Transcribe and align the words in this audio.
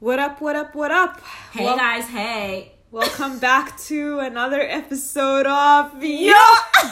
What 0.00 0.18
up, 0.18 0.40
what 0.40 0.54
up, 0.56 0.74
what 0.74 0.90
up? 0.90 1.20
Hey 1.52 1.64
Wel- 1.64 1.76
guys, 1.76 2.06
hey. 2.06 2.72
Welcome 2.90 3.38
back 3.38 3.76
to 3.80 4.20
another 4.20 4.60
episode 4.60 5.44
of 5.46 5.92
Yo! 6.02 6.32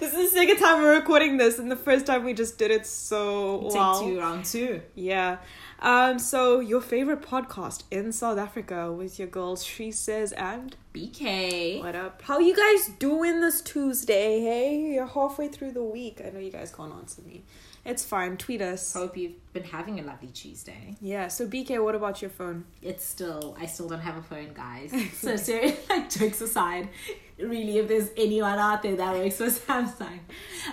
this 0.00 0.12
is 0.12 0.12
the 0.12 0.28
second 0.34 0.58
time 0.58 0.82
we're 0.82 0.96
recording 0.96 1.36
this, 1.36 1.58
and 1.58 1.70
the 1.70 1.76
first 1.76 2.06
time 2.06 2.24
we 2.24 2.34
just 2.34 2.58
did 2.58 2.70
it 2.70 2.86
so 2.86 3.62
Take 3.62 3.74
well. 3.74 4.00
two, 4.02 4.18
round 4.18 4.44
two. 4.44 4.82
Yeah. 4.94 5.38
Um, 5.80 6.18
so 6.18 6.58
your 6.58 6.80
favorite 6.80 7.22
podcast 7.22 7.84
in 7.92 8.10
South 8.12 8.36
Africa 8.36 8.92
with 8.92 9.18
your 9.20 9.28
girls 9.28 9.64
She 9.64 9.92
Says 9.92 10.32
and 10.32 10.74
BK. 10.92 11.80
What 11.80 11.94
up? 11.94 12.20
How 12.22 12.40
you 12.40 12.54
guys 12.56 12.90
doing 12.98 13.40
this 13.40 13.60
Tuesday? 13.62 14.40
Hey, 14.40 14.76
you're 14.94 15.06
halfway 15.06 15.46
through 15.48 15.70
the 15.72 15.84
week. 15.84 16.20
I 16.24 16.30
know 16.30 16.40
you 16.40 16.50
guys 16.50 16.74
can't 16.74 16.92
answer 16.92 17.22
me. 17.22 17.44
It's 17.88 18.04
fine. 18.04 18.36
Tweet 18.36 18.60
us. 18.60 18.92
Hope 18.92 19.16
you've 19.16 19.52
been 19.54 19.64
having 19.64 19.98
a 19.98 20.02
lovely 20.02 20.28
Tuesday. 20.28 20.94
Yeah. 21.00 21.28
So 21.28 21.48
BK, 21.48 21.82
what 21.82 21.94
about 21.94 22.20
your 22.20 22.30
phone? 22.30 22.66
It's 22.82 23.02
still, 23.02 23.56
I 23.58 23.64
still 23.64 23.88
don't 23.88 24.00
have 24.00 24.18
a 24.18 24.22
phone, 24.22 24.52
guys. 24.52 24.92
so 25.14 25.36
seriously, 25.36 25.78
like 25.88 26.10
jokes 26.10 26.42
aside, 26.42 26.90
really, 27.38 27.78
if 27.78 27.88
there's 27.88 28.10
anyone 28.14 28.58
out 28.58 28.82
there 28.82 28.94
that 28.96 29.14
works 29.14 29.36
for 29.36 29.46
Samsung, 29.46 30.18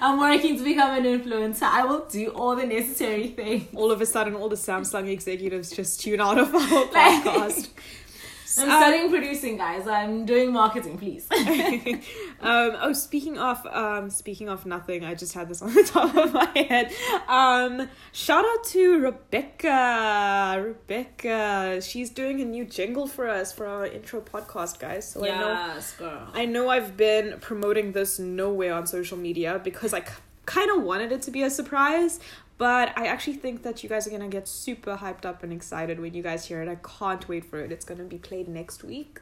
I'm 0.02 0.20
working 0.20 0.58
to 0.58 0.64
become 0.64 0.98
an 0.98 1.06
influencer. 1.06 1.64
I 1.64 1.86
will 1.86 2.06
do 2.06 2.32
all 2.32 2.58
the 2.58 2.66
necessary 2.66 3.30
things. 3.30 3.70
All 3.74 3.92
of 3.92 4.02
a 4.02 4.06
sudden, 4.06 4.36
all 4.36 4.50
the 4.50 4.58
Samsung 4.58 5.10
executives 5.10 5.72
just 5.72 6.02
tune 6.02 6.20
out 6.20 6.38
of 6.38 6.54
our 6.54 6.62
podcast. 6.62 7.70
I'm 8.58 8.70
Um, 8.70 8.78
studying 8.82 9.10
producing, 9.10 9.58
guys. 9.58 9.88
I'm 9.88 10.26
doing 10.26 10.52
marketing, 10.54 10.98
please. 10.98 11.28
um, 11.32 12.72
oh, 12.82 12.94
speaking 12.94 13.38
of 13.38 13.66
um, 13.68 14.10
speaking 14.10 14.50
of 14.50 14.66
nothing, 14.66 15.04
I 15.04 15.14
just 15.16 15.34
had 15.34 15.50
this 15.50 15.62
on 15.62 15.74
the 15.74 15.84
top 15.94 16.16
of 16.16 16.34
my 16.34 16.50
head. 16.56 16.92
Um, 17.28 17.90
shout 18.12 18.46
out 18.46 18.64
to 18.66 19.00
Rebecca. 19.00 20.62
Rebecca, 20.64 21.82
she's 21.82 22.10
doing 22.10 22.42
a 22.42 22.46
new 22.46 22.66
jingle 22.66 23.08
for 23.08 23.28
us 23.30 23.52
for 23.52 23.66
our 23.68 23.86
intro 23.86 24.22
podcast, 24.22 24.80
guys. 24.80 25.10
So 25.10 25.26
I 25.26 25.30
know 25.30 25.52
yes, 25.52 25.94
girl. 25.94 26.28
I 26.34 26.46
know 26.46 26.70
I've 26.70 26.96
been 26.98 27.40
promoting 27.40 27.92
this 27.92 28.20
nowhere 28.20 28.74
on 28.74 28.88
social 28.88 29.18
media 29.18 29.60
because 29.64 29.94
I 29.94 30.04
kind 30.46 30.70
of 30.70 30.84
wanted 30.84 31.12
it 31.12 31.24
to 31.24 31.32
be 31.32 31.42
a 31.44 31.50
surprise, 31.50 32.20
but 32.58 32.98
I 32.98 33.08
actually 33.08 33.34
think 33.38 33.64
that 33.64 33.84
you 33.84 33.90
guys 33.90 34.08
are 34.08 34.12
gonna 34.12 34.28
get 34.30 34.48
super 34.48 34.96
hyped 34.98 35.26
up 35.26 35.44
and 35.44 35.52
excited 35.52 36.00
when 36.00 36.14
you 36.14 36.24
guys 36.24 36.46
hear 36.46 36.62
it. 36.62 36.70
I 36.70 36.76
can't 36.76 37.28
wait 37.28 37.46
for 37.46 37.60
it. 37.60 37.72
It's 37.72 37.86
gonna 37.86 38.04
be 38.06 38.18
played 38.18 38.48
next 38.48 38.84
week. 38.84 39.20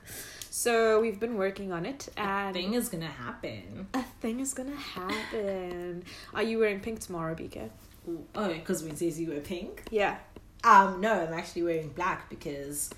So 0.50 1.02
we've 1.02 1.20
been 1.20 1.36
working 1.38 1.72
on 1.72 1.86
it, 1.86 2.10
and 2.16 2.56
a 2.56 2.60
Thing 2.60 2.74
is 2.76 2.90
gonna 2.90 3.08
happen. 3.08 3.88
a 3.96 4.04
thing 4.22 4.40
is 4.40 4.54
gonna 4.54 4.76
happen. 4.76 6.04
Are 6.34 6.44
you 6.44 6.60
wearing 6.60 6.80
pink 6.80 7.00
tomorrow, 7.00 7.34
BK? 7.36 7.70
Ooh, 8.08 8.26
Oh, 8.36 8.50
because 8.54 8.84
when 8.84 8.96
says 8.96 9.20
you 9.20 9.30
wear 9.30 9.40
pink. 9.40 9.84
Yeah. 9.90 10.18
Um, 10.64 11.02
no, 11.02 11.26
I'm 11.26 11.34
actually 11.34 11.64
wearing 11.64 11.90
black 11.90 12.30
because 12.30 12.90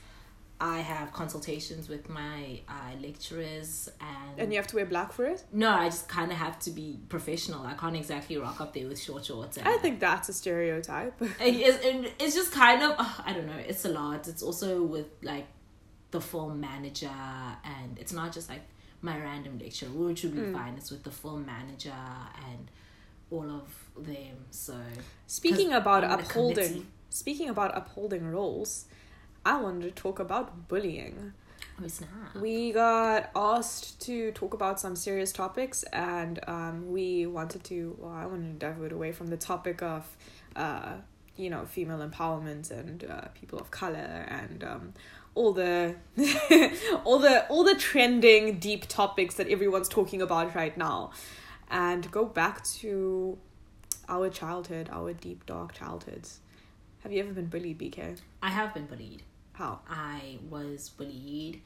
I 0.73 0.77
have 0.79 1.07
consultations 1.21 1.83
with 1.93 2.09
my 2.09 2.61
uh, 2.67 2.93
lecturers 2.99 3.89
and, 4.01 4.39
And 4.39 4.51
you 4.51 4.57
have 4.57 4.67
to 4.67 4.75
wear 4.77 4.85
black 4.95 5.11
for 5.13 5.25
it? 5.25 5.43
no, 5.51 5.69
I 5.69 5.85
just 5.89 6.07
kind 6.09 6.31
of 6.31 6.37
have 6.45 6.57
to 6.65 6.71
be 6.71 6.99
professional. 7.15 7.61
I 7.65 7.73
can't 7.81 7.95
exactly 7.95 8.35
rock 8.37 8.59
up 8.63 8.73
there 8.73 8.87
with 8.87 8.99
short 9.07 9.23
shorts. 9.25 9.57
And 9.57 9.67
I 9.67 9.77
think 9.83 9.99
that's 9.99 10.27
a 10.29 10.33
stereotype. 10.33 11.15
it 11.49 11.55
is, 11.69 11.75
it- 11.89 12.13
it's 12.19 12.35
just 12.39 12.51
kind 12.51 12.81
of 12.81 12.91
uh, 12.97 13.13
I 13.27 13.33
don't 13.33 13.47
know. 13.51 13.61
It's 13.71 13.85
a 13.85 13.89
lot. 13.89 14.27
It's 14.27 14.41
also 14.49 14.69
with 14.95 15.07
like 15.21 15.47
the 16.11 16.21
film 16.21 16.59
manager, 16.61 17.11
and 17.75 17.89
it's 18.01 18.13
not 18.13 18.33
just 18.33 18.47
like 18.49 18.61
my 19.01 19.15
random 19.19 19.59
lecturer, 19.59 19.89
which 19.89 20.23
would 20.23 20.35
be 20.35 20.41
Mm. 20.41 20.53
fine. 20.53 20.73
It's 20.79 20.89
with 20.89 21.03
the 21.03 21.11
film 21.11 21.45
manager 21.45 21.99
and 22.49 22.63
all 23.29 23.49
of 23.61 23.67
them. 24.09 24.35
So 24.49 24.75
speaking 25.27 25.73
about 25.73 26.03
I'm 26.03 26.11
in 26.13 26.19
a 26.19 26.23
upholding, 26.23 26.87
speaking 27.09 27.49
about 27.49 27.77
upholding 27.77 28.25
roles, 28.31 28.85
I 29.45 29.61
wanted 29.61 29.83
to 29.83 29.91
talk 29.91 30.19
about 30.19 30.67
bullying. 30.67 31.33
oh 31.81 31.87
snap. 31.87 32.35
We 32.41 32.71
got 32.71 33.29
asked 33.35 34.01
to 34.01 34.31
talk 34.31 34.55
about 34.55 34.79
some 34.79 34.95
serious 34.95 35.31
topics, 35.31 35.83
and 35.93 36.39
um, 36.47 36.91
we 36.91 37.27
wanted 37.27 37.63
to. 37.65 37.95
Well, 37.99 38.11
I 38.11 38.25
wanted 38.25 38.59
to 38.59 38.65
divert 38.65 38.91
away 38.91 39.11
from 39.11 39.27
the 39.27 39.37
topic 39.37 39.83
of, 39.83 40.03
uh, 40.55 40.93
you 41.37 41.51
know, 41.51 41.65
female 41.65 41.99
empowerment 41.99 42.71
and 42.71 43.03
uh, 43.05 43.27
people 43.39 43.59
of 43.59 43.69
color 43.69 44.25
and 44.27 44.63
um, 44.63 44.93
all 45.35 45.53
the, 45.53 45.95
all 47.03 47.19
the 47.19 47.45
all 47.47 47.63
the 47.63 47.75
trending 47.75 48.57
deep 48.57 48.87
topics 48.87 49.35
that 49.35 49.47
everyone's 49.47 49.89
talking 49.89 50.23
about 50.23 50.55
right 50.55 50.75
now, 50.75 51.11
and 51.69 52.09
go 52.09 52.25
back 52.25 52.63
to 52.63 53.37
our 54.09 54.27
childhood, 54.29 54.89
our 54.91 55.13
deep 55.13 55.45
dark 55.45 55.73
childhoods. 55.73 56.39
Have 57.03 57.11
you 57.11 57.19
ever 57.19 57.33
been 57.33 57.45
bullied, 57.45 57.77
BK? 57.77 58.17
I 58.41 58.49
have 58.49 58.73
been 58.73 58.87
bullied. 58.87 59.21
How? 59.57 59.79
I 59.89 60.37
was 60.49 60.89
bullied 60.89 61.61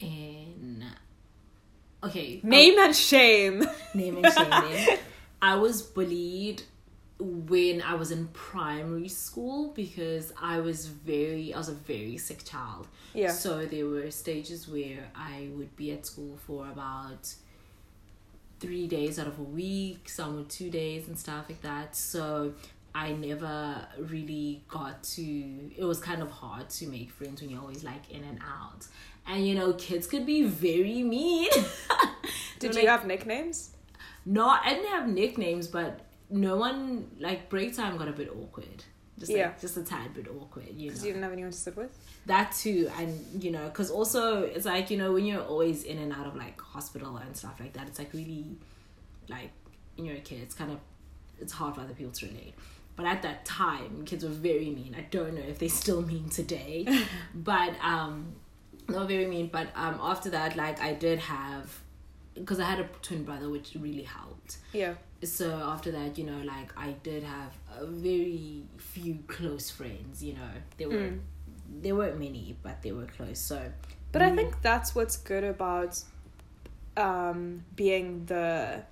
in 0.00 0.84
okay 2.02 2.40
Name 2.42 2.78
and 2.78 2.94
shame. 2.94 3.62
um, 3.62 3.68
name 3.94 4.24
and 4.24 4.32
shame. 4.32 4.98
I 5.42 5.56
was 5.56 5.82
bullied 5.82 6.62
when 7.20 7.82
I 7.82 7.94
was 7.94 8.12
in 8.12 8.28
primary 8.28 9.08
school 9.08 9.72
because 9.74 10.32
I 10.40 10.60
was 10.60 10.86
very 10.86 11.52
I 11.52 11.58
was 11.58 11.68
a 11.68 11.74
very 11.74 12.16
sick 12.18 12.44
child. 12.44 12.86
Yeah. 13.14 13.32
So 13.32 13.66
there 13.66 13.86
were 13.86 14.10
stages 14.10 14.68
where 14.68 15.08
I 15.16 15.48
would 15.54 15.74
be 15.76 15.90
at 15.92 16.06
school 16.06 16.38
for 16.46 16.68
about 16.68 17.34
three 18.60 18.86
days 18.86 19.18
out 19.18 19.26
of 19.26 19.38
a 19.38 19.42
week, 19.42 20.08
some 20.08 20.36
were 20.36 20.44
two 20.44 20.70
days 20.70 21.08
and 21.08 21.18
stuff 21.18 21.46
like 21.48 21.62
that. 21.62 21.96
So 21.96 22.54
I 23.04 23.12
never 23.12 23.56
really 23.98 24.50
got 24.68 25.02
to 25.14 25.22
it 25.80 25.84
was 25.92 25.98
kind 26.00 26.20
of 26.26 26.30
hard 26.42 26.66
to 26.78 26.86
make 26.96 27.10
friends 27.18 27.40
when 27.40 27.50
you're 27.50 27.60
always 27.66 27.84
like 27.92 28.04
in 28.10 28.22
and 28.30 28.38
out. 28.56 28.82
And 29.30 29.46
you 29.46 29.54
know, 29.54 29.72
kids 29.74 30.06
could 30.06 30.26
be 30.34 30.40
very 30.44 31.02
mean. 31.14 31.50
Did 32.58 32.74
you 32.74 32.80
like- 32.82 32.88
have 32.94 33.06
nicknames? 33.06 33.58
no, 34.38 34.44
I 34.48 34.70
didn't 34.74 34.90
have 34.98 35.06
nicknames, 35.08 35.66
but 35.68 36.00
no 36.30 36.56
one 36.56 36.80
like 37.26 37.48
break 37.48 37.70
time 37.80 37.96
got 37.96 38.08
a 38.08 38.12
bit 38.12 38.30
awkward. 38.30 38.80
Just 39.18 39.32
like, 39.32 39.38
Yeah. 39.38 39.52
just 39.60 39.76
a 39.76 39.82
tad 39.82 40.14
bit 40.14 40.28
awkward, 40.28 40.68
you 40.76 40.88
Because 40.88 41.04
you 41.04 41.10
didn't 41.12 41.24
have 41.24 41.32
anyone 41.32 41.50
to 41.52 41.56
sit 41.66 41.76
with? 41.76 41.92
that 42.26 42.52
too, 42.52 42.90
and 42.98 43.42
you 43.42 43.50
know, 43.50 43.64
because 43.70 43.90
also 43.90 44.42
it's 44.42 44.66
like 44.66 44.90
you 44.90 44.98
know 45.02 45.10
when 45.16 45.24
you're 45.24 45.42
always 45.52 45.78
in 45.84 45.98
and 46.04 46.12
out 46.18 46.26
of 46.26 46.34
like 46.44 46.60
hospital 46.60 47.16
and 47.16 47.36
stuff 47.36 47.56
like 47.58 47.72
that, 47.76 47.86
it's 47.88 47.98
like 47.98 48.12
really, 48.12 48.44
like, 49.28 49.50
when 49.96 50.04
you're 50.06 50.16
a 50.16 50.20
kid, 50.30 50.40
it's 50.42 50.54
kind 50.54 50.70
of, 50.74 50.78
it's 51.42 51.52
hard 51.52 51.74
for 51.74 51.80
other 51.80 51.94
people 51.94 52.12
to 52.12 52.26
relate. 52.26 52.54
But 52.98 53.06
at 53.06 53.22
that 53.22 53.44
time, 53.44 54.02
kids 54.04 54.24
were 54.24 54.30
very 54.30 54.70
mean. 54.70 54.96
I 54.98 55.02
don't 55.02 55.34
know 55.34 55.46
if 55.48 55.58
they 55.60 55.68
still 55.68 56.02
mean 56.02 56.28
today, 56.30 56.84
but 57.34 57.72
um, 57.80 58.32
not 58.88 59.06
very 59.06 59.26
mean. 59.26 59.46
But 59.52 59.68
um, 59.76 60.00
after 60.02 60.30
that, 60.30 60.56
like 60.56 60.80
I 60.82 60.94
did 60.94 61.20
have, 61.20 61.80
because 62.34 62.58
I 62.58 62.64
had 62.64 62.80
a 62.80 62.88
twin 63.00 63.22
brother, 63.22 63.48
which 63.48 63.76
really 63.78 64.02
helped 64.02 64.58
Yeah. 64.72 64.94
so 65.22 65.48
after 65.74 65.90
that 65.92 66.16
you 66.18 66.24
know 66.30 66.40
like 66.54 66.70
i 66.76 66.90
did 67.02 67.22
have 67.24 67.52
a 67.80 67.84
very 67.86 68.62
few 68.76 69.14
close 69.26 69.68
friends 69.68 70.22
you 70.22 70.32
know 70.34 70.52
there 70.78 70.88
were 70.88 71.10
Mm. 71.10 71.20
there 71.82 71.94
weren't 71.98 72.18
many 72.26 72.56
but 72.62 72.76
they 72.82 72.92
were 72.92 73.08
close 73.16 73.40
so 73.52 73.58
But 74.12 74.22
I 74.22 74.30
Mm. 74.30 74.36
think 74.38 74.62
that's 74.62 74.94
what's 74.96 75.16
good 75.30 75.44
about 75.56 75.92
um, 76.96 77.64
being 77.76 78.24
the 78.26 78.82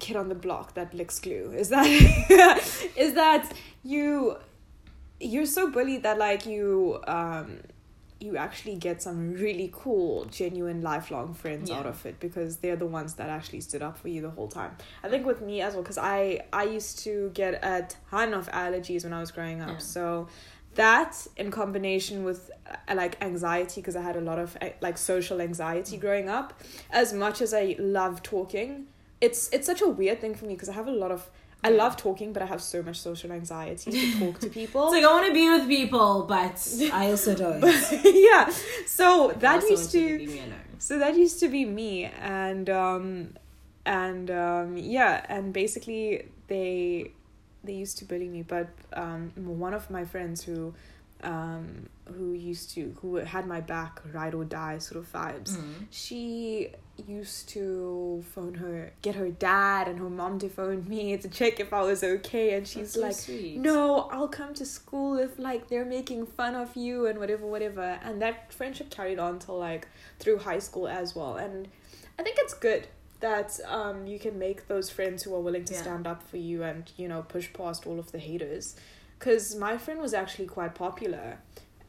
kid 0.00 0.16
on 0.16 0.28
the 0.28 0.34
block 0.46 0.74
that 0.74 0.92
licks 0.94 1.18
glue 1.20 1.52
is 1.62 1.68
that 1.68 1.86
is 2.96 3.14
that 3.14 3.52
you 3.84 4.36
you're 5.20 5.46
so 5.46 5.70
bullied 5.70 6.02
that 6.02 6.18
like 6.18 6.46
you 6.46 6.98
um 7.06 7.58
you 8.22 8.36
actually 8.36 8.76
get 8.76 9.00
some 9.02 9.32
really 9.32 9.70
cool 9.72 10.26
genuine 10.26 10.80
lifelong 10.82 11.32
friends 11.32 11.70
Yeah. 11.70 11.78
out 11.78 11.86
of 11.86 12.04
it 12.04 12.20
because 12.20 12.56
they're 12.58 12.76
the 12.76 12.86
ones 13.00 13.14
that 13.14 13.28
actually 13.30 13.60
stood 13.62 13.82
up 13.82 13.96
for 13.96 14.08
you 14.08 14.20
the 14.22 14.30
whole 14.30 14.48
time 14.48 14.72
i 15.04 15.08
think 15.08 15.24
with 15.26 15.40
me 15.40 15.60
as 15.62 15.72
well 15.74 15.82
because 15.82 15.98
i 15.98 16.40
i 16.52 16.64
used 16.64 16.98
to 17.06 17.30
get 17.34 17.52
a 17.64 17.86
ton 18.10 18.34
of 18.34 18.48
allergies 18.50 19.04
when 19.04 19.12
i 19.12 19.20
was 19.20 19.30
growing 19.30 19.60
up 19.62 19.68
Yeah. 19.70 19.78
so 19.78 20.28
that 20.76 21.26
in 21.36 21.50
combination 21.50 22.22
with 22.24 22.50
uh, 22.70 22.94
like 22.94 23.14
anxiety 23.22 23.80
because 23.80 23.96
i 23.96 24.02
had 24.02 24.16
a 24.16 24.20
lot 24.30 24.38
of 24.38 24.56
uh, 24.62 24.68
like 24.80 24.96
social 24.98 25.40
anxiety 25.40 25.96
growing 25.96 26.28
up 26.28 26.48
as 26.90 27.12
much 27.12 27.40
as 27.42 27.52
i 27.54 27.74
love 27.78 28.22
talking 28.22 28.86
it's 29.20 29.48
it's 29.52 29.66
such 29.66 29.82
a 29.82 29.88
weird 29.88 30.20
thing 30.20 30.34
for 30.34 30.44
me 30.46 30.54
because 30.54 30.68
i 30.68 30.72
have 30.72 30.88
a 30.88 30.92
lot 30.92 31.10
of 31.10 31.28
i 31.62 31.68
love 31.68 31.96
talking 31.96 32.32
but 32.32 32.42
i 32.42 32.46
have 32.46 32.62
so 32.62 32.82
much 32.82 32.98
social 33.00 33.30
anxiety 33.32 33.90
to 33.90 34.18
talk 34.18 34.38
to 34.40 34.48
people. 34.60 34.84
It's 34.84 34.92
like 34.94 35.04
i 35.04 35.12
want 35.12 35.26
to 35.26 35.34
be 35.34 35.48
with 35.50 35.68
people 35.68 36.24
but 36.24 36.56
i 36.92 37.10
also 37.10 37.34
don't. 37.42 37.60
Yeah. 38.04 38.50
So 38.86 39.32
that 39.38 39.62
used 39.68 39.90
to 39.92 40.18
leave 40.18 40.30
me 40.30 40.38
alone. 40.40 40.54
so 40.78 40.98
that 40.98 41.16
used 41.16 41.38
to 41.40 41.48
be 41.48 41.64
me 41.64 42.04
and 42.20 42.70
um 42.70 43.34
and 43.84 44.30
um 44.30 44.76
yeah 44.76 45.24
and 45.28 45.52
basically 45.52 46.26
they 46.48 47.10
they 47.64 47.74
used 47.74 47.98
to 47.98 48.04
bully 48.06 48.28
me 48.28 48.42
but 48.42 48.68
um 48.94 49.30
one 49.36 49.74
of 49.74 49.90
my 49.90 50.04
friends 50.04 50.42
who 50.44 50.72
um, 51.22 51.88
who 52.06 52.32
used 52.32 52.70
to 52.74 52.96
who 53.00 53.16
had 53.16 53.46
my 53.46 53.60
back, 53.60 54.00
ride 54.12 54.34
or 54.34 54.44
die 54.44 54.78
sort 54.78 54.98
of 55.04 55.12
vibes. 55.12 55.56
Mm. 55.56 55.86
She 55.90 56.70
used 57.06 57.48
to 57.50 58.22
phone 58.34 58.54
her, 58.54 58.92
get 59.02 59.14
her 59.14 59.30
dad 59.30 59.88
and 59.88 59.98
her 59.98 60.10
mom 60.10 60.38
to 60.40 60.48
phone 60.48 60.86
me 60.88 61.16
to 61.16 61.28
check 61.28 61.58
if 61.60 61.72
I 61.72 61.82
was 61.82 62.02
okay, 62.04 62.54
and 62.54 62.66
she's 62.66 62.92
so 62.92 63.00
like, 63.00 63.14
sweet. 63.14 63.56
"No, 63.58 64.08
I'll 64.12 64.28
come 64.28 64.54
to 64.54 64.66
school 64.66 65.18
if 65.18 65.38
like 65.38 65.68
they're 65.68 65.84
making 65.84 66.26
fun 66.26 66.54
of 66.54 66.76
you 66.76 67.06
and 67.06 67.18
whatever, 67.18 67.46
whatever." 67.46 67.98
And 68.02 68.20
that 68.22 68.52
friendship 68.52 68.90
carried 68.90 69.18
on 69.18 69.38
till 69.38 69.58
like 69.58 69.88
through 70.18 70.38
high 70.38 70.58
school 70.58 70.88
as 70.88 71.14
well, 71.14 71.36
and 71.36 71.68
I 72.18 72.22
think 72.22 72.36
it's 72.40 72.54
good 72.54 72.88
that 73.20 73.60
um 73.66 74.06
you 74.06 74.18
can 74.18 74.38
make 74.38 74.66
those 74.66 74.88
friends 74.88 75.22
who 75.22 75.34
are 75.34 75.40
willing 75.40 75.64
to 75.66 75.74
Yeah. 75.74 75.82
stand 75.82 76.06
up 76.06 76.22
for 76.22 76.38
you 76.38 76.62
and 76.62 76.90
you 76.96 77.06
know 77.06 77.22
push 77.22 77.52
past 77.52 77.86
all 77.86 77.98
of 77.98 78.12
the 78.12 78.18
haters 78.18 78.76
because 79.20 79.54
my 79.54 79.76
friend 79.78 80.00
was 80.00 80.12
actually 80.14 80.46
quite 80.46 80.74
popular 80.74 81.38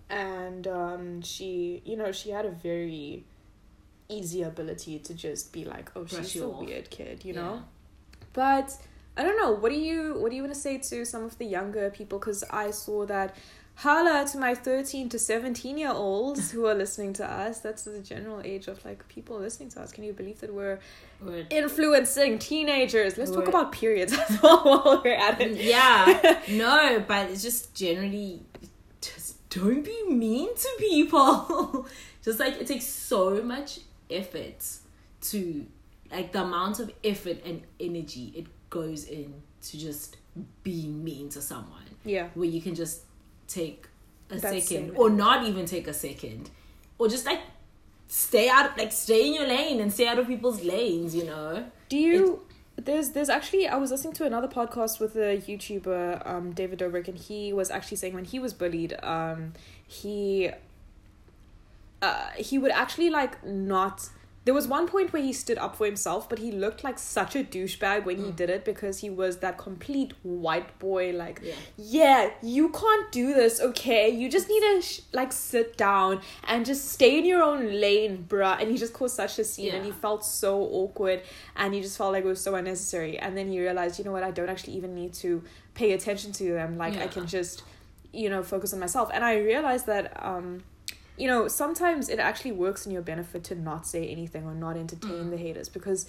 and 0.09 0.67
um 0.67 1.21
she 1.21 1.81
you 1.85 1.95
know 1.97 2.11
she 2.11 2.29
had 2.29 2.45
a 2.45 2.51
very 2.51 3.23
easy 4.09 4.43
ability 4.43 4.99
to 4.99 5.13
just 5.13 5.53
be 5.53 5.63
like 5.65 5.89
oh 5.95 6.03
Brush 6.03 6.27
she's 6.29 6.41
a 6.41 6.45
off. 6.47 6.59
weird 6.63 6.89
kid 6.89 7.23
you 7.25 7.33
Yeah. 7.33 7.41
know 7.41 7.63
but 8.33 8.77
i 9.17 9.23
don't 9.23 9.37
know 9.37 9.51
what 9.53 9.71
do 9.71 9.77
you 9.77 10.15
what 10.19 10.29
do 10.29 10.35
you 10.35 10.43
want 10.43 10.53
to 10.53 10.59
say 10.59 10.77
to 10.77 11.05
some 11.05 11.23
of 11.23 11.37
the 11.37 11.45
younger 11.45 11.89
people 11.89 12.19
because 12.19 12.43
i 12.51 12.69
saw 12.71 13.05
that 13.05 13.35
holla 13.75 14.27
to 14.31 14.37
my 14.37 14.53
13 14.53 15.09
to 15.09 15.17
17 15.19 15.77
year 15.77 15.91
olds 15.91 16.51
who 16.51 16.65
are 16.67 16.75
listening 16.75 17.13
to 17.13 17.25
us. 17.25 17.59
That's 17.59 17.83
the 17.83 17.99
general 17.99 18.41
age 18.43 18.67
of 18.67 18.83
like 18.85 19.07
people 19.07 19.39
listening 19.39 19.69
to 19.69 19.81
us. 19.81 19.91
Can 19.91 20.03
you 20.03 20.13
believe 20.13 20.39
that 20.41 20.53
we're 20.53 20.79
We're- 21.21 21.47
influencing 21.49 22.37
teenagers? 22.39 23.17
Let's 23.17 23.31
talk 23.31 23.47
about 23.47 23.71
periods 23.71 24.13
as 24.29 24.41
well 24.41 24.61
while 24.63 25.01
we're 25.03 25.15
at 25.15 25.41
it. 25.41 25.57
Yeah. 25.57 26.39
No 26.49 27.03
but 27.07 27.29
it's 27.29 27.41
just 27.41 27.73
generally 27.73 28.41
just 29.01 29.49
don't 29.49 29.83
be 29.83 30.03
mean 30.09 30.53
to 30.55 30.69
people. 30.79 31.87
Just 32.23 32.39
like 32.39 32.61
it 32.61 32.67
takes 32.67 32.85
so 32.85 33.41
much 33.41 33.79
effort 34.09 34.63
to 35.21 35.65
like 36.11 36.31
the 36.31 36.43
amount 36.43 36.79
of 36.79 36.91
effort 37.03 37.37
and 37.43 37.63
energy 37.79 38.31
it 38.35 38.45
goes 38.69 39.05
in 39.05 39.33
to 39.63 39.77
just 39.79 40.17
being 40.61 41.03
mean 41.03 41.29
to 41.29 41.41
someone. 41.41 41.81
Yeah. 42.05 42.27
Where 42.35 42.47
you 42.47 42.61
can 42.61 42.75
just 42.75 43.01
take 43.53 43.87
a 44.29 44.37
That's 44.37 44.65
second 44.67 44.89
it. 44.89 44.97
or 44.97 45.09
not 45.09 45.45
even 45.45 45.65
take 45.65 45.87
a 45.87 45.93
second 45.93 46.49
or 46.97 47.07
just 47.07 47.25
like 47.25 47.41
stay 48.07 48.49
out 48.49 48.77
like 48.77 48.91
stay 48.91 49.27
in 49.27 49.33
your 49.33 49.47
lane 49.47 49.79
and 49.79 49.91
stay 49.91 50.07
out 50.07 50.19
of 50.19 50.27
people's 50.27 50.63
lanes 50.63 51.15
you 51.15 51.25
know 51.25 51.65
Do 51.89 51.97
you? 51.97 52.41
There's 52.77 53.09
there's 53.11 53.29
actually 53.29 53.67
I 53.67 53.75
was 53.75 53.91
listening 53.91 54.13
to 54.13 54.25
another 54.25 54.47
podcast 54.47 54.99
with 54.99 55.15
a 55.15 55.37
YouTuber, 55.37 56.25
um, 56.27 56.51
David 56.53 56.79
Dobrik, 56.79 57.07
and 57.07 57.17
he 57.17 57.53
was 57.53 57.69
actually 57.69 57.97
saying 57.97 58.13
when 58.13 58.25
he 58.25 58.39
was 58.39 58.53
bullied, 58.53 58.93
um, 59.03 59.53
he, 59.85 60.49
uh, 62.01 62.29
he 62.37 62.57
would 62.57 62.71
actually 62.71 63.09
like 63.09 63.43
not. 63.45 64.09
There 64.43 64.55
was 64.55 64.67
one 64.67 64.87
point 64.87 65.13
where 65.13 65.21
he 65.21 65.33
stood 65.33 65.59
up 65.59 65.75
for 65.75 65.85
himself, 65.85 66.27
but 66.27 66.39
he 66.39 66.51
looked 66.51 66.83
like 66.83 66.97
such 66.97 67.35
a 67.35 67.43
douchebag 67.43 68.05
when 68.05 68.17
he 68.25 68.31
did 68.31 68.49
it 68.49 68.65
because 68.65 68.97
he 68.97 69.09
was 69.11 69.37
that 69.37 69.59
complete 69.59 70.13
white 70.23 70.79
boy, 70.79 71.11
like 71.11 71.41
Yeah. 71.43 71.53
yeah, 71.77 72.29
you 72.41 72.69
can't 72.69 73.11
do 73.11 73.35
this, 73.35 73.61
okay? 73.61 74.09
You 74.09 74.29
just 74.31 74.49
need 74.49 74.61
to 74.61 74.81
sh- 74.81 75.01
like 75.13 75.31
sit 75.31 75.77
down 75.77 76.21
and 76.47 76.65
just 76.65 76.89
stay 76.89 77.19
in 77.19 77.25
your 77.25 77.43
own 77.43 77.79
lane, 77.79 78.25
bruh. 78.27 78.59
And 78.59 78.71
he 78.71 78.77
just 78.79 78.93
caused 78.93 79.15
such 79.15 79.37
a 79.37 79.43
scene, 79.43 79.67
and 79.75 79.85
he 79.85 79.91
felt 79.91 80.25
so 80.25 80.59
awkward, 80.63 81.21
and 81.55 81.75
he 81.75 81.81
just 81.81 81.95
felt 81.95 82.11
like 82.13 82.23
it 82.23 82.27
was 82.27 82.41
so 82.41 82.55
unnecessary. 82.55 83.19
And 83.19 83.37
then 83.37 83.47
he 83.47 83.59
realized, 83.59 83.99
you 83.99 84.05
know 84.05 84.11
what? 84.11 84.23
I 84.23 84.31
don't 84.31 84.49
actually 84.49 84.73
even 84.73 84.95
need 84.95 85.13
to 85.15 85.43
pay 85.75 85.91
attention 85.91 86.31
to 86.33 86.51
them. 86.53 86.79
Like 86.79 86.97
I 86.97 87.07
can 87.07 87.27
just, 87.27 87.61
you 88.11 88.27
know, 88.27 88.41
focus 88.41 88.73
on 88.73 88.79
myself. 88.79 89.11
And 89.13 89.23
I 89.23 89.37
realized 89.37 89.85
that, 89.85 90.11
um, 90.25 90.63
you 91.21 91.27
know, 91.31 91.47
sometimes 91.47 92.09
it 92.09 92.19
actually 92.19 92.51
works 92.65 92.85
in 92.85 92.91
your 92.91 93.01
benefit 93.13 93.41
to 93.49 93.55
not 93.69 93.81
say 93.93 94.07
anything 94.15 94.43
or 94.49 94.55
not 94.65 94.75
entertain 94.85 95.25
Mm. 95.25 95.29
the 95.29 95.37
haters 95.37 95.69
because 95.77 95.99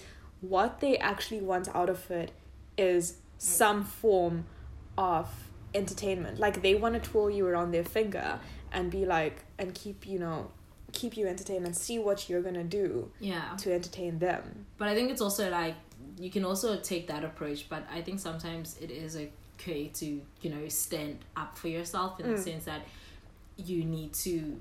what 0.41 0.71
they 0.83 0.93
actually 0.97 1.41
want 1.51 1.67
out 1.79 1.89
of 1.95 2.09
it 2.21 2.29
is 2.77 3.03
some 3.37 3.79
form 4.01 4.35
of 4.97 5.27
entertainment. 5.75 6.39
Like 6.39 6.61
they 6.61 6.75
want 6.75 6.93
to 6.95 7.01
twirl 7.09 7.29
you 7.29 7.45
around 7.47 7.71
their 7.71 7.83
finger 7.83 8.39
and 8.71 8.89
be 8.91 9.05
like, 9.05 9.35
and 9.59 9.73
keep, 9.81 10.05
you 10.07 10.19
know, 10.19 10.39
keep 10.91 11.15
you 11.17 11.25
entertained 11.27 11.65
and 11.65 11.75
see 11.75 11.97
what 12.07 12.29
you're 12.29 12.41
gonna 12.47 12.63
do 12.63 13.11
yeah 13.19 13.55
to 13.57 13.73
entertain 13.73 14.19
them. 14.19 14.65
But 14.77 14.87
I 14.89 14.93
think 14.95 15.09
it's 15.11 15.21
also 15.21 15.49
like 15.49 15.75
you 16.19 16.29
can 16.29 16.43
also 16.45 16.69
take 16.91 17.07
that 17.07 17.23
approach, 17.23 17.67
but 17.69 17.81
I 17.91 18.01
think 18.05 18.19
sometimes 18.19 18.77
it 18.79 18.91
is 18.91 19.17
okay 19.59 19.87
to, 19.99 20.05
you 20.43 20.49
know, 20.53 20.67
stand 20.67 21.17
up 21.35 21.57
for 21.57 21.67
yourself 21.77 22.19
in 22.19 22.25
the 22.31 22.37
Mm. 22.37 22.43
sense 22.43 22.63
that 22.65 22.81
you 23.57 23.83
need 23.85 24.13
to 24.27 24.59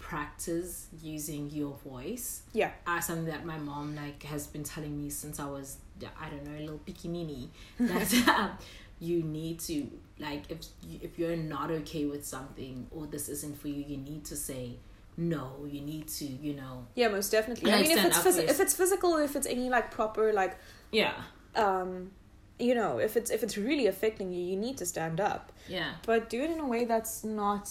practice 0.00 0.88
using 1.00 1.48
your 1.50 1.76
voice. 1.84 2.42
Yeah. 2.52 2.72
Uh, 2.86 2.98
something 3.00 3.26
that 3.26 3.44
my 3.46 3.58
mom 3.58 3.94
like 3.94 4.22
has 4.24 4.48
been 4.48 4.64
telling 4.64 5.00
me 5.00 5.08
since 5.10 5.38
I 5.38 5.46
was 5.46 5.76
I 6.20 6.28
don't 6.30 6.44
know 6.44 6.58
a 6.58 6.62
little 6.62 6.80
bikini 6.86 7.48
that 7.78 8.28
um, 8.28 8.50
you 8.98 9.22
need 9.22 9.60
to 9.60 9.88
like 10.18 10.50
if 10.50 10.58
if 11.00 11.18
you're 11.18 11.36
not 11.36 11.70
okay 11.70 12.06
with 12.06 12.26
something 12.26 12.88
or 12.90 13.06
this 13.06 13.28
isn't 13.28 13.56
for 13.60 13.68
you, 13.68 13.84
you 13.86 13.98
need 13.98 14.24
to 14.24 14.36
say 14.36 14.76
no. 15.16 15.66
You 15.70 15.82
need 15.82 16.08
to 16.08 16.24
you 16.24 16.54
know 16.54 16.86
Yeah, 16.96 17.08
most 17.08 17.30
definitely. 17.30 17.70
I 17.70 17.82
mean, 17.82 17.90
if 17.96 18.04
it's 18.04 18.18
phys- 18.18 18.48
if 18.48 18.58
it's 18.58 18.74
physical, 18.74 19.16
if 19.18 19.36
it's 19.36 19.46
any 19.46 19.68
like 19.70 19.90
proper 19.92 20.32
like 20.32 20.56
yeah 20.90 21.14
um, 21.54 22.10
you 22.58 22.74
know, 22.74 22.98
if 22.98 23.16
it's 23.16 23.30
if 23.30 23.42
it's 23.42 23.56
really 23.58 23.86
affecting 23.86 24.32
you, 24.32 24.42
you 24.42 24.56
need 24.56 24.76
to 24.78 24.86
stand 24.86 25.20
up. 25.20 25.52
yeah 25.68 25.92
But 26.06 26.30
do 26.30 26.42
it 26.42 26.50
in 26.50 26.58
a 26.60 26.66
way 26.66 26.84
that's 26.86 27.22
not 27.24 27.68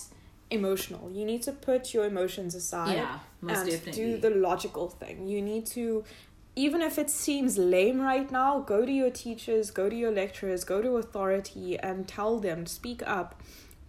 emotional. 0.52 1.12
You 1.12 1.26
need 1.26 1.44
to 1.44 1.52
put 1.52 1.94
your 1.94 2.06
emotions 2.06 2.56
aside 2.56 2.96
yeah 2.96 3.20
most 3.42 3.60
and 3.60 3.70
definitely 3.70 4.04
do 4.04 4.18
the 4.18 4.30
logical 4.30 4.90
thing. 4.90 5.28
You 5.28 5.42
need 5.42 5.66
to, 5.68 6.04
even 6.56 6.82
if 6.82 6.98
it 6.98 7.10
seems 7.10 7.58
lame 7.58 8.02
right 8.02 8.30
now, 8.32 8.60
go 8.60 8.86
to 8.86 8.92
your 8.92 9.10
teachers, 9.10 9.72
go 9.72 9.90
to 9.90 9.96
your 9.96 10.12
lecturers, 10.12 10.64
go 10.64 10.82
to 10.82 10.98
authority, 10.98 11.78
and 11.80 12.08
tell 12.08 12.40
them, 12.40 12.66
speak 12.66 13.02
up, 13.08 13.42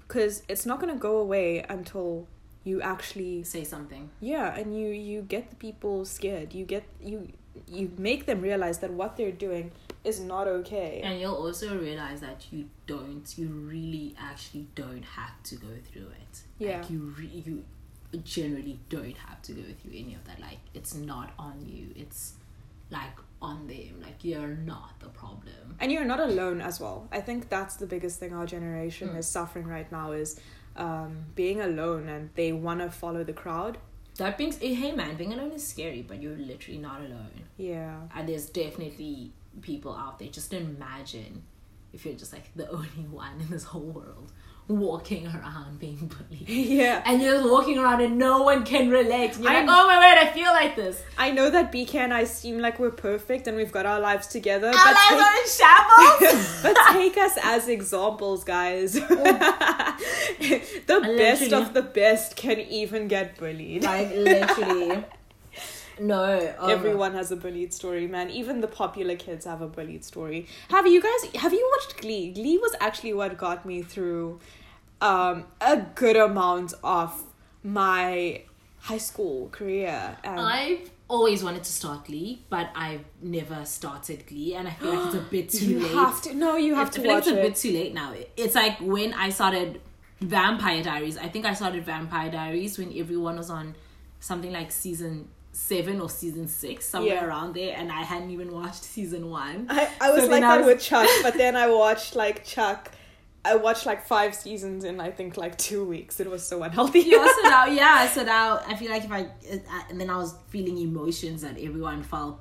because 0.06 0.42
it's 0.48 0.66
not 0.66 0.80
gonna 0.80 0.96
go 0.96 1.16
away 1.18 1.64
until 1.68 2.26
you 2.62 2.80
actually 2.82 3.42
say 3.42 3.64
something. 3.64 4.10
yeah, 4.20 4.54
and 4.54 4.78
you 4.78 4.88
you 4.88 5.22
get 5.22 5.50
the 5.50 5.56
people 5.56 6.04
scared. 6.04 6.52
You 6.54 6.64
get 6.64 6.84
you 7.02 7.28
you 7.66 7.90
make 7.98 8.26
them 8.26 8.40
realize 8.40 8.78
that 8.78 8.92
what 8.92 9.16
they're 9.16 9.32
doing 9.32 9.72
is 10.05 10.20
not 10.20 10.47
okay. 10.49 11.00
And 11.05 11.20
you'll 11.20 11.35
also 11.35 11.79
realize 11.79 12.20
that 12.20 12.47
you 12.50 12.69
don't, 12.87 13.26
you 13.37 13.49
really 13.49 14.14
actually 14.19 14.67
don't 14.75 15.05
have 15.05 15.43
to 15.44 15.56
go 15.56 15.69
through 15.93 16.08
it. 16.23 16.41
Yeah. 16.58 16.79
Like 16.81 16.91
you, 16.91 17.14
re- 17.19 17.43
you 17.44 17.64
generally 18.25 18.79
don't 18.88 19.17
have 19.17 19.41
to 19.43 19.52
go 19.52 19.62
through 19.81 19.93
any 19.94 20.14
of 20.14 20.25
that. 20.25 20.41
Like 20.41 20.58
it's 20.75 20.94
not 20.94 21.32
on 21.38 21.64
you. 21.67 21.88
It's 21.97 22.35
like 22.91 23.17
on 23.43 23.67
them. 23.67 24.00
Like 24.02 24.25
you're 24.25 24.49
not 24.49 24.99
the 25.00 25.08
problem. 25.08 25.76
and 25.81 25.91
you're 25.93 26.05
not 26.05 26.20
alone 26.20 26.61
as 26.61 26.81
well. 26.81 27.06
I 27.12 27.20
think 27.20 27.49
that's 27.49 27.76
the 27.76 27.87
biggest 27.87 28.19
thing 28.20 28.32
our 28.35 28.46
generation 28.46 29.11
Mm. 29.11 29.19
is 29.19 29.26
suffering 29.26 29.67
right 29.67 29.91
now 29.93 30.12
is 30.12 30.41
um, 30.76 31.25
being 31.35 31.61
alone, 31.61 32.08
and 32.08 32.31
they 32.37 32.53
want 32.53 32.81
to 32.81 32.91
follow 32.91 33.22
the 33.24 33.32
crowd. 33.32 33.77
That 34.19 34.39
being, 34.39 34.53
eh, 34.63 34.74
hey 34.74 34.93
man, 34.93 35.17
being 35.17 35.32
alone 35.32 35.53
is 35.53 35.67
scary, 35.67 36.03
but 36.03 36.20
you're 36.22 36.36
literally 36.36 36.79
not 36.79 37.01
alone. 37.01 37.31
Yeah. 37.56 38.01
And 38.15 38.29
there's 38.29 38.46
definitely 38.46 39.32
people 39.62 39.94
out 39.94 40.19
there. 40.19 40.29
Just 40.29 40.52
imagine 40.52 41.43
if 41.93 42.05
you're 42.05 42.14
just 42.14 42.32
like 42.32 42.50
the 42.55 42.69
only 42.79 43.06
one 43.10 43.40
in 43.40 43.48
this 43.50 43.64
whole 43.64 43.81
world 43.82 44.32
walking 44.69 45.26
around 45.26 45.81
being 45.81 45.96
bullied. 46.29 46.48
yeah. 46.48 47.02
and 47.05 47.20
you're 47.20 47.38
just 47.38 47.50
walking 47.50 47.76
around 47.76 48.00
and 48.00 48.17
no 48.17 48.43
one 48.43 48.64
can 48.64 48.88
relate. 48.88 49.34
And 49.34 49.43
you're 49.43 49.52
I'm- 49.52 49.67
like, 49.67 49.76
oh 49.76 49.86
my 49.88 49.96
word, 49.98 50.19
I 50.19 50.31
feel 50.32 50.46
like 50.52 50.76
this. 50.76 51.02
I 51.19 51.32
know 51.32 51.50
that 51.50 51.72
BK 51.72 51.96
and 51.96 52.14
I 52.14 52.22
seem 52.22 52.60
like 52.60 52.79
we're 52.79 52.93
perfect 52.93 53.48
and 53.48 53.56
we've 53.56 53.72
got 53.72 53.84
our 53.84 53.98
lives 53.98 54.29
together, 54.29 54.69
Our 54.69 54.72
but 54.72 54.94
lives 54.94 55.56
take, 55.58 55.67
are 55.67 56.20
in 56.20 56.29
shambles. 56.31 56.60
but 56.62 56.76
take 56.93 57.17
us 57.19 57.36
as 57.43 57.67
examples, 57.69 58.44
guys. 58.44 58.93
the 58.94 59.02
best 61.17 61.43
Literally. 61.43 61.52
of 61.52 61.74
the 61.74 61.82
best 61.82 62.36
can 62.36 62.60
even 62.60 63.08
get 63.08 63.36
bullied. 63.38 63.82
like 63.82 64.10
literally. 64.14 65.05
No, 66.00 66.54
oh 66.58 66.69
Everyone 66.69 67.12
has 67.14 67.30
a 67.30 67.36
bullied 67.36 67.72
story, 67.74 68.06
man. 68.06 68.30
Even 68.30 68.60
the 68.60 68.66
popular 68.66 69.16
kids 69.16 69.44
have 69.44 69.60
a 69.60 69.69
bullied 69.69 70.04
story. 70.04 70.46
Have 70.70 70.86
you 70.86 71.00
guys 71.02 71.40
have 71.42 71.52
you 71.52 71.70
watched 71.76 72.00
Glee? 72.00 72.32
Glee 72.32 72.58
was 72.58 72.74
actually 72.80 73.12
what 73.12 73.36
got 73.36 73.66
me 73.66 73.82
through 73.82 74.40
um 75.02 75.44
a 75.60 75.76
good 75.94 76.16
amount 76.16 76.72
of 76.82 77.22
my 77.62 78.42
high 78.78 78.98
school 78.98 79.48
career. 79.50 80.16
And 80.24 80.40
I've 80.40 80.90
always 81.08 81.44
wanted 81.44 81.64
to 81.64 81.72
start 81.72 82.06
Glee, 82.06 82.42
but 82.48 82.70
I've 82.74 83.04
never 83.20 83.64
started 83.64 84.26
Glee, 84.26 84.54
and 84.54 84.66
I 84.69 84.70
feel 84.72 84.94
like 84.94 85.06
it's 85.06 85.14
a 85.16 85.20
bit 85.20 85.50
too 85.50 85.66
you 85.72 85.80
late. 85.80 85.92
have 85.92 86.22
to 86.22 86.34
no, 86.34 86.56
you 86.56 86.74
have 86.76 86.88
I 86.88 86.90
to 86.92 87.00
feel 87.02 87.10
like 87.10 87.24
watch 87.24 87.28
it's 87.28 87.36
a 87.36 87.40
it. 87.40 87.42
bit 87.42 87.56
too 87.56 87.72
late 87.72 87.92
now. 87.94 88.14
It's 88.38 88.54
like 88.54 88.78
when 88.80 89.12
I 89.12 89.28
started 89.30 89.80
Vampire 90.20 90.82
Diaries. 90.82 91.19
I 91.19 91.28
think 91.28 91.44
I 91.44 91.52
started 91.54 91.84
Vampire 91.84 92.30
Diaries 92.30 92.78
when 92.78 92.96
everyone 92.96 93.36
was 93.36 93.50
on 93.50 93.74
something 94.20 94.52
like 94.52 94.70
season 94.70 95.28
seven 95.69 96.00
or 96.00 96.08
season 96.10 96.46
six, 96.48 96.86
somewhere 96.86 97.14
Yeah. 97.14 97.26
around 97.26 97.55
there, 97.55 97.74
and 97.76 97.90
I 97.93 98.02
hadn't 98.02 98.31
even 98.31 98.50
watched 98.52 98.82
season 98.84 99.29
one. 99.31 99.67
I, 99.69 99.88
I 100.00 100.10
was 100.10 100.24
So 100.24 100.31
like 100.31 100.43
I 100.43 100.48
that 100.56 100.64
was- 100.64 100.74
with 100.74 100.82
Chuck, 100.82 101.08
but 101.22 101.34
then 101.34 101.55
I 101.56 101.67
watched 101.69 102.14
like 102.17 102.44
Chuck 102.44 102.90
I 103.43 103.56
watched 103.56 103.86
like 103.86 104.05
five 104.06 104.34
seasons 104.34 104.84
in 104.84 105.00
I 105.00 105.10
think 105.10 105.38
like 105.38 105.56
two 105.56 105.82
weeks. 105.94 106.20
It 106.20 106.29
was 106.31 106.43
so 106.46 106.62
unhealthy. 106.62 107.00
yeah, 107.00 107.24
so 107.36 107.43
now, 107.56 107.64
yeah, 107.67 108.06
so 108.08 108.22
now 108.22 108.60
I 108.67 108.74
feel 108.76 108.90
like 108.90 109.05
if 109.05 109.12
I, 109.12 109.22
uh, 109.22 109.58
and 109.88 109.98
then 110.00 110.10
I 110.10 110.17
was 110.19 110.34
feeling 110.50 110.76
emotions 110.76 111.40
that 111.40 111.56
everyone 111.58 112.02
felt 112.02 112.38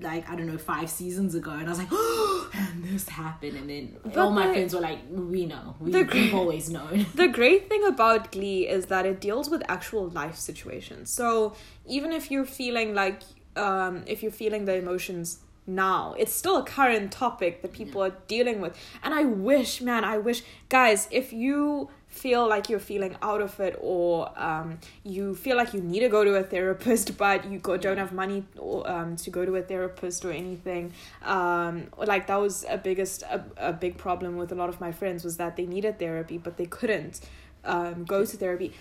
like 0.00 0.28
I 0.28 0.34
don't 0.36 0.46
know 0.46 0.58
five 0.58 0.90
seasons 0.90 1.34
ago, 1.34 1.52
and 1.52 1.66
I 1.66 1.68
was 1.70 1.78
like, 1.78 1.88
oh, 1.92 2.50
and 2.54 2.84
this 2.84 3.08
happened, 3.08 3.56
and 3.56 3.68
then 3.70 3.96
But 4.02 4.16
all 4.16 4.30
my 4.30 4.46
the- 4.48 4.52
friends 4.54 4.74
were 4.74 4.80
like, 4.80 4.98
we 5.10 5.46
know, 5.46 5.76
we, 5.80 5.92
the 5.92 6.02
we've 6.12 6.34
always 6.34 6.68
known. 6.70 7.06
the 7.14 7.28
great 7.28 7.68
thing 7.68 7.84
about 7.84 8.32
Glee 8.32 8.66
is 8.68 8.86
that 8.86 9.06
it 9.06 9.20
deals 9.20 9.48
with 9.48 9.62
actual 9.68 10.08
life 10.08 10.36
situations. 10.36 11.10
So 11.10 11.54
even 11.86 12.12
if 12.12 12.30
you're 12.30 12.44
feeling 12.44 12.94
like, 12.94 13.22
um, 13.56 14.02
if 14.06 14.22
you're 14.22 14.32
feeling 14.32 14.64
the 14.64 14.74
emotions 14.74 15.38
now, 15.66 16.14
it's 16.18 16.32
still 16.34 16.56
a 16.58 16.64
current 16.64 17.12
topic 17.12 17.62
that 17.62 17.72
people 17.72 18.02
are 18.02 18.14
dealing 18.26 18.60
with. 18.60 18.76
And 19.02 19.14
I 19.14 19.24
wish, 19.24 19.80
man, 19.80 20.04
I 20.04 20.18
wish, 20.18 20.42
guys, 20.68 21.08
if 21.10 21.32
you 21.32 21.88
feel 22.14 22.48
like 22.48 22.70
you're 22.70 22.86
feeling 22.92 23.16
out 23.22 23.42
of 23.42 23.58
it 23.58 23.76
or 23.80 24.30
um, 24.40 24.78
you 25.02 25.34
feel 25.34 25.56
like 25.56 25.74
you 25.74 25.80
need 25.80 26.00
to 26.00 26.08
go 26.08 26.22
to 26.22 26.34
a 26.36 26.42
therapist 26.42 27.18
but 27.24 27.44
you 27.50 27.58
go, 27.58 27.76
don't 27.76 27.98
have 27.98 28.12
money 28.12 28.44
or, 28.56 28.88
um, 28.88 29.16
to 29.16 29.30
go 29.30 29.44
to 29.44 29.56
a 29.56 29.62
therapist 29.62 30.24
or 30.24 30.30
anything 30.30 30.92
um, 31.22 31.86
like 31.98 32.26
that 32.28 32.36
was 32.36 32.64
a 32.68 32.78
biggest 32.78 33.22
a, 33.24 33.44
a 33.56 33.72
big 33.72 33.98
problem 33.98 34.36
with 34.36 34.52
a 34.52 34.54
lot 34.54 34.68
of 34.68 34.80
my 34.80 34.92
friends 34.92 35.24
was 35.24 35.36
that 35.38 35.56
they 35.56 35.66
needed 35.66 35.98
therapy 35.98 36.38
but 36.38 36.56
they 36.56 36.66
couldn't 36.66 37.20
um, 37.64 38.04
go 38.04 38.24
to 38.24 38.36
therapy 38.36 38.72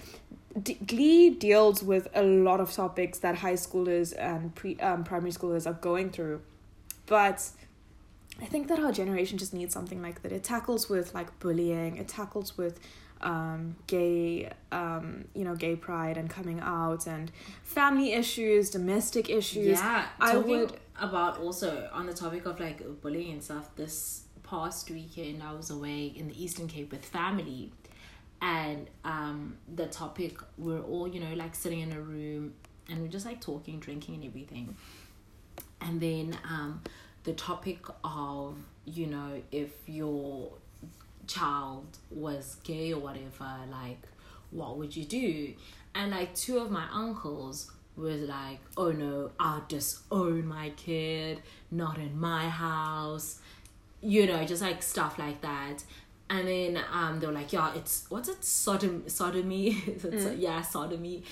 D- 0.61 0.77
Glee 0.85 1.31
deals 1.31 1.81
with 1.81 2.07
a 2.13 2.21
lot 2.21 2.59
of 2.59 2.71
topics 2.71 3.17
that 3.19 3.37
high 3.37 3.53
schoolers 3.53 4.13
and 4.17 4.53
pre 4.53 4.79
um, 4.79 5.03
primary 5.03 5.31
schoolers 5.31 5.65
are 5.65 5.73
going 5.73 6.11
through, 6.11 6.41
but 7.07 7.49
I 8.41 8.45
think 8.45 8.67
that 8.67 8.79
our 8.79 8.91
generation 8.91 9.37
just 9.37 9.53
needs 9.53 9.73
something 9.73 10.01
like 10.01 10.21
that. 10.21 10.31
It 10.31 10.43
tackles 10.43 10.89
with 10.89 11.13
like 11.13 11.39
bullying. 11.39 11.97
It 11.97 12.07
tackles 12.07 12.57
with 12.57 12.79
um, 13.23 13.75
gay, 13.87 14.51
um, 14.71 15.25
you 15.33 15.43
know, 15.43 15.55
gay 15.55 15.75
pride 15.75 16.17
and 16.17 16.29
coming 16.29 16.59
out 16.59 17.07
and 17.07 17.31
family 17.63 18.13
issues, 18.13 18.69
domestic 18.69 19.29
issues. 19.29 19.79
Yeah, 19.79 20.05
I 20.19 20.37
would- 20.37 20.79
about 21.01 21.39
also 21.39 21.89
on 21.91 22.05
the 22.05 22.13
topic 22.13 22.45
of 22.45 22.59
like 22.59 22.83
bullying 23.01 23.31
and 23.33 23.43
stuff. 23.43 23.75
This 23.75 24.25
past 24.43 24.91
weekend, 24.91 25.41
I 25.41 25.53
was 25.53 25.71
away 25.71 26.05
in 26.05 26.27
the 26.27 26.43
Eastern 26.43 26.67
Cape 26.67 26.91
with 26.91 27.03
family, 27.03 27.71
and 28.41 28.87
um, 29.03 29.57
the 29.73 29.87
topic 29.87 30.37
we're 30.57 30.81
all 30.81 31.07
you 31.07 31.19
know 31.19 31.33
like 31.35 31.55
sitting 31.55 31.79
in 31.79 31.91
a 31.93 31.99
room 32.01 32.53
and 32.89 33.01
we're 33.01 33.07
just 33.07 33.25
like 33.25 33.41
talking, 33.41 33.79
drinking, 33.79 34.15
and 34.15 34.25
everything, 34.25 34.75
and 35.81 35.99
then 35.99 36.37
um, 36.47 36.81
the 37.23 37.33
topic 37.33 37.79
of 38.03 38.57
you 38.85 39.07
know 39.07 39.41
if 39.51 39.71
your 39.87 40.51
child 41.27 41.97
was 42.11 42.57
gay 42.63 42.93
or 42.93 42.99
whatever, 42.99 43.49
like 43.71 44.01
what 44.51 44.77
would 44.77 44.95
you 44.95 45.05
do? 45.05 45.53
And 45.95 46.11
like 46.11 46.33
two 46.35 46.57
of 46.59 46.71
my 46.71 46.85
uncles 46.91 47.71
was 47.95 48.21
like, 48.21 48.59
oh 48.77 48.91
no, 48.91 49.31
I'll 49.39 49.63
disown 49.67 50.47
my 50.47 50.71
kid, 50.71 51.41
not 51.71 51.97
in 51.97 52.19
my 52.19 52.49
house, 52.49 53.39
you 54.01 54.25
know, 54.27 54.43
just 54.45 54.61
like 54.61 54.81
stuff 54.83 55.17
like 55.19 55.41
that. 55.41 55.83
And 56.29 56.47
then 56.47 56.79
um, 56.91 57.19
they 57.19 57.27
were 57.27 57.33
like, 57.33 57.53
yeah, 57.53 57.73
it's 57.75 58.05
what's 58.09 58.29
it, 58.29 58.43
sodom, 58.43 59.03
sodomy? 59.07 59.69
It's- 59.87 60.37
Yeah, 60.37 60.61
sodomy. 60.61 61.23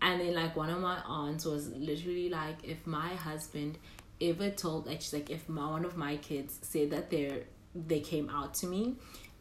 And 0.00 0.20
then 0.20 0.34
like 0.34 0.54
one 0.54 0.70
of 0.70 0.80
my 0.80 0.98
aunts 1.06 1.44
was 1.44 1.70
literally 1.72 2.28
like, 2.28 2.56
if 2.62 2.86
my 2.86 3.14
husband 3.14 3.78
ever 4.20 4.50
told, 4.50 4.86
like 4.86 5.00
she's 5.00 5.14
like, 5.14 5.30
if 5.30 5.48
my, 5.48 5.68
one 5.70 5.84
of 5.84 5.96
my 5.96 6.16
kids 6.16 6.58
said 6.62 6.90
that 6.90 7.10
they're 7.10 7.42
they 7.74 7.98
came 8.00 8.30
out 8.30 8.54
to 8.54 8.66
me, 8.68 8.94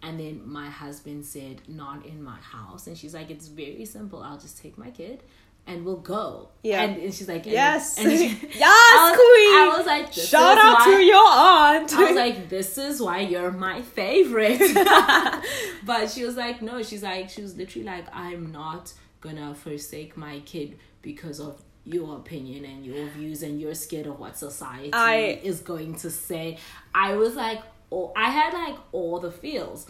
and 0.03 0.19
then 0.19 0.41
my 0.45 0.69
husband 0.69 1.25
said 1.25 1.61
not 1.67 2.05
in 2.05 2.21
my 2.23 2.37
house, 2.37 2.87
and 2.87 2.97
she's 2.97 3.13
like, 3.13 3.31
it's 3.31 3.47
very 3.47 3.85
simple. 3.85 4.21
I'll 4.21 4.37
just 4.39 4.61
take 4.61 4.77
my 4.77 4.91
kid. 4.91 5.23
And 5.65 5.85
we'll 5.85 5.95
go. 5.95 6.49
Yeah. 6.61 6.81
And, 6.83 7.01
and 7.01 7.13
she's 7.13 7.29
like, 7.29 7.43
and- 7.45 7.53
Yes. 7.53 7.97
And 7.97 8.11
she- 8.11 8.27
yes, 8.53 8.61
I 8.69 9.09
was, 9.11 9.15
queen. 9.15 9.55
I 9.55 9.77
was 9.77 9.85
like, 9.87 10.11
Shout 10.11 10.57
out 10.57 10.79
why- 10.79 10.85
to 10.97 11.01
your 11.01 11.15
aunt. 11.25 11.93
I 11.95 12.03
was 12.07 12.15
like, 12.17 12.49
this 12.49 12.77
is 12.77 13.01
why 13.01 13.19
you're 13.21 13.49
my 13.49 13.81
favorite. 13.81 14.59
but 15.85 16.09
she 16.09 16.25
was 16.25 16.35
like, 16.35 16.61
no, 16.61 16.83
she's 16.83 17.01
like, 17.03 17.29
she 17.29 17.41
was 17.41 17.55
literally 17.55 17.85
like, 17.87 18.05
I'm 18.13 18.51
not 18.51 18.91
gonna 19.21 19.55
forsake 19.55 20.17
my 20.17 20.41
kid 20.41 20.77
because 21.01 21.39
of 21.39 21.61
your 21.85 22.17
opinion 22.17 22.65
and 22.65 22.85
your 22.85 23.05
views 23.07 23.41
and 23.43 23.59
you're 23.59 23.75
scared 23.75 24.07
of 24.07 24.19
what 24.19 24.37
society 24.37 24.89
I- 24.93 25.39
is 25.43 25.61
going 25.61 25.95
to 25.95 26.09
say. 26.09 26.57
I 26.93 27.15
was 27.15 27.35
like, 27.35 27.61
oh, 27.93 28.11
I 28.15 28.29
had 28.29 28.53
like 28.53 28.77
all 28.91 29.19
the 29.19 29.31
feels. 29.31 29.87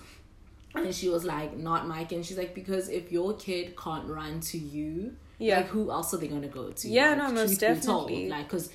And 0.75 0.93
she 0.93 1.07
was 1.10 1.24
like, 1.24 1.55
not 1.55 1.88
Mike. 1.88 2.12
And 2.12 2.25
she's 2.25 2.38
like, 2.38 2.53
because 2.55 2.89
if 2.89 3.12
your 3.12 3.33
kid 3.36 3.75
can't 3.77 4.07
run 4.07 4.39
to 4.51 4.57
you, 4.57 5.15
Yeah. 5.38 5.57
like 5.57 5.67
who 5.67 5.91
else 5.91 6.13
are 6.13 6.17
they 6.17 6.27
gonna 6.27 6.48
go 6.48 6.72
to? 6.72 6.88
Yeah, 6.89 7.10
like, 7.10 7.17
no, 7.19 7.31
most 7.31 7.60
be 7.60 7.65
told. 7.67 7.77
definitely. 8.07 8.29
Like, 8.29 8.45
because 8.50 8.69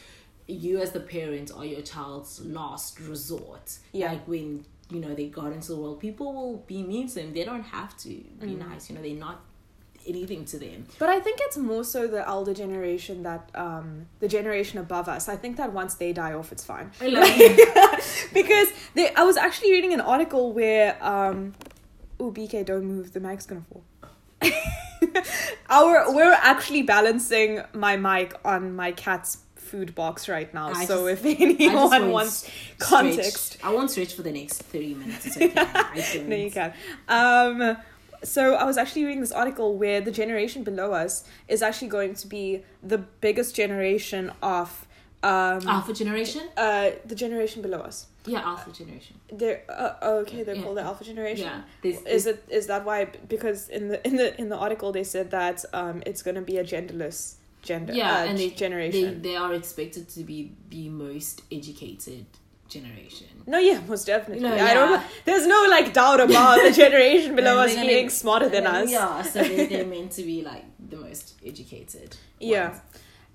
you 0.46 0.80
as 0.80 0.92
the 0.92 1.00
parent 1.00 1.50
are 1.54 1.64
your 1.64 1.82
child's 1.82 2.40
last 2.44 3.00
resort. 3.00 3.78
Yeah. 3.92 4.12
Like 4.12 4.26
when 4.28 4.64
you 4.90 5.00
know 5.00 5.12
they 5.14 5.26
got 5.26 5.52
into 5.52 5.68
the 5.72 5.76
world, 5.76 6.00
people 6.00 6.32
will 6.32 6.56
be 6.66 6.82
mean 6.82 7.08
to 7.08 7.14
them. 7.16 7.34
They 7.34 7.44
don't 7.44 7.64
have 7.64 7.96
to 7.98 8.08
be 8.08 8.54
Mm. 8.54 8.58
nice. 8.68 8.88
You 8.88 8.96
know, 8.96 9.02
they're 9.02 9.14
not 9.28 9.40
anything 10.08 10.44
to 10.46 10.58
them. 10.58 10.86
But 10.98 11.08
I 11.08 11.20
think 11.20 11.38
it's 11.42 11.56
more 11.56 11.84
so 11.84 12.06
the 12.06 12.26
elder 12.26 12.54
generation 12.54 13.22
that 13.22 13.50
um 13.54 14.06
the 14.20 14.28
generation 14.28 14.78
above 14.78 15.08
us. 15.08 15.28
I 15.28 15.36
think 15.36 15.56
that 15.56 15.72
once 15.72 15.94
they 15.94 16.12
die 16.12 16.32
off, 16.32 16.52
it's 16.52 16.64
fine. 16.64 16.90
I 17.00 17.08
love 17.08 17.24
like, 17.24 18.02
because 18.32 18.68
they, 18.94 19.12
I 19.14 19.22
was 19.24 19.36
actually 19.36 19.72
reading 19.72 19.92
an 19.92 20.00
article 20.00 20.52
where 20.52 20.96
um, 21.02 21.54
oh 22.18 22.32
BK, 22.32 22.64
don't 22.64 22.84
move, 22.84 23.12
the 23.12 23.20
mic's 23.20 23.46
gonna 23.46 23.62
fall. 23.70 23.84
Our 25.70 26.14
we're 26.14 26.32
actually 26.32 26.82
balancing 26.82 27.62
my 27.74 27.96
mic 27.96 28.34
on 28.44 28.74
my 28.74 28.92
cat's 28.92 29.38
food 29.56 29.94
box 29.94 30.28
right 30.28 30.52
now. 30.54 30.70
I 30.70 30.86
so 30.86 31.08
just- 31.08 31.24
if 31.24 31.40
anyone 31.40 31.90
won't 31.90 32.12
wants 32.12 32.34
stretch. 32.46 32.78
context, 32.78 33.58
I 33.62 33.72
won't 33.72 33.90
stretch 33.90 34.14
for 34.14 34.22
the 34.22 34.32
next 34.32 34.62
thirty 34.62 34.94
minutes. 34.94 35.26
It's 35.26 35.36
okay. 35.36 35.52
I 35.56 36.24
no, 36.26 36.36
you 36.36 36.50
can. 36.50 36.72
Um, 37.08 37.76
so 38.22 38.54
I 38.54 38.64
was 38.64 38.76
actually 38.76 39.04
reading 39.04 39.20
this 39.20 39.32
article 39.32 39.76
where 39.76 40.00
the 40.00 40.10
generation 40.10 40.64
below 40.64 40.92
us 40.92 41.24
is 41.48 41.62
actually 41.62 41.88
going 41.88 42.14
to 42.14 42.26
be 42.26 42.62
the 42.82 42.98
biggest 42.98 43.54
generation 43.54 44.32
of 44.42 44.86
um, 45.22 45.66
Alpha 45.66 45.92
generation. 45.92 46.42
uh, 46.56 46.90
the 47.04 47.14
generation 47.14 47.60
below 47.62 47.78
us. 47.80 48.06
Yeah, 48.24 48.40
alpha 48.40 48.70
generation. 48.70 49.16
They're 49.32 49.62
uh, 49.68 49.94
oh, 50.02 50.18
okay. 50.18 50.42
They're 50.44 50.54
Yeah. 50.54 50.62
called 50.62 50.76
the 50.76 50.82
alpha 50.82 51.02
generation. 51.02 51.46
Yeah. 51.46 51.62
There's, 51.82 52.02
Is 52.06 52.26
it 52.26 52.44
is 52.50 52.66
that 52.66 52.84
why? 52.84 53.06
Because 53.28 53.68
in 53.68 53.88
the 53.88 54.06
in 54.06 54.16
the 54.16 54.38
in 54.40 54.48
the 54.48 54.56
article 54.56 54.92
they 54.92 55.04
said 55.04 55.30
that 55.32 55.64
um 55.72 56.02
it's 56.06 56.22
gonna 56.22 56.42
be 56.42 56.58
a 56.58 56.64
genderless 56.64 57.34
gender 57.62 57.92
Yeah, 57.94 58.18
uh, 58.18 58.24
and 58.26 58.38
they- 58.38 58.50
generation. 58.50 59.22
they 59.22 59.30
they 59.30 59.36
are 59.36 59.54
expected 59.54 60.08
to 60.10 60.20
be 60.24 60.52
the 60.70 60.88
most 60.90 61.42
educated 61.50 62.26
generation. 62.68 63.26
no, 63.46 63.58
yeah, 63.58 63.80
most 63.86 64.06
definitely. 64.06 64.42
No, 64.42 64.54
I 64.54 64.74
don't. 64.74 64.90
yeah. 64.92 65.08
There's 65.24 65.46
no 65.46 65.66
like 65.70 65.92
doubt 65.92 66.20
about 66.20 66.62
the 66.62 66.72
generation 66.84 67.34
below 67.34 67.58
us 67.58 67.74
being 67.74 68.10
smarter 68.10 68.48
than 68.48 68.66
us. 68.66 68.90
Yeah, 68.90 69.22
so 69.22 69.42
they, 69.42 69.66
they're 69.66 69.86
meant 69.96 70.12
to 70.12 70.22
be 70.22 70.42
like 70.42 70.64
the 70.78 70.96
most 70.96 71.34
educated. 71.44 72.16
Yeah. 72.40 72.70
ones. 72.70 72.80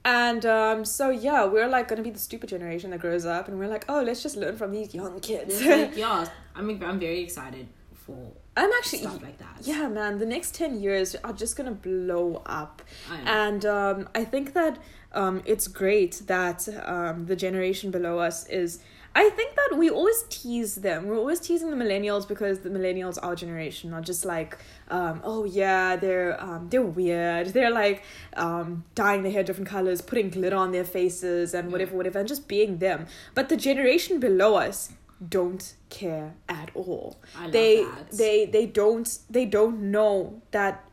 And 0.06 0.46
um, 0.46 0.86
so 0.86 1.10
yeah, 1.10 1.46
we're 1.46 1.68
like 1.68 1.88
gonna 1.88 2.02
be 2.04 2.10
the 2.10 2.20
stupid 2.20 2.50
generation 2.50 2.92
that 2.92 3.00
grows 3.00 3.26
up, 3.26 3.48
and 3.48 3.58
we're 3.58 3.70
like, 3.70 3.86
oh, 3.88 4.02
let's 4.04 4.22
just 4.22 4.36
learn 4.36 4.58
from 4.58 4.72
these 4.72 4.94
young 4.94 5.20
kids. 5.22 5.64
Like, 5.64 5.96
yeah, 6.04 6.28
I 6.56 6.62
mean, 6.62 6.84
I'm 6.84 7.00
very 7.00 7.22
excited 7.22 7.68
for 7.94 8.34
I'm 8.58 8.70
actually, 8.74 9.00
stuff 9.00 9.22
like 9.24 9.38
that. 9.38 9.60
yeah, 9.62 9.88
man. 9.88 10.20
The 10.20 10.26
next 10.26 10.56
ten 10.56 10.82
years 10.82 11.16
are 11.24 11.32
just 11.32 11.56
gonna 11.56 11.72
blow 11.72 12.42
up, 12.46 12.82
I 13.10 13.48
and 13.48 13.66
um, 13.66 14.10
I 14.14 14.26
think 14.26 14.54
that 14.54 14.78
um, 15.14 15.42
it's 15.46 15.70
great 15.70 16.24
that 16.28 16.68
um, 16.86 17.26
the 17.28 17.36
generation 17.38 17.90
below 17.90 18.20
us 18.20 18.46
is. 18.48 18.80
I 19.16 19.30
think 19.30 19.56
that 19.56 19.78
we 19.78 19.90
always 19.92 20.24
tease 20.30 20.76
them. 20.76 21.06
We're 21.08 21.18
always 21.18 21.40
teasing 21.40 21.70
the 21.70 21.76
millennials 21.76 22.28
because 22.28 22.60
the 22.62 22.70
millennials, 22.70 23.20
our 23.22 23.36
generation, 23.36 23.94
are 23.94 24.02
just 24.02 24.26
like, 24.26 24.58
um, 24.90 25.22
oh 25.24 25.44
yeah, 25.46 25.96
they're 25.96 26.42
um, 26.44 26.70
they're 26.70 26.82
weird. 26.82 27.48
They're 27.48 27.70
like 27.70 28.04
um, 28.36 28.84
dyeing 28.96 29.22
their 29.24 29.32
hair 29.32 29.44
different 29.44 29.70
colors, 29.70 30.02
putting 30.02 30.30
glitter 30.30 30.56
on 30.56 30.72
their 30.72 30.84
faces, 30.84 31.54
and 31.54 31.72
whatever, 31.72 31.96
whatever, 31.96 32.18
and 32.20 32.28
just 32.28 32.48
being 32.48 32.80
them. 32.80 33.06
But 33.36 33.50
the 33.50 33.58
generation 33.58 34.20
below 34.20 34.56
us 34.56 34.94
don't 35.30 35.76
care 35.90 36.34
at 36.50 36.72
all. 36.74 37.18
I 37.38 37.44
love 37.44 37.52
they 37.52 37.84
that. 37.84 38.12
they 38.12 38.46
they 38.48 38.66
don't 38.66 39.20
they 39.30 39.46
don't 39.46 39.80
know 39.92 40.42
that 40.52 40.84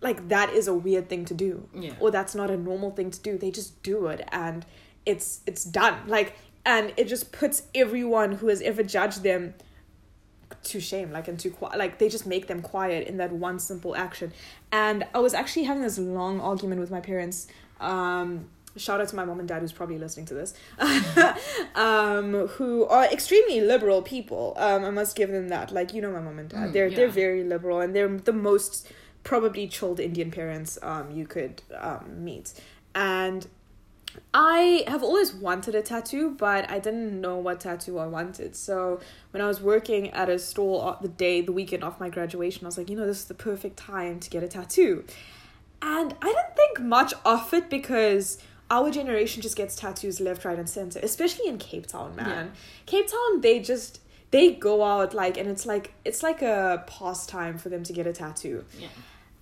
like 0.00 0.28
that 0.28 0.50
is 0.54 0.66
a 0.66 0.72
weird 0.74 1.08
thing 1.10 1.26
to 1.26 1.34
do 1.34 1.68
Yeah. 1.74 1.92
or 2.00 2.10
that's 2.10 2.34
not 2.34 2.50
a 2.50 2.56
normal 2.56 2.90
thing 2.90 3.10
to 3.10 3.20
do 3.20 3.36
they 3.36 3.50
just 3.50 3.82
do 3.82 4.06
it 4.06 4.26
and 4.32 4.64
it's 5.04 5.40
it's 5.46 5.62
done 5.62 5.94
like 6.08 6.36
and 6.64 6.92
it 6.96 7.08
just 7.08 7.32
puts 7.32 7.64
everyone 7.74 8.32
who 8.32 8.48
has 8.48 8.60
ever 8.62 8.82
judged 8.82 9.22
them 9.22 9.54
to 10.64 10.80
shame 10.80 11.10
like 11.12 11.26
and 11.28 11.38
to 11.38 11.54
like 11.76 11.98
they 11.98 12.08
just 12.08 12.26
make 12.26 12.46
them 12.46 12.60
quiet 12.60 13.06
in 13.06 13.16
that 13.16 13.32
one 13.32 13.58
simple 13.58 13.96
action. 13.96 14.32
And 14.72 15.04
i 15.14 15.18
was 15.18 15.32
actually 15.34 15.64
having 15.64 15.82
this 15.82 15.98
long 15.98 16.40
argument 16.40 16.80
with 16.80 16.90
my 16.90 17.00
parents 17.00 17.46
um 17.80 18.46
shout 18.76 19.00
out 19.00 19.08
to 19.08 19.16
my 19.16 19.24
mom 19.24 19.40
and 19.40 19.48
dad 19.48 19.60
who's 19.62 19.72
probably 19.72 19.98
listening 19.98 20.26
to 20.26 20.34
this 20.34 20.54
um 21.74 22.46
who 22.48 22.84
are 22.86 23.04
extremely 23.04 23.60
liberal 23.60 24.00
people 24.02 24.54
um 24.58 24.84
i 24.84 24.90
must 24.90 25.16
give 25.16 25.30
them 25.30 25.48
that 25.48 25.72
like 25.72 25.92
you 25.94 26.00
know 26.00 26.10
my 26.12 26.20
mom 26.20 26.38
and 26.38 26.48
dad 26.50 26.68
Mm, 26.68 26.72
they're 26.72 26.90
they're 26.90 27.08
very 27.08 27.42
liberal 27.42 27.80
and 27.80 27.94
they're 27.96 28.08
the 28.08 28.32
most 28.32 28.86
probably 29.24 29.66
chilled 29.66 29.98
indian 29.98 30.30
parents 30.30 30.78
um 30.82 31.10
you 31.10 31.26
could 31.26 31.62
um 31.78 32.24
meet. 32.24 32.52
And 32.94 33.46
I 34.34 34.84
have 34.86 35.02
always 35.02 35.32
wanted 35.32 35.74
a 35.74 35.82
tattoo, 35.82 36.34
but 36.38 36.70
I 36.70 36.78
didn't 36.78 37.20
know 37.20 37.36
what 37.36 37.60
tattoo 37.60 37.98
I 37.98 38.06
wanted. 38.06 38.56
So 38.56 39.00
when 39.30 39.40
I 39.42 39.46
was 39.46 39.60
working 39.60 40.10
at 40.10 40.28
a 40.28 40.38
store 40.38 40.88
uh, 40.88 40.96
the 41.00 41.08
day, 41.08 41.40
the 41.40 41.52
weekend 41.52 41.84
of 41.84 41.98
my 42.00 42.08
graduation, 42.08 42.64
I 42.64 42.68
was 42.68 42.78
like, 42.78 42.90
you 42.90 42.96
know, 42.96 43.06
this 43.06 43.18
is 43.18 43.24
the 43.26 43.34
perfect 43.34 43.76
time 43.76 44.20
to 44.20 44.30
get 44.30 44.42
a 44.42 44.48
tattoo. 44.48 45.04
And 45.82 46.14
I 46.22 46.26
didn't 46.26 46.56
think 46.56 46.80
much 46.80 47.14
of 47.24 47.52
it 47.54 47.70
because 47.70 48.38
our 48.70 48.90
generation 48.90 49.42
just 49.42 49.56
gets 49.56 49.74
tattoos 49.76 50.20
left, 50.20 50.44
right, 50.44 50.58
and 50.58 50.68
center, 50.68 51.00
especially 51.02 51.48
in 51.48 51.58
Cape 51.58 51.86
Town, 51.86 52.14
man. 52.14 52.52
Cape 52.86 53.06
Town, 53.08 53.40
they 53.40 53.58
just 53.60 54.00
they 54.30 54.52
go 54.52 54.84
out 54.84 55.12
like, 55.14 55.36
and 55.36 55.48
it's 55.48 55.66
like 55.66 55.92
it's 56.04 56.22
like 56.22 56.40
a 56.42 56.84
pastime 56.86 57.58
for 57.58 57.68
them 57.68 57.82
to 57.84 57.92
get 57.92 58.06
a 58.06 58.12
tattoo 58.12 58.64
Yeah. 58.78 58.88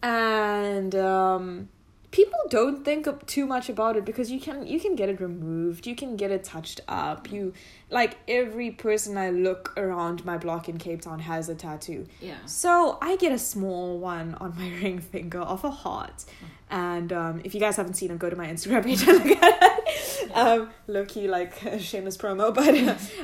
and 0.03 0.95
um 0.95 1.69
people 2.11 2.38
don't 2.49 2.85
think 2.85 3.07
too 3.27 3.47
much 3.47 3.69
about 3.69 3.97
it 3.97 4.05
because 4.05 4.31
you 4.31 4.41
can 4.41 4.67
you 4.67 4.81
can 4.81 4.95
get 4.95 5.09
it 5.09 5.21
removed 5.21 5.87
you 5.87 5.95
can 5.95 6.17
get 6.17 6.31
it 6.31 6.43
touched 6.43 6.81
up 6.88 7.31
you 7.31 7.53
like 7.91 8.17
every 8.27 8.71
person 8.71 9.19
i 9.19 9.29
look 9.29 9.75
around 9.77 10.25
my 10.25 10.38
block 10.38 10.69
in 10.69 10.79
cape 10.79 11.03
town 11.03 11.19
has 11.19 11.49
a 11.49 11.55
tattoo. 11.55 12.07
Yeah. 12.21 12.37
so 12.47 12.99
i 13.03 13.17
get 13.17 13.33
a 13.33 13.38
small 13.38 13.99
one 13.99 14.35
on 14.37 14.57
my 14.57 14.71
ring 14.83 15.00
finger 15.00 15.41
of 15.41 15.65
a 15.65 15.71
heart. 15.71 16.25
And 16.71 17.15
um, 17.15 17.41
if 17.45 17.55
you 17.55 17.61
guys 17.61 17.77
haven't 17.77 17.95
seen 17.95 18.11
it 18.11 18.19
go 18.19 18.29
to 18.29 18.37
my 18.37 18.47
instagram 18.47 18.85
page 18.88 19.07
and 19.09 19.25
look 19.25 19.43
at 19.43 19.83
it. 19.87 20.37
Um, 20.37 20.69
low-key 20.87 21.27
like 21.27 21.62
a 21.65 21.79
shameless 21.79 22.17
promo 22.17 22.55
but 22.55 22.75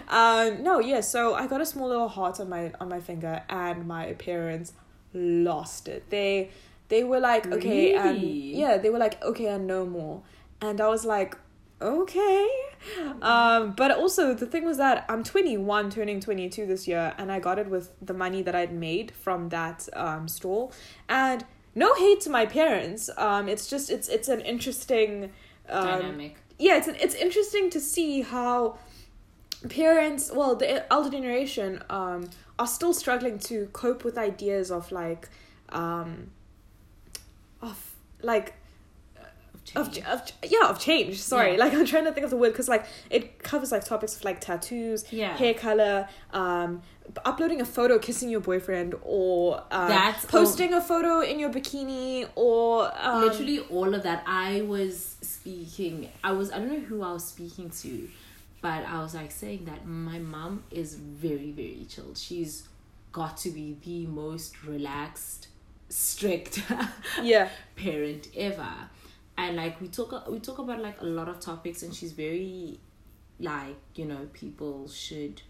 um, 0.09 0.63
no 0.63 0.79
yeah 0.81 1.01
so 1.01 1.35
i 1.35 1.47
got 1.47 1.61
a 1.61 1.67
small 1.67 1.89
little 1.89 2.09
heart 2.09 2.41
on 2.41 2.49
my 2.49 2.73
on 2.81 2.89
my 2.89 3.01
finger 3.01 3.43
and 3.51 3.87
my 3.87 4.15
parents 4.15 4.73
lost 5.15 5.89
it. 5.89 6.11
They 6.11 6.51
they 6.89 7.05
were 7.05 7.21
like 7.21 7.47
okay 7.51 7.95
and 7.95 8.21
yeah 8.21 8.77
they 8.77 8.91
were 8.91 8.99
like 8.99 9.23
okay 9.23 9.47
and 9.47 9.67
no 9.67 9.87
more. 9.87 10.23
And 10.61 10.81
i 10.81 10.89
was 10.89 11.05
like 11.05 11.37
okay. 11.83 12.49
Um 13.23 13.73
but 13.73 13.91
also 13.91 14.35
the 14.35 14.47
thing 14.47 14.65
was 14.65 14.77
that 14.79 15.05
i'm 15.09 15.25
21 15.25 15.91
turning 15.91 16.21
22 16.21 16.67
this 16.67 16.87
year 16.87 17.15
and 17.19 17.33
i 17.33 17.41
got 17.41 17.59
it 17.59 17.69
with 17.69 17.93
the 18.01 18.15
money 18.15 18.43
that 18.43 18.55
i'd 18.55 18.73
made 18.73 19.13
from 19.13 19.49
that 19.49 19.89
um 19.95 20.29
store. 20.29 20.71
And 21.09 21.45
no 21.75 21.95
hate 21.95 22.21
to 22.21 22.31
my 22.31 22.47
parents 22.47 23.11
um 23.17 23.49
it's 23.49 23.69
just 23.69 23.91
it's 23.91 24.09
it's 24.09 24.29
an 24.29 24.41
interesting 24.41 25.33
um, 25.69 25.85
Dynamic. 26.01 26.37
yeah 26.59 26.77
it's 26.77 26.89
an, 26.89 26.97
it's 27.01 27.15
interesting 27.15 27.71
to 27.71 27.81
see 27.81 28.23
how 28.23 28.79
parents 29.69 30.31
well 30.33 30.55
the 30.55 30.93
elder 30.93 31.11
generation 31.11 31.83
um 31.91 32.29
are 32.59 32.67
still 32.67 32.93
struggling 32.93 33.39
to 33.39 33.67
cope 33.73 34.05
with 34.05 34.17
ideas 34.17 34.71
of 34.71 34.93
like 34.93 35.29
um 35.71 36.31
of 37.65 37.95
like 38.23 38.55
of, 39.77 39.89
of 40.07 40.21
yeah 40.47 40.69
of 40.69 40.79
change 40.79 41.21
sorry 41.21 41.53
Yeah. 41.53 41.59
like 41.59 41.73
i'm 41.73 41.87
trying 41.87 42.05
to 42.05 42.13
think 42.13 42.25
of 42.25 42.31
the 42.31 42.37
word 42.37 42.51
because 42.53 42.69
like 42.69 42.85
it 43.11 43.43
covers 43.43 43.73
like 43.73 43.83
topics 43.85 44.15
of 44.17 44.25
like 44.25 44.41
tattoos 44.41 45.11
Yeah. 45.11 45.35
hair 45.37 45.55
color 45.55 46.07
um 46.33 46.83
uploading 47.25 47.61
a 47.61 47.65
photo 47.65 47.99
kissing 47.99 48.29
your 48.29 48.41
boyfriend 48.41 48.95
or 49.03 49.63
um, 49.71 49.89
That's 49.89 50.25
all- 50.25 50.31
posting 50.31 50.75
a 50.75 50.81
photo 50.81 51.21
in 51.21 51.39
your 51.39 51.51
bikini 51.51 52.29
or 52.35 52.91
um, 52.99 53.23
literally 53.23 53.61
all 53.61 53.95
of 53.95 54.03
that 54.03 54.23
i 54.27 54.61
was 54.63 55.17
speaking 55.23 56.11
i 56.23 56.33
was 56.33 56.53
i 56.53 56.59
don't 56.59 56.69
know 56.73 56.81
who 56.81 57.03
i 57.03 57.13
was 57.13 57.25
speaking 57.25 57.71
to 57.71 58.09
but 58.61 58.85
i 58.87 59.01
was 59.03 59.15
like 59.15 59.31
saying 59.33 59.65
that 59.65 59.87
my 59.87 60.19
mom 60.19 60.63
is 60.71 60.95
very 60.95 61.51
very 61.53 61.87
chilled 61.89 62.17
she's 62.19 62.69
got 63.13 63.37
to 63.39 63.51
be 63.51 63.77
the 63.85 64.07
most 64.07 64.63
relaxed 64.65 65.49
strict 65.89 66.63
yeah 67.23 67.49
parent 67.77 68.29
ever 68.37 68.69
and 69.37 69.57
like 69.57 69.81
we 69.81 69.89
talk 69.89 70.29
we 70.29 70.39
talk 70.41 70.59
about 70.59 70.81
like 70.81 71.01
a 71.01 71.05
lot 71.05 71.29
of 71.29 71.41
topics 71.41 71.83
and 71.83 71.95
she's 71.95 72.13
very 72.13 72.79
like 73.41 73.77
you 73.95 74.05
know 74.05 74.29
people 74.33 74.89
should 74.89 75.43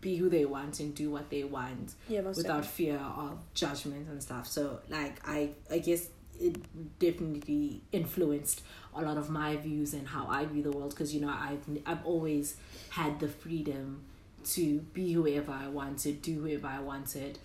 be 0.00 0.16
who 0.16 0.28
they 0.28 0.44
want 0.44 0.80
and 0.80 0.94
do 0.94 1.10
what 1.10 1.30
they 1.30 1.44
want 1.44 1.94
yeah 2.08 2.20
without 2.20 2.64
fear 2.64 2.98
of 2.98 3.38
judgment 3.54 4.08
and 4.08 4.22
stuff. 4.22 4.46
So 4.46 4.80
like 4.88 5.20
I 5.26 5.50
I 5.70 5.78
guess 5.78 6.08
it 6.40 6.56
definitely 6.98 7.82
influenced 7.92 8.62
a 8.94 9.02
lot 9.02 9.18
of 9.18 9.28
my 9.28 9.56
views 9.56 9.92
and 9.92 10.08
how 10.08 10.26
I 10.26 10.46
view 10.46 10.62
the 10.62 10.70
world 10.70 10.90
because 10.90 11.14
you 11.14 11.20
know 11.20 11.28
I've 11.28 11.64
I've 11.86 12.04
always 12.04 12.56
had 12.90 13.20
the 13.20 13.28
freedom 13.28 14.02
to 14.42 14.78
be 14.94 15.12
whoever 15.12 15.52
I 15.52 15.68
wanted, 15.68 16.22
do 16.22 16.40
whoever 16.40 16.66
I 16.66 16.80
wanted. 16.80 17.38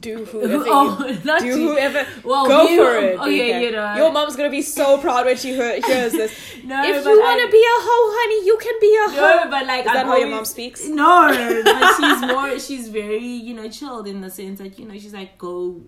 Do 0.00 0.24
whoever 0.26 0.64
oh, 0.68 1.06
you, 1.08 1.18
not 1.24 1.40
do 1.40 1.46
to- 1.56 1.62
whoever 1.68 2.06
Well, 2.24 2.46
go 2.46 2.68
you- 2.68 2.82
for 2.84 2.96
it 2.98 3.18
okay, 3.18 3.50
BK. 3.52 3.62
you 3.62 3.70
know. 3.72 3.94
your 3.96 4.12
mom's 4.12 4.36
gonna 4.36 4.50
be 4.50 4.60
so 4.62 4.98
proud 4.98 5.24
when 5.24 5.36
she 5.36 5.54
hears 5.54 5.82
this 6.12 6.32
No, 6.62 6.82
if 6.84 7.04
you 7.06 7.18
want 7.20 7.40
to 7.40 7.48
I- 7.48 7.50
be 7.50 7.64
a 7.64 7.78
hoe 7.86 8.08
honey 8.18 8.46
you 8.46 8.58
can 8.60 8.74
be 8.80 8.96
a 8.96 9.08
hoe 9.10 9.44
No, 9.44 9.50
but 9.50 9.66
like 9.66 9.80
is 9.80 9.92
that 9.92 9.96
I've 9.96 10.06
how 10.06 10.16
your 10.16 10.28
mom 10.28 10.44
speaks 10.44 10.86
No, 10.86 11.62
but 11.64 11.96
she's 11.96 12.20
more. 12.20 12.58
She's 12.58 12.88
very, 12.88 13.18
you 13.24 13.54
know, 13.54 13.68
chilled 13.70 14.06
in 14.06 14.20
the 14.20 14.30
sense 14.30 14.58
that 14.58 14.78
you 14.78 14.86
know 14.86 14.94
she's 14.94 15.14
like, 15.14 15.38
go 15.38 15.80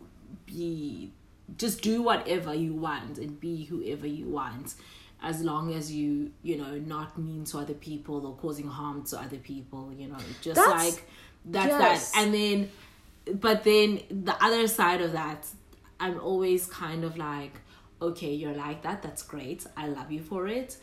be, 0.47 1.13
just 1.57 1.83
do 1.83 2.03
whatever 2.03 2.55
you 2.55 2.73
want 2.75 3.19
and 3.19 3.39
be 3.39 3.65
whoever 3.65 4.07
you 4.07 4.27
want, 4.27 4.75
as 5.23 5.43
long 5.43 5.75
as 5.75 5.93
you, 5.93 6.31
you 6.43 6.57
know, 6.57 6.77
not 6.79 7.19
mean 7.19 7.45
to 7.47 7.59
other 7.59 7.75
people 7.75 8.27
or 8.27 8.35
causing 8.37 8.67
harm 8.67 9.05
to 9.05 9.19
other 9.21 9.37
people. 9.39 9.93
You 9.97 10.09
know, 10.09 10.17
just 10.41 10.57
That's- 10.57 10.93
like 10.95 11.05
that's 11.45 11.69
yes. 11.69 12.13
that. 12.13 12.23
And 12.23 12.35
then, 12.35 12.71
but 13.35 13.64
then 13.64 14.01
the 14.11 14.37
other 14.43 14.66
side 14.66 15.01
of 15.01 15.12
that, 15.12 15.47
I'm 15.99 16.19
always 16.21 16.66
kind 16.66 17.05
of 17.05 17.16
like, 17.16 17.53
okay, 18.01 18.33
you're 18.33 18.55
like 18.55 18.83
that. 18.83 19.03
That's 19.03 19.23
great. 19.23 19.66
I 19.77 19.88
love 19.88 20.11
you 20.11 20.23
for 20.23 20.49
it 20.49 20.77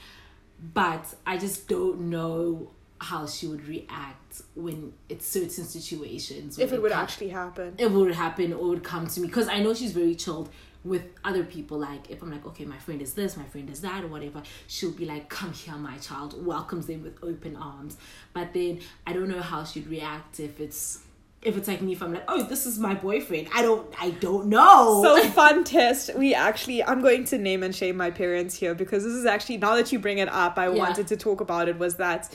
but 0.73 1.13
I 1.25 1.37
just 1.37 1.67
don't 1.67 2.09
know 2.09 2.71
how 2.99 3.27
she 3.27 3.45
would 3.47 3.67
react 3.67 4.41
when 4.55 4.93
it's 5.07 5.27
certain 5.27 5.49
situations. 5.65 6.57
if 6.57 6.73
it 6.73 6.81
would 6.81 6.91
come- 6.91 7.01
actually 7.01 7.29
happen 7.29 7.75
it 7.77 7.91
would 7.91 8.13
happen 8.15 8.53
or 8.53 8.69
would 8.69 8.83
come 8.83 9.05
to 9.05 9.19
me 9.21 9.27
because 9.27 9.47
I 9.47 9.59
know 9.59 9.73
she's 9.73 9.91
very 9.91 10.15
chilled 10.15 10.49
with 10.83 11.03
other 11.23 11.43
people. 11.43 11.77
Like 11.77 12.09
if 12.09 12.21
I'm 12.21 12.31
like, 12.31 12.45
okay, 12.45 12.65
my 12.65 12.77
friend 12.77 13.01
is 13.01 13.13
this, 13.13 13.35
my 13.35 13.43
friend 13.43 13.69
is 13.69 13.81
that, 13.81 14.03
or 14.03 14.07
whatever, 14.07 14.41
she'll 14.67 14.91
be 14.91 15.05
like, 15.05 15.27
come 15.29 15.51
here, 15.51 15.75
my 15.75 15.97
child, 15.97 16.43
welcomes 16.45 16.87
them 16.87 17.03
with 17.03 17.21
open 17.23 17.55
arms. 17.55 17.97
But 18.33 18.53
then 18.53 18.79
I 19.05 19.13
don't 19.13 19.27
know 19.27 19.41
how 19.41 19.63
she'd 19.65 19.87
react 19.87 20.39
if 20.39 20.59
it's 20.59 21.01
if 21.41 21.55
it's 21.55 21.67
like 21.67 21.81
me. 21.81 21.93
If 21.93 22.01
I'm 22.03 22.13
like, 22.13 22.23
oh, 22.27 22.43
this 22.43 22.65
is 22.65 22.79
my 22.79 22.93
boyfriend, 22.95 23.47
I 23.53 23.61
don't, 23.61 23.87
I 24.01 24.09
don't 24.11 24.47
know. 24.47 25.01
so 25.03 25.29
fun 25.31 25.63
test 25.63 26.13
we 26.15 26.33
actually 26.33 26.83
i'm 26.83 27.01
going 27.01 27.23
to 27.25 27.37
name 27.37 27.61
and 27.63 27.73
shame 27.75 27.95
my 27.95 28.09
parents 28.11 28.55
here 28.55 28.73
because 28.73 29.03
this 29.03 29.13
is 29.13 29.25
actually 29.25 29.57
now 29.57 29.75
that 29.75 29.91
you 29.91 29.99
bring 29.99 30.17
it 30.17 30.27
up 30.29 30.57
i 30.57 30.65
Yeah. 30.67 30.71
wanted 30.83 31.07
to 31.07 31.17
talk 31.17 31.39
about 31.41 31.69
it 31.69 31.77
was 31.77 31.95
that 31.97 32.33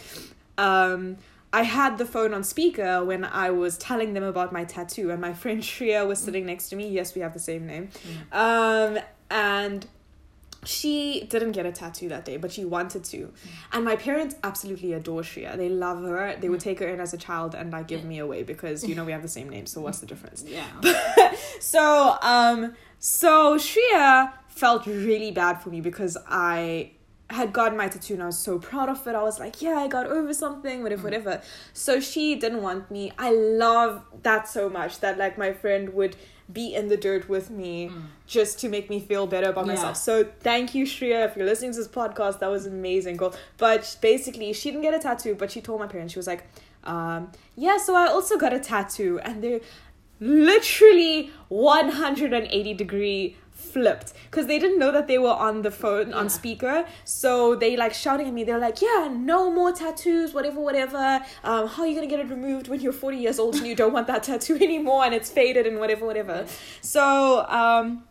um 0.58 1.16
I 1.54 1.64
had 1.64 1.98
the 1.98 2.06
phone 2.06 2.32
on 2.32 2.44
speaker 2.44 3.04
when 3.04 3.24
I 3.26 3.50
was 3.50 3.76
telling 3.76 4.14
them 4.14 4.22
about 4.22 4.54
my 4.54 4.64
tattoo, 4.64 5.10
and 5.10 5.20
my 5.20 5.34
friend 5.34 5.60
Shreya 5.62 6.06
was 6.08 6.18
sitting 6.18 6.46
next 6.46 6.70
to 6.70 6.76
me. 6.76 6.88
Yes, 6.88 7.14
we 7.14 7.20
have 7.20 7.34
the 7.34 7.38
same 7.40 7.66
name. 7.66 7.90
Um, 8.32 8.98
and 9.30 9.86
she 10.64 11.26
didn't 11.28 11.52
get 11.52 11.66
a 11.66 11.72
tattoo 11.72 12.08
that 12.08 12.24
day, 12.24 12.36
but 12.36 12.52
she 12.52 12.64
wanted 12.64 13.02
to. 13.04 13.32
And 13.72 13.84
my 13.84 13.96
parents 13.96 14.36
absolutely 14.44 14.92
adore 14.92 15.22
Shreya. 15.22 15.56
They 15.56 15.68
love 15.68 16.02
her. 16.04 16.36
They 16.38 16.48
would 16.48 16.60
take 16.60 16.78
her 16.78 16.88
in 16.88 17.00
as 17.00 17.12
a 17.12 17.18
child 17.18 17.54
and 17.54 17.72
like 17.72 17.88
give 17.88 18.04
me 18.04 18.18
away 18.18 18.42
because 18.44 18.86
you 18.86 18.94
know 18.94 19.04
we 19.04 19.12
have 19.12 19.22
the 19.22 19.28
same 19.28 19.48
name. 19.48 19.66
So 19.66 19.80
what's 19.80 19.98
the 19.98 20.06
difference? 20.06 20.44
yeah, 20.46 21.34
so 21.60 22.16
um 22.22 22.74
so 22.98 23.56
Shreya 23.56 24.32
felt 24.48 24.86
really 24.86 25.32
bad 25.32 25.60
for 25.60 25.70
me 25.70 25.80
because 25.80 26.16
I 26.28 26.92
had 27.30 27.52
gotten 27.52 27.76
my 27.78 27.88
tattoo 27.88 28.14
and 28.14 28.22
I 28.22 28.26
was 28.26 28.38
so 28.38 28.58
proud 28.58 28.88
of 28.88 29.06
it. 29.06 29.14
I 29.14 29.22
was 29.22 29.40
like, 29.40 29.62
yeah, 29.62 29.78
I 29.78 29.88
got 29.88 30.06
over 30.06 30.34
something, 30.34 30.82
whatever, 30.82 31.04
whatever. 31.04 31.40
So 31.72 31.98
she 31.98 32.36
didn't 32.36 32.62
want 32.62 32.90
me. 32.90 33.12
I 33.18 33.32
love 33.32 34.02
that 34.22 34.48
so 34.48 34.68
much 34.68 35.00
that 35.00 35.18
like 35.18 35.38
my 35.38 35.52
friend 35.52 35.94
would 35.94 36.14
be 36.50 36.74
in 36.74 36.88
the 36.88 36.96
dirt 36.96 37.28
with 37.28 37.50
me 37.50 37.90
just 38.26 38.58
to 38.60 38.68
make 38.68 38.88
me 38.88 39.00
feel 39.00 39.26
better 39.26 39.50
about 39.50 39.66
Yeah. 39.66 39.74
myself. 39.74 39.96
So 39.96 40.24
thank 40.40 40.74
you, 40.74 40.84
Shreya, 40.86 41.26
if 41.28 41.36
you're 41.36 41.46
listening 41.46 41.72
to 41.72 41.78
this 41.78 41.88
podcast. 41.88 42.38
That 42.38 42.50
was 42.50 42.64
amazing, 42.66 43.16
girl. 43.18 43.34
But 43.58 43.96
basically, 44.00 44.52
she 44.52 44.70
didn't 44.70 44.82
get 44.82 44.94
a 44.94 44.98
tattoo, 44.98 45.34
but 45.34 45.50
she 45.50 45.60
told 45.60 45.80
my 45.80 45.86
parents, 45.86 46.12
she 46.12 46.18
was 46.18 46.26
like, 46.26 46.44
um, 46.84 47.30
yeah, 47.56 47.76
so 47.76 47.94
I 47.94 48.06
also 48.06 48.38
got 48.38 48.52
a 48.52 48.58
tattoo. 48.58 49.20
And 49.22 49.42
they're 49.42 49.60
literally 50.20 51.30
180 51.48 52.74
degree 52.74 53.36
flipped. 53.62 54.12
Because 54.30 54.46
they 54.46 54.58
didn't 54.58 54.78
know 54.78 54.90
that 54.92 55.06
they 55.08 55.18
were 55.18 55.36
on 55.48 55.62
the 55.62 55.70
phone 55.70 56.08
Yeah. 56.10 56.16
on 56.16 56.28
speaker. 56.28 56.84
So 57.04 57.54
they 57.54 57.76
like 57.76 57.94
shouting 57.94 58.26
at 58.26 58.34
me. 58.34 58.44
They're 58.44 58.58
like 58.68 58.82
yeah 58.82 59.08
no 59.10 59.50
more 59.50 59.72
tattoos 59.72 60.34
whatever 60.34 60.60
whatever. 60.60 61.04
Um 61.44 61.66
how 61.68 61.82
are 61.82 61.86
you 61.86 61.94
gonna 61.94 62.06
get 62.14 62.20
it 62.20 62.28
removed 62.28 62.68
when 62.68 62.80
you're 62.80 62.92
40 62.92 63.16
years 63.18 63.38
old 63.38 63.54
and 63.56 63.66
you 63.66 63.74
don't 63.74 63.92
want 63.92 64.06
that 64.08 64.22
tattoo 64.24 64.56
anymore 64.68 65.04
and 65.04 65.14
it's 65.14 65.30
faded 65.30 65.66
and 65.66 65.78
whatever 65.78 66.04
whatever? 66.06 66.44
So 66.80 67.46
um 67.48 68.04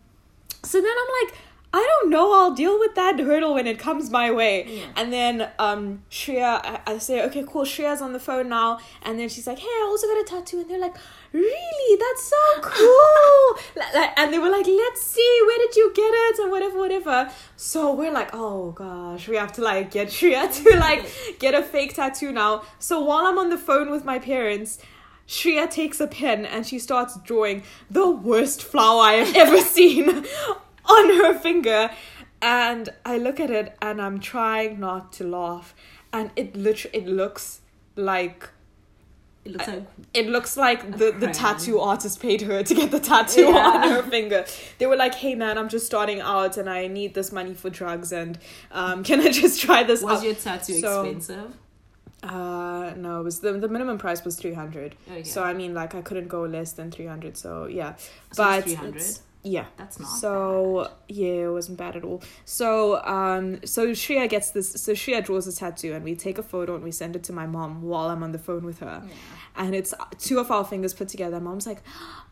so 0.63 0.79
then 0.79 0.91
i'm 1.01 1.11
like 1.27 1.37
I 1.73 1.87
don't 2.01 2.09
know. 2.09 2.33
I'll 2.33 2.53
deal 2.53 2.77
with 2.77 2.95
that 2.95 3.17
hurdle 3.17 3.53
when 3.53 3.65
it 3.65 3.79
comes 3.79 4.09
my 4.09 4.29
way. 4.29 4.65
Yeah. 4.67 4.85
And 4.97 5.13
then 5.13 5.49
um 5.57 6.03
Shreya, 6.11 6.59
I, 6.65 6.81
I 6.85 6.97
say, 6.97 7.23
okay, 7.27 7.45
cool. 7.47 7.63
Shreya's 7.63 8.01
on 8.01 8.11
the 8.11 8.19
phone 8.19 8.49
now, 8.49 8.79
and 9.03 9.17
then 9.17 9.29
she's 9.29 9.47
like, 9.47 9.57
hey, 9.59 9.67
I 9.67 9.85
also 9.87 10.05
got 10.07 10.19
a 10.19 10.23
tattoo, 10.25 10.59
and 10.59 10.69
they're 10.69 10.79
like, 10.79 10.95
really? 11.31 11.97
That's 11.97 12.23
so 12.23 12.61
cool. 12.61 13.83
Like- 13.95 14.11
and 14.19 14.33
they 14.33 14.39
were 14.39 14.49
like, 14.49 14.67
let's 14.67 15.01
see, 15.01 15.39
where 15.45 15.57
did 15.59 15.75
you 15.77 15.93
get 15.95 16.11
it, 16.13 16.39
and 16.39 16.51
whatever, 16.51 16.77
whatever. 16.77 17.31
So 17.55 17.93
we're 17.93 18.11
like, 18.11 18.31
oh 18.33 18.71
gosh, 18.71 19.29
we 19.29 19.37
have 19.37 19.53
to 19.53 19.61
like 19.61 19.91
get 19.91 20.07
Shreya 20.15 20.53
to 20.63 20.77
like 20.77 21.05
get 21.39 21.53
a 21.55 21.63
fake 21.63 21.93
tattoo 21.95 22.33
now. 22.33 22.63
So 22.79 22.99
while 22.99 23.25
I'm 23.25 23.37
on 23.37 23.49
the 23.49 23.57
phone 23.57 23.89
with 23.91 24.03
my 24.03 24.19
parents. 24.19 24.77
Shreya 25.27 25.69
takes 25.71 26.01
a 26.01 26.07
pen 26.07 26.45
and 26.45 26.67
she 26.67 26.77
starts 26.77 27.17
drawing 27.23 27.63
the 27.89 28.09
worst 28.09 28.61
flower 28.61 29.03
I 29.03 29.13
have 29.13 29.35
ever 29.47 29.61
seen 29.61 30.25
on 30.85 31.09
her 31.17 31.33
finger. 31.37 31.89
And 32.41 32.89
I 33.05 33.17
look 33.17 33.39
at 33.39 33.51
it 33.51 33.77
and 33.81 34.01
I'm 34.01 34.19
trying 34.19 34.79
not 34.79 35.13
to 35.13 35.23
laugh. 35.23 35.75
And 36.11 36.31
it 36.35 36.55
literally 36.55 36.97
it 36.97 37.07
looks 37.07 37.61
like 37.95 38.49
It 39.45 39.53
looks 39.53 39.67
like 39.67 39.83
it 40.13 40.27
looks 40.27 40.57
like 40.57 40.97
the, 40.97 41.11
the 41.11 41.27
tattoo 41.27 41.79
artist 41.79 42.19
paid 42.19 42.41
her 42.41 42.61
to 42.63 42.73
get 42.75 42.91
the 42.91 42.99
tattoo 42.99 43.41
Yeah. 43.45 43.69
on 43.83 43.89
her 43.89 44.03
finger. 44.03 44.45
They 44.77 44.85
were 44.87 44.95
like, 44.97 45.15
"Hey 45.15 45.35
man, 45.35 45.57
I'm 45.57 45.69
just 45.69 45.85
starting 45.85 46.19
out 46.21 46.57
and 46.57 46.69
I 46.69 46.87
need 46.87 47.13
this 47.13 47.31
money 47.31 47.53
for 47.53 47.69
drugs 47.69 48.11
and 48.11 48.37
um, 48.71 49.03
can 49.07 49.19
I 49.21 49.29
just 49.31 49.61
try 49.61 49.83
this 49.83 50.01
was 50.03 50.19
out?" 50.19 50.23
your 50.25 50.35
tattoo 50.35 50.79
So- 50.79 51.03
expensive? 51.05 51.57
Uh, 52.23 52.93
no, 52.97 53.19
it 53.21 53.23
was 53.23 53.39
the 53.39 53.53
the 53.53 53.67
minimum 53.67 53.97
price 53.97 54.23
was 54.23 54.35
three 54.35 54.53
hundred. 54.53 54.95
Okay. 55.09 55.23
So 55.23 55.43
I 55.43 55.53
mean, 55.53 55.73
like 55.73 55.95
I 55.95 56.01
couldn't 56.01 56.27
go 56.27 56.41
less 56.43 56.73
than 56.73 56.91
three 56.91 57.07
hundred. 57.07 57.35
So 57.37 57.65
yeah, 57.65 57.95
So 58.31 58.43
but 58.43 58.63
three 58.63 58.75
hundred. 58.75 59.03
Yeah. 59.43 59.65
That's 59.77 59.99
not 59.99 60.07
So 60.07 60.91
yeah, 61.07 61.45
it 61.45 61.51
wasn't 61.51 61.77
bad 61.77 61.95
at 61.95 62.03
all. 62.03 62.21
So 62.45 63.03
um, 63.03 63.59
so 63.65 63.87
Shreya 63.87 64.29
gets 64.29 64.51
this. 64.51 64.71
So 64.71 64.93
Shreya 64.93 65.23
draws 65.23 65.47
a 65.47 65.55
tattoo, 65.55 65.93
and 65.93 66.03
we 66.03 66.15
take 66.15 66.37
a 66.37 66.43
photo 66.43 66.75
and 66.75 66.83
we 66.83 66.91
send 66.91 67.15
it 67.15 67.23
to 67.23 67.33
my 67.33 67.47
mom 67.47 67.81
while 67.81 68.09
I'm 68.09 68.23
on 68.23 68.31
the 68.31 68.39
phone 68.39 68.63
with 68.63 68.79
her. 68.79 69.03
Yeah. 69.05 69.13
And 69.55 69.75
it's 69.75 69.93
two 70.17 70.39
of 70.39 70.51
our 70.51 70.63
fingers 70.63 70.93
put 70.93 71.07
together. 71.07 71.39
Mom's 71.39 71.65
like, 71.65 71.81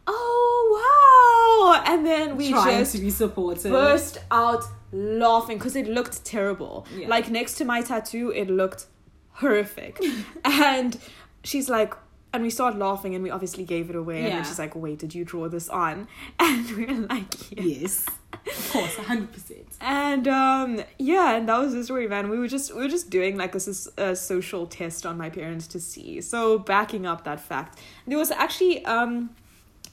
"Oh 0.08 1.74
wow!" 1.76 1.84
And 1.86 2.06
then 2.06 2.38
we 2.38 2.52
Trying 2.52 2.80
just 2.80 2.96
to 2.96 3.00
be 3.02 3.10
supportive. 3.10 3.72
burst 3.72 4.20
out 4.32 4.64
laughing 4.92 5.58
because 5.58 5.76
it 5.76 5.88
looked 5.88 6.24
terrible. 6.26 6.86
Yeah. 6.96 7.08
Like 7.08 7.30
next 7.30 7.56
to 7.56 7.66
my 7.66 7.82
tattoo, 7.82 8.32
it 8.32 8.50
looked 8.50 8.86
horrific. 9.34 10.00
and 10.46 10.98
she's 11.44 11.70
like, 11.70 11.94
and 12.34 12.44
we 12.44 12.50
start 12.50 12.78
laughing, 12.78 13.16
and 13.16 13.24
we 13.24 13.30
obviously 13.30 13.64
gave 13.64 13.90
it 13.90 13.96
away. 13.96 14.18
And 14.20 14.28
Yeah. 14.28 14.36
then 14.36 14.44
she's 14.46 14.60
like, 14.60 14.76
"Wait, 14.76 15.00
did 15.00 15.16
you 15.16 15.26
draw 15.26 15.48
this 15.50 15.70
on?" 15.70 16.08
And 16.40 16.70
we're 16.72 17.08
like, 17.08 17.52
"Yeah." 17.52 17.64
Yes. 17.64 18.06
Of 18.48 18.70
course, 18.72 18.96
hundred 18.98 19.32
percent. 19.32 19.68
And 19.82 20.28
um, 20.28 20.82
yeah, 20.98 21.36
and 21.38 21.50
that 21.50 21.58
was 21.60 21.74
the 21.74 21.84
story, 21.84 22.08
man. 22.08 22.30
We 22.30 22.38
were 22.40 22.48
just 22.48 22.74
we 22.76 22.82
were 22.82 22.88
just 22.90 23.10
doing 23.10 23.38
like 23.38 23.54
a 23.56 24.16
social 24.16 24.66
test 24.68 25.06
on 25.06 25.18
my 25.18 25.30
parents 25.30 25.68
to 25.68 25.80
see. 25.80 26.22
So 26.22 26.60
backing 26.60 27.06
up 27.06 27.24
that 27.26 27.40
fact, 27.40 27.80
there 28.08 28.18
was 28.18 28.32
actually 28.32 28.86
um 28.86 29.32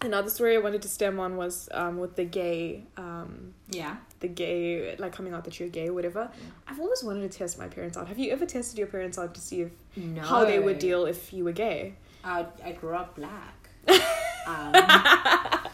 another 0.03 0.29
story 0.29 0.55
I 0.57 0.59
wanted 0.59 0.83
to 0.83 0.89
stem 0.89 1.19
on 1.19 1.37
was 1.37 1.69
um 1.73 1.97
with 1.99 2.17
the 2.17 2.25
gay 2.25 2.85
um 2.99 3.55
Yeah. 3.71 3.97
the 4.21 4.29
gay 4.29 4.95
like 4.99 5.13
coming 5.13 5.33
out 5.33 5.45
that 5.45 5.59
you're 5.59 5.71
gay 5.71 5.89
or 5.89 5.95
whatever. 5.95 6.31
I've 6.69 6.79
always 6.81 7.03
wanted 7.03 7.31
to 7.31 7.39
test 7.39 7.59
my 7.59 7.69
parents 7.69 7.97
out. 7.97 8.07
Have 8.09 8.19
you 8.19 8.31
ever 8.33 8.45
tested 8.47 8.79
your 8.79 8.89
parents 8.89 9.19
out 9.19 9.35
to 9.35 9.41
see 9.41 9.63
if 9.63 9.71
No. 9.97 10.21
how 10.23 10.45
they 10.45 10.59
would 10.59 10.79
deal 10.79 11.07
if 11.07 11.33
you 11.33 11.45
were 11.45 11.53
gay? 11.53 11.95
I 12.27 12.47
I 12.65 12.73
grew 12.73 12.95
up 12.95 13.15
black. 13.15 13.69
um, 13.89 14.73
I 14.75 15.71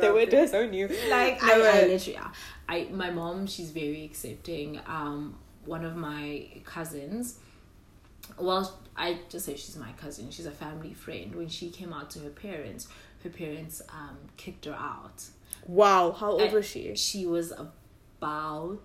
They 0.00 0.10
black. 0.10 0.30
disown 0.30 0.72
you. 0.72 0.88
like 1.10 1.42
No, 1.42 1.48
I, 1.64 1.80
I 1.80 1.82
uh, 1.82 1.86
literally. 1.86 2.18
I 2.68 2.88
my 2.92 3.10
mom 3.10 3.46
she's 3.46 3.70
very 3.70 4.04
accepting 4.04 4.80
um 4.86 5.36
one 5.64 5.84
of 5.84 5.96
my 5.96 6.46
cousins 6.64 7.38
well 8.38 8.78
I 8.96 9.18
just 9.28 9.44
say 9.46 9.56
she's 9.56 9.76
my 9.76 9.92
cousin 9.92 10.30
she's 10.30 10.46
a 10.46 10.50
family 10.50 10.94
friend 10.94 11.34
when 11.34 11.48
she 11.48 11.70
came 11.70 11.92
out 11.92 12.10
to 12.12 12.20
her 12.20 12.30
parents 12.30 12.88
her 13.22 13.30
parents 13.30 13.82
um 13.92 14.16
kicked 14.36 14.64
her 14.66 14.74
out 14.74 15.24
Wow, 15.66 16.12
how 16.12 16.32
old 16.32 16.42
I- 16.42 16.52
was 16.52 16.66
she? 16.66 16.94
she 16.96 17.24
was 17.26 17.52
about 17.52 18.82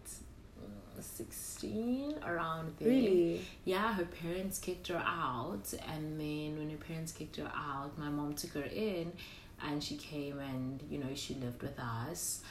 mm, 1.00 1.04
16 1.04 2.16
around 2.26 2.74
there 2.80 2.88
Really? 2.90 3.42
yeah, 3.66 3.94
her 3.94 4.06
parents 4.06 4.60
kicked 4.60 4.88
her 4.88 5.04
out, 5.06 5.74
and 5.88 6.20
then 6.20 6.58
when 6.58 6.70
her 6.70 6.78
parents 6.78 7.12
kicked 7.12 7.38
her 7.38 7.52
out, 7.56 7.98
my 7.98 8.10
mom 8.10 8.34
took 8.34 8.52
her 8.54 8.64
in, 8.64 9.12
and 9.66 9.84
she 9.84 9.96
came 9.98 10.40
and 10.40 10.82
you 10.90 10.98
know 11.00 11.10
she 11.16 11.34
lived 11.36 11.62
with 11.62 11.78
us, 11.80 12.42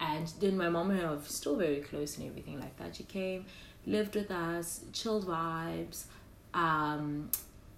and 0.00 0.26
then 0.40 0.56
my 0.56 0.68
mom 0.68 0.90
and 0.90 1.00
I 1.00 1.04
are 1.04 1.20
still 1.22 1.56
very 1.56 1.80
close 1.80 2.18
and 2.18 2.26
everything 2.28 2.60
like 2.60 2.76
that. 2.78 2.96
She 2.96 3.04
came, 3.04 3.46
lived 3.86 4.14
with 4.14 4.30
us, 4.30 4.80
chilled 4.92 5.26
vibes, 5.26 6.04
um, 6.54 7.30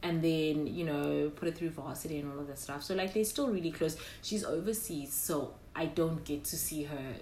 and 0.02 0.22
then 0.22 0.66
you 0.66 0.84
know 0.84 1.30
put 1.36 1.48
it 1.48 1.56
through 1.58 1.70
varsity 1.70 2.18
and 2.18 2.32
all 2.32 2.38
of 2.40 2.46
that 2.48 2.58
stuff. 2.58 2.82
So 2.82 2.94
like 2.94 3.12
they're 3.14 3.24
still 3.24 3.48
really 3.50 3.70
close. 3.72 3.96
She's 4.22 4.44
overseas, 4.44 5.12
so 5.12 5.54
I 5.76 5.86
don't 5.86 6.24
get 6.24 6.44
to 6.44 6.56
see 6.56 6.84
her 6.84 7.14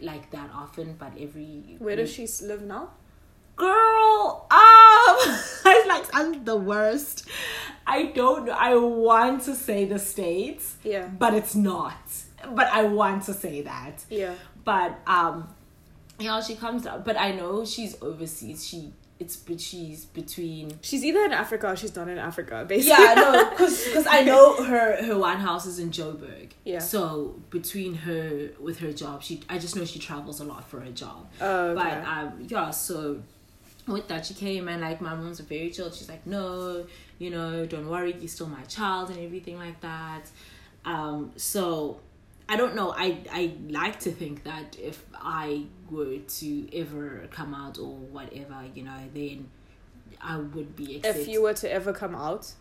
like 0.00 0.30
that 0.32 0.50
often, 0.54 0.94
but 0.98 1.12
every 1.18 1.76
Where 1.78 1.96
does 1.96 2.12
she 2.12 2.26
live 2.42 2.62
now? 2.62 2.90
girl 3.56 4.46
um 4.50 4.50
i 5.64 5.84
like 5.86 6.04
i'm 6.12 6.44
the 6.44 6.56
worst 6.56 7.28
i 7.86 8.06
don't 8.06 8.46
know 8.46 8.52
i 8.58 8.74
want 8.74 9.42
to 9.42 9.54
say 9.54 9.84
the 9.84 9.96
states 9.96 10.76
Yeah. 10.82 11.06
but 11.06 11.34
it's 11.34 11.54
not 11.54 11.94
but 12.52 12.66
i 12.72 12.82
want 12.82 13.22
to 13.26 13.32
say 13.32 13.62
that 13.62 14.04
Yeah. 14.10 14.34
but 14.64 14.98
um 15.06 15.48
you 16.18 16.26
know 16.26 16.40
she 16.42 16.56
comes 16.56 16.82
down 16.82 17.02
but 17.04 17.16
i 17.16 17.30
know 17.30 17.64
she's 17.64 17.96
overseas 18.02 18.66
she 18.66 18.92
it's 19.20 19.36
but 19.36 19.60
she's 19.60 20.04
between 20.06 20.78
She's 20.82 21.04
either 21.04 21.20
in 21.24 21.32
Africa 21.32 21.68
or 21.68 21.76
she's 21.76 21.94
not 21.94 22.08
in 22.08 22.18
Africa, 22.18 22.64
basically. 22.68 23.04
yeah 23.04 23.14
no 23.14 23.50
because 23.50 24.06
i 24.08 24.22
know 24.22 24.62
her 24.70 25.04
her 25.04 25.16
one 25.18 25.38
house 25.38 25.66
is 25.66 25.78
in 25.78 25.90
joburg 25.90 26.50
Yeah. 26.64 26.80
so 26.80 27.36
between 27.50 27.94
her 27.94 28.50
with 28.60 28.78
her 28.80 28.92
job 28.92 29.22
she 29.22 29.40
i 29.48 29.56
just 29.58 29.76
know 29.76 29.84
she 29.84 29.98
travels 30.00 30.40
a 30.40 30.44
lot 30.44 30.68
for 30.68 30.80
her 30.80 30.90
job 30.90 31.28
Oh, 31.40 31.68
okay. 31.68 31.82
but 31.82 32.08
um, 32.08 32.46
yeah, 32.48 32.70
so 32.70 33.20
with 33.86 34.08
that, 34.08 34.24
she 34.26 34.32
came 34.34 34.66
and 34.68 34.80
like 34.80 35.00
my 35.02 35.14
mom's 35.14 35.40
very 35.40 35.68
chill. 35.70 35.90
She's 35.92 36.08
like, 36.08 36.26
no, 36.26 36.86
you 37.18 37.28
know, 37.28 37.66
don't 37.66 37.86
worry, 37.88 38.14
you're 38.18 38.28
still 38.28 38.46
my 38.46 38.62
child 38.62 39.10
and 39.10 39.18
everything 39.18 39.58
like 39.58 39.78
that. 39.82 40.22
Um, 40.86 41.32
so 41.36 42.00
I 42.48 42.56
don't 42.56 42.74
know. 42.74 42.92
I 42.96 43.18
I 43.30 43.54
like 43.68 44.00
to 44.00 44.10
think 44.10 44.44
that 44.44 44.76
if 44.78 45.02
I 45.14 45.64
were 45.90 46.18
to 46.18 46.68
ever 46.78 47.26
come 47.30 47.54
out 47.54 47.78
or 47.78 47.94
whatever, 47.96 48.56
you 48.74 48.82
know, 48.84 48.98
then 49.14 49.48
I 50.20 50.36
would 50.38 50.76
be 50.76 50.96
accepted. 50.96 51.22
if 51.22 51.28
you 51.28 51.42
were 51.42 51.54
to 51.54 51.70
ever 51.72 51.92
come 51.92 52.14
out, 52.14 52.52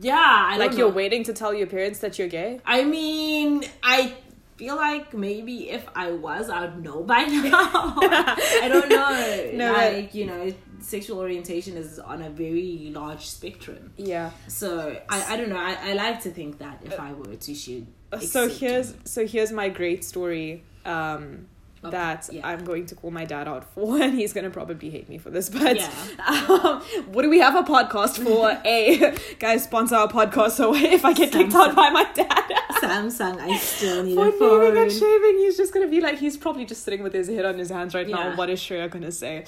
yeah, 0.00 0.46
I 0.50 0.56
like 0.56 0.72
you're 0.76 0.88
know. 0.88 0.94
waiting 0.94 1.24
to 1.24 1.32
tell 1.32 1.52
your 1.52 1.66
parents 1.66 1.98
that 2.00 2.18
you're 2.18 2.28
gay. 2.28 2.60
I 2.64 2.84
mean, 2.84 3.64
I 3.82 4.14
feel 4.56 4.76
like 4.76 5.12
maybe 5.14 5.70
if 5.70 5.86
I 5.94 6.12
was, 6.12 6.48
I 6.50 6.60
would 6.66 6.82
know 6.82 7.02
by 7.02 7.22
now. 7.24 7.96
I 8.00 8.68
don't 8.68 8.88
know. 8.88 9.50
No, 9.54 9.72
like, 9.72 10.14
you 10.14 10.26
know, 10.26 10.52
sexual 10.80 11.18
orientation 11.20 11.76
is 11.76 11.98
on 11.98 12.22
a 12.22 12.30
very 12.30 12.90
large 12.92 13.26
spectrum. 13.26 13.92
Yeah. 13.96 14.30
So 14.48 14.96
I, 15.08 15.34
I 15.34 15.36
don't 15.36 15.48
know. 15.48 15.56
I, 15.58 15.76
I 15.90 15.92
like 15.94 16.22
to 16.22 16.30
think 16.30 16.58
that 16.58 16.80
if 16.84 16.98
I 16.98 17.12
were 17.12 17.34
to 17.36 17.54
shoot. 17.54 17.86
So 18.20 18.48
here's 18.48 18.94
so 19.04 19.26
here's 19.26 19.52
my 19.52 19.68
great 19.68 20.04
story. 20.04 20.64
Um, 20.84 21.46
Okay, 21.84 21.90
that 21.98 22.30
yeah. 22.32 22.48
I'm 22.48 22.64
going 22.64 22.86
to 22.86 22.94
call 22.94 23.10
my 23.10 23.26
dad 23.26 23.46
out 23.46 23.64
for, 23.74 23.98
and 24.02 24.14
he's 24.18 24.32
gonna 24.32 24.48
probably 24.48 24.88
hate 24.88 25.06
me 25.10 25.18
for 25.18 25.28
this. 25.28 25.50
But 25.50 25.76
Yeah. 25.76 25.90
um, 26.26 26.80
what 27.12 27.20
do 27.22 27.28
we 27.28 27.40
have 27.40 27.54
a 27.56 27.62
podcast 27.62 28.24
for? 28.24 28.58
a 28.64 29.14
guys 29.38 29.64
sponsor 29.64 29.96
our 29.96 30.08
podcast. 30.08 30.52
So 30.52 30.74
if 30.74 31.04
I 31.04 31.12
get 31.12 31.30
kicked 31.30 31.52
out 31.54 31.76
by 31.76 31.90
my 31.90 32.04
dad 32.14 32.50
Samsung, 32.88 33.40
I 33.40 33.56
still 33.58 34.02
need 34.04 34.14
for 34.34 34.62
a 34.62 34.64
naming 34.68 34.82
and 34.84 34.92
shaving, 34.92 35.38
he's 35.38 35.56
just 35.56 35.72
gonna 35.74 35.88
be 35.88 36.00
like 36.00 36.18
he's 36.18 36.36
probably 36.36 36.64
just 36.64 36.82
sitting 36.84 37.02
with 37.02 37.12
his 37.12 37.28
head 37.28 37.44
on 37.44 37.58
his 37.58 37.70
hands 37.70 37.94
right 37.94 38.08
now. 38.08 38.36
What 38.36 38.50
is 38.50 38.60
Shreya 38.60 38.90
gonna 38.90 39.12
say? 39.12 39.44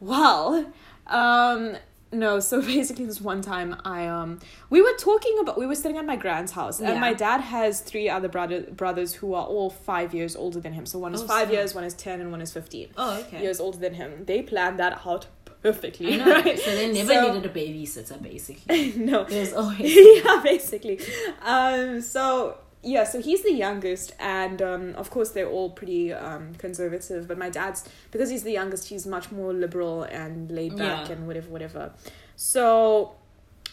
Well, 0.00 0.72
um. 1.06 1.76
No, 2.12 2.38
so 2.38 2.62
basically 2.74 3.04
this 3.04 3.20
one 3.20 3.42
time 3.42 3.74
I 3.84 4.06
um 4.06 4.38
we 4.70 4.80
were 4.80 4.94
talking 4.96 5.38
about 5.40 5.58
we 5.58 5.66
were 5.66 5.74
sitting 5.74 5.98
at 5.98 6.06
my 6.06 6.14
grand's 6.14 6.52
house 6.52 6.78
and 6.78 6.88
Yeah. 6.88 7.00
my 7.00 7.12
dad 7.12 7.40
has 7.40 7.80
three 7.80 8.08
other 8.08 8.28
brother 8.28 8.62
brothers 8.62 9.12
who 9.14 9.34
are 9.34 9.44
all 9.44 9.70
five 9.70 10.14
years 10.14 10.36
older 10.36 10.60
than 10.60 10.72
him. 10.72 10.86
So 10.86 11.00
one 11.00 11.14
is 11.14 11.22
Oh, 11.22 11.26
five 11.26 11.48
snap. 11.48 11.52
years, 11.54 11.74
one 11.74 11.82
is 11.82 11.94
ten, 11.94 12.20
and 12.20 12.30
one 12.30 12.40
is 12.40 12.52
fifteen 12.52 12.90
Oh, 12.96 13.18
okay. 13.22 13.42
years 13.42 13.58
older 13.58 13.78
than 13.78 13.94
him. 13.94 14.24
They 14.24 14.40
planned 14.42 14.78
that 14.78 15.00
out 15.04 15.26
perfectly. 15.62 16.16
Know. 16.16 16.26
right? 16.26 16.58
So 16.58 16.70
they 16.76 16.92
never 16.92 17.12
So- 17.12 17.32
needed 17.34 17.50
a 17.50 17.52
babysitter, 17.52 18.22
basically. 18.22 18.92
no. 18.96 19.24
There's 19.24 19.52
always. 19.60 19.80
yeah, 20.24 20.40
basically. 20.44 21.00
Um, 21.44 22.00
so 22.00 22.56
yeah, 22.86 23.04
so 23.04 23.20
he's 23.20 23.42
the 23.42 23.52
youngest, 23.52 24.14
and 24.20 24.62
um, 24.62 24.94
of 24.94 25.10
course 25.10 25.30
they're 25.30 25.48
all 25.50 25.70
pretty 25.70 26.12
um, 26.12 26.54
conservative. 26.54 27.26
But 27.28 27.36
my 27.36 27.50
dad's 27.50 27.80
because 28.12 28.30
he's 28.30 28.44
the 28.44 28.52
youngest, 28.52 28.88
he's 28.88 29.06
much 29.06 29.30
more 29.32 29.52
liberal 29.52 30.04
and 30.04 30.50
laid 30.50 30.76
back 30.76 31.08
Yeah. 31.08 31.12
and 31.14 31.26
whatever, 31.26 31.50
whatever. 31.50 31.92
So 32.36 33.12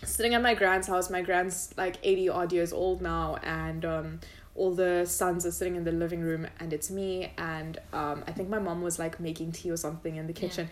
sitting 0.03 0.33
at 0.33 0.41
my 0.41 0.53
grand's 0.55 0.87
house, 0.87 1.09
my 1.09 1.21
grand's 1.21 1.73
like 1.77 1.97
eighty 2.03 2.27
odd 2.27 2.51
years 2.51 2.73
old 2.73 3.01
now, 3.01 3.37
and 3.43 3.85
um, 3.85 4.19
all 4.55 4.73
the 4.73 5.05
sons 5.05 5.45
are 5.45 5.51
sitting 5.51 5.75
in 5.75 5.83
the 5.83 5.91
living 5.91 6.21
room 6.21 6.45
and 6.59 6.73
it's 6.73 6.91
me 6.91 7.31
and 7.39 7.79
um, 7.91 8.23
I 8.27 8.31
think 8.31 8.49
my 8.49 8.59
mom 8.59 8.83
was 8.83 8.99
like 8.99 9.19
making 9.19 9.51
tea 9.51 9.71
or 9.71 9.77
something 9.77 10.15
in 10.15 10.27
the 10.27 10.33
kitchen. 10.33 10.69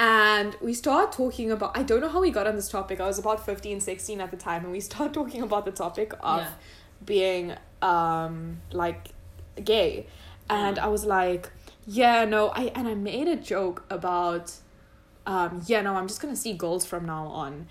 And 0.00 0.56
we 0.60 0.74
start 0.74 1.12
talking 1.12 1.52
about 1.52 1.76
I 1.78 1.82
don't 1.84 2.00
know 2.00 2.08
how 2.08 2.20
we 2.20 2.30
got 2.32 2.46
on 2.48 2.56
this 2.56 2.68
topic. 2.68 3.00
I 3.00 3.06
was 3.06 3.18
about 3.20 3.44
15, 3.46 3.78
16 3.80 4.20
at 4.20 4.30
the 4.32 4.36
time 4.36 4.64
and 4.64 4.72
we 4.72 4.80
start 4.80 5.12
talking 5.20 5.42
about 5.42 5.64
the 5.64 5.70
topic 5.70 6.12
of 6.20 6.40
Yeah. 6.40 6.50
being 7.04 7.54
um 7.82 8.60
like 8.72 9.10
gay. 9.62 10.06
And. 10.48 10.78
I 10.80 10.88
was 10.88 11.04
like, 11.04 11.50
yeah, 11.86 12.24
no, 12.24 12.48
I 12.48 12.72
and 12.74 12.88
I 12.88 12.94
made 12.94 13.28
a 13.28 13.36
joke 13.36 13.84
about 13.90 14.52
um 15.26 15.62
yeah, 15.66 15.80
no, 15.82 15.94
I'm 15.94 16.08
just 16.08 16.20
to 16.34 16.40
see 16.40 16.52
goals 16.52 16.84
from 16.84 17.06
now 17.06 17.26
on. 17.26 17.68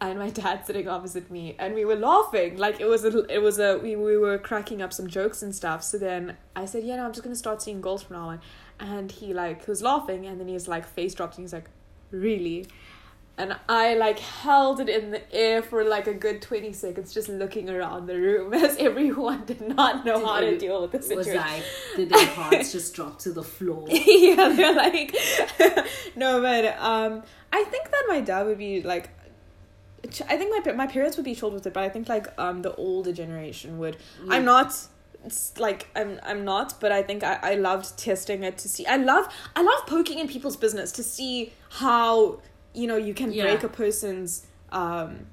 And 0.00 0.18
my 0.18 0.30
dad 0.40 0.66
sitting 0.66 0.88
opposite 0.88 1.30
me 1.30 1.56
and 1.58 1.74
we 1.74 1.84
were 1.84 1.96
laughing. 1.96 2.56
Like 2.58 2.80
it 2.80 2.86
was 2.86 3.04
a 3.04 3.24
it 3.32 3.42
was 3.42 3.58
a 3.58 3.78
we, 3.78 3.96
we 3.96 4.16
were 4.16 4.38
cracking 4.38 4.82
up 4.82 4.92
some 4.92 5.06
jokes 5.06 5.42
and 5.42 5.54
stuff. 5.54 5.82
So 5.82 5.98
then 5.98 6.36
i 6.54 6.64
said 6.64 6.84
yeah 6.84 6.96
no 6.96 7.04
i'm 7.04 7.12
just 7.12 7.22
gonna 7.22 7.36
start 7.36 7.62
seeing 7.62 7.80
goals 7.80 8.02
from 8.02 8.16
now 8.16 8.28
on. 8.28 8.40
And 8.78 9.10
he 9.10 9.32
like 9.32 9.66
was 9.66 9.82
laughing 9.82 10.26
and 10.26 10.38
then 10.38 10.48
he 10.48 10.54
was 10.54 10.68
like 10.68 10.86
face 10.86 11.14
dropped 11.14 11.36
and 11.36 11.44
he's 11.44 11.52
like 11.52 11.68
really 12.10 12.66
and 13.38 13.56
i 13.68 13.94
like 13.94 14.18
held 14.18 14.80
it 14.80 14.88
in 14.88 15.10
the 15.10 15.34
air 15.34 15.62
for 15.62 15.84
like 15.84 16.06
a 16.06 16.14
good 16.14 16.40
20 16.40 16.72
seconds 16.72 17.12
just 17.12 17.28
looking 17.28 17.68
around 17.68 18.06
the 18.06 18.18
room 18.18 18.54
as 18.54 18.76
everyone 18.78 19.44
did 19.44 19.60
not 19.60 20.04
know 20.04 20.18
Did 20.18 20.26
how 20.26 20.40
to 20.40 20.58
deal 20.58 20.82
with 20.82 20.92
the 20.92 20.98
was 21.14 21.26
situation 21.26 21.40
like 21.40 21.62
did 21.96 22.08
their 22.08 22.26
hearts 22.26 22.72
just 22.72 22.94
drop 22.94 23.18
to 23.20 23.32
the 23.32 23.42
floor 23.42 23.86
yeah, 24.06 24.48
they're 24.54 24.74
like, 24.74 25.14
no, 26.16 26.40
but 26.40 26.78
um, 26.78 27.22
I 27.52 27.64
think 27.64 27.90
that 27.90 28.04
my 28.08 28.20
dad 28.20 28.46
would 28.46 28.58
be 28.58 28.82
like, 28.82 29.10
I 30.28 30.36
think 30.36 30.66
my 30.66 30.72
my 30.72 30.86
parents 30.86 31.16
would 31.16 31.24
be 31.24 31.34
chilled 31.34 31.54
with 31.54 31.66
it, 31.66 31.72
but 31.72 31.82
I 31.82 31.88
think 31.88 32.08
like 32.08 32.26
um 32.38 32.62
the 32.62 32.74
older 32.76 33.12
generation 33.12 33.78
would. 33.78 33.96
I'm 34.28 34.44
not. 34.44 34.74
It's 35.24 35.58
like 35.58 35.88
I'm 35.96 36.20
I'm 36.22 36.44
not, 36.44 36.78
but 36.80 36.92
I 36.92 37.02
think 37.02 37.24
I, 37.24 37.38
I 37.42 37.54
loved 37.54 37.98
testing 37.98 38.44
it 38.44 38.58
to 38.58 38.68
see. 38.68 38.86
I 38.86 38.96
love 38.96 39.26
I 39.56 39.62
love 39.62 39.86
poking 39.86 40.18
in 40.18 40.28
people's 40.28 40.56
business 40.56 40.92
to 40.92 41.02
see 41.02 41.52
how 41.70 42.40
you 42.76 42.86
know 42.86 42.96
you 42.96 43.14
can 43.14 43.32
Yeah. 43.32 43.44
break 43.44 43.62
a 43.64 43.68
person's 43.68 44.46
um 44.70 45.26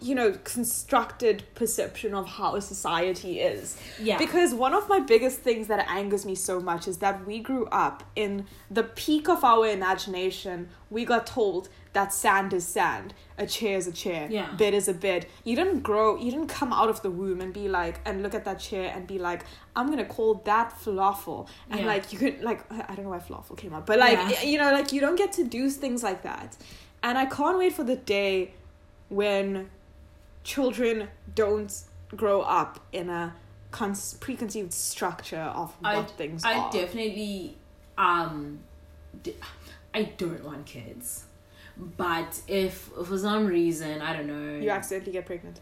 you 0.00 0.14
know 0.14 0.30
constructed 0.44 1.42
perception 1.56 2.14
of 2.14 2.24
how 2.26 2.54
a 2.54 2.62
society 2.62 3.40
is 3.40 3.76
yeah 4.00 4.16
because 4.16 4.54
one 4.54 4.72
of 4.72 4.88
my 4.88 5.00
biggest 5.00 5.40
things 5.40 5.66
that 5.66 5.84
angers 5.90 6.24
me 6.24 6.36
so 6.36 6.60
much 6.60 6.86
is 6.86 6.98
that 6.98 7.26
we 7.26 7.40
grew 7.40 7.66
up 7.66 8.04
in 8.14 8.46
the 8.70 8.84
peak 8.84 9.28
of 9.28 9.42
our 9.42 9.66
imagination. 9.66 10.68
We 10.88 11.04
got 11.04 11.26
told 11.26 11.68
that 11.94 12.12
sand 12.12 12.52
is 12.52 12.66
sand, 12.66 13.14
a 13.38 13.46
chair 13.46 13.76
is 13.78 13.86
a 13.86 13.92
chair, 13.92 14.28
Yeah. 14.30 14.50
bed 14.56 14.74
is 14.74 14.88
a 14.88 14.94
bed. 14.94 15.26
You 15.44 15.56
didn't 15.56 15.80
grow, 15.80 16.16
you 16.16 16.30
didn't 16.30 16.48
come 16.48 16.72
out 16.72 16.88
of 16.88 17.02
the 17.02 17.10
womb 17.10 17.40
and 17.40 17.52
be 17.52 17.68
like, 17.68 18.00
and 18.04 18.22
look 18.22 18.34
at 18.34 18.44
that 18.44 18.58
chair 18.60 18.92
and 18.94 19.06
be 19.06 19.18
like, 19.18 19.44
I'm 19.74 19.88
gonna 19.90 20.04
call 20.04 20.34
that 20.44 20.72
falafel. 20.78 21.48
And 21.70 21.80
Yeah. 21.80 21.86
like, 21.86 22.12
you 22.12 22.18
could, 22.18 22.42
like, 22.42 22.70
I 22.70 22.94
don't 22.94 23.04
know 23.04 23.10
why 23.10 23.18
falafel 23.18 23.56
came 23.56 23.72
up, 23.74 23.86
but 23.86 23.98
like, 23.98 24.18
Yeah. 24.30 24.42
you 24.42 24.58
know, 24.58 24.70
like, 24.72 24.92
you 24.92 25.00
don't 25.00 25.16
get 25.16 25.32
to 25.34 25.44
do 25.44 25.70
things 25.70 26.02
like 26.02 26.22
that. 26.22 26.56
And 27.02 27.16
I 27.16 27.26
can't 27.26 27.56
wait 27.58 27.72
for 27.72 27.84
the 27.84 27.96
day 27.96 28.54
when 29.08 29.70
children 30.44 31.08
don't 31.34 31.72
grow 32.16 32.40
up 32.42 32.80
in 32.92 33.08
a 33.10 33.34
con- 33.70 33.96
preconceived 34.20 34.72
structure 34.72 35.40
of 35.54 35.72
what 35.80 35.96
I, 35.96 36.02
things 36.02 36.44
I 36.44 36.54
are. 36.58 36.72
definitely 36.72 37.56
um 37.96 38.60
d- 39.22 39.34
I 39.94 40.02
don't 40.04 40.44
want 40.44 40.66
kids. 40.66 41.24
But 41.96 42.40
if 42.48 42.74
for 43.06 43.16
some 43.18 43.46
reason, 43.46 44.00
I 44.02 44.12
don't 44.16 44.26
know. 44.26 44.58
you 44.58 44.70
accidentally 44.70 45.12
get 45.12 45.26
pregnant. 45.26 45.60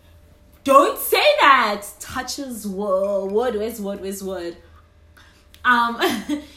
Don't 0.64 0.98
say 0.98 1.24
that. 1.42 1.82
Touches 2.00 2.66
wood. 2.66 3.30
Wood. 3.30 3.54
Where's 3.56 3.80
wood? 3.80 4.00
Where's 4.00 4.22
wood? 4.22 4.56
Um. 5.64 6.00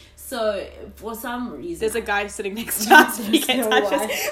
so 0.16 0.66
for 0.96 1.14
some 1.14 1.52
reason, 1.52 1.80
There's 1.80 1.94
a 1.94 2.00
guy 2.00 2.26
sitting 2.28 2.54
next 2.54 2.84
to 2.86 2.94
us. 2.94 3.18
He 3.18 3.38
can 3.40 3.68
no 3.68 3.80
touch 3.80 3.92
us. 4.10 4.30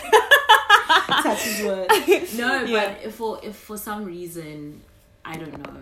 touches. 1.22 2.34
No, 2.38 2.62
Yeah. 2.64 2.94
but 2.94 3.06
if 3.06 3.14
for 3.14 3.40
if 3.42 3.56
for 3.56 3.76
some 3.76 4.04
reason, 4.04 4.80
I 5.24 5.36
don't 5.36 5.56
know. 5.58 5.80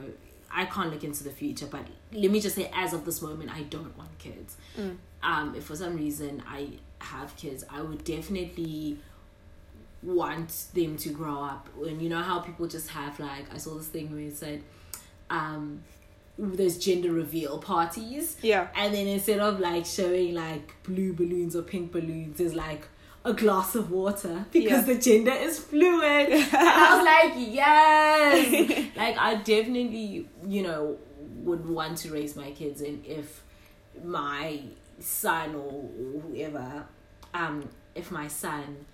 I 0.50 0.64
can't 0.64 0.90
look 0.90 1.04
into 1.04 1.22
the 1.22 1.30
future, 1.30 1.66
but 1.66 1.86
let 2.12 2.30
me 2.30 2.40
just 2.40 2.56
say, 2.56 2.70
as 2.74 2.94
of 2.94 3.04
this 3.04 3.20
moment, 3.20 3.50
I 3.54 3.62
don't 3.64 3.96
want 3.98 4.16
kids. 4.18 4.56
Mm. 4.78 4.96
Um, 5.22 5.54
if 5.54 5.64
for 5.64 5.76
some 5.76 5.96
reason 5.96 6.42
I 6.48 6.68
have 6.98 7.36
kids, 7.36 7.62
I 7.70 7.82
would 7.82 8.04
definitely 8.04 8.98
want 10.06 10.66
them 10.72 10.96
to 10.98 11.08
grow 11.10 11.42
up. 11.42 11.68
And 11.84 12.00
you 12.00 12.08
know 12.08 12.22
how 12.22 12.38
people 12.40 12.66
just 12.68 12.88
have 12.90 13.18
like 13.20 13.52
I 13.52 13.58
saw 13.58 13.74
this 13.74 13.88
thing 13.88 14.10
where 14.12 14.20
it 14.20 14.36
said, 14.36 14.62
um, 15.30 15.82
there's 16.38 16.78
gender 16.78 17.12
reveal 17.12 17.58
parties. 17.58 18.36
Yeah. 18.42 18.68
And 18.74 18.94
then 18.94 19.06
instead 19.06 19.40
of 19.40 19.58
like 19.60 19.84
showing 19.84 20.34
like 20.34 20.74
blue 20.84 21.12
balloons 21.12 21.56
or 21.56 21.62
pink 21.62 21.92
balloons, 21.92 22.38
there's 22.38 22.54
like 22.54 22.86
a 23.24 23.32
glass 23.32 23.74
of 23.74 23.90
water 23.90 24.44
because 24.52 24.86
Yeah. 24.86 24.94
the 24.94 25.00
gender 25.00 25.32
is 25.32 25.58
fluid. 25.58 26.28
and 26.30 26.48
I 26.52 26.96
was 26.96 27.04
like, 27.04 27.48
yes. 27.54 28.86
like 28.96 29.18
I 29.18 29.34
definitely, 29.36 30.28
you 30.46 30.62
know, 30.62 30.98
would 31.42 31.66
want 31.66 31.98
to 31.98 32.12
raise 32.12 32.36
my 32.36 32.50
kids 32.52 32.80
and 32.80 33.04
if 33.04 33.42
my 34.04 34.60
son 35.00 35.54
or 35.54 35.88
whoever, 36.22 36.84
um, 37.34 37.68
if 37.94 38.10
my 38.10 38.28
son 38.28 38.84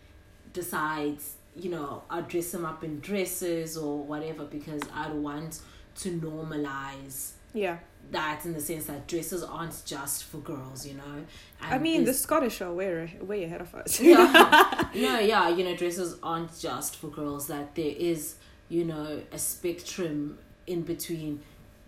decides, 0.53 1.35
you 1.57 1.71
know, 1.71 2.03
I'll 2.11 2.23
dress 2.23 2.53
him 2.55 2.65
up 2.65 2.83
in 2.85 3.01
dresses 3.01 3.77
or 3.77 3.99
whatever 4.03 4.45
because 4.45 4.83
I'd 4.95 5.13
want 5.15 5.61
to 5.97 6.11
normalize 6.21 7.33
Yeah. 7.55 7.79
that 8.11 8.45
in 8.45 8.53
the 8.55 8.61
sense 8.61 8.87
that 8.87 9.07
dresses 9.07 9.43
aren't 9.43 9.83
just 9.85 10.25
for 10.25 10.39
girls, 10.39 10.87
you 10.87 10.95
know. 10.95 11.25
And 11.63 11.75
I 11.75 11.79
mean, 11.79 12.05
the 12.05 12.15
Scottish 12.15 12.61
are 12.61 12.73
way, 12.73 13.17
way 13.21 13.45
ahead 13.45 13.61
of 13.61 13.75
us. 13.75 14.01
yeah, 14.01 14.89
no, 14.95 15.19
yeah, 15.19 15.49
you 15.49 15.65
know, 15.65 15.77
dresses 15.77 16.17
aren't 16.23 16.59
just 16.59 16.97
for 16.97 17.09
girls. 17.09 17.47
That 17.49 17.75
there 17.75 17.95
is, 17.97 18.37
you 18.69 18.85
know, 18.85 19.21
a 19.33 19.39
spectrum 19.39 20.39
in 20.67 20.83
between 20.83 21.41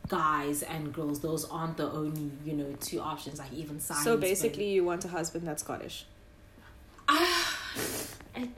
guys 0.08 0.62
and 0.62 0.92
girls. 0.92 1.20
Those 1.20 1.46
aren't 1.46 1.78
the 1.78 1.90
only, 1.90 2.30
you 2.44 2.52
know, 2.52 2.74
two 2.80 3.00
options. 3.00 3.38
Like 3.38 3.52
even 3.52 3.80
science. 3.80 4.04
so 4.04 4.16
but- 4.16 4.20
basically, 4.22 4.70
you 4.70 4.84
want 4.84 5.04
a 5.04 5.08
husband 5.08 5.46
that's 5.46 5.62
Scottish. 5.62 6.06
I, 7.06 7.43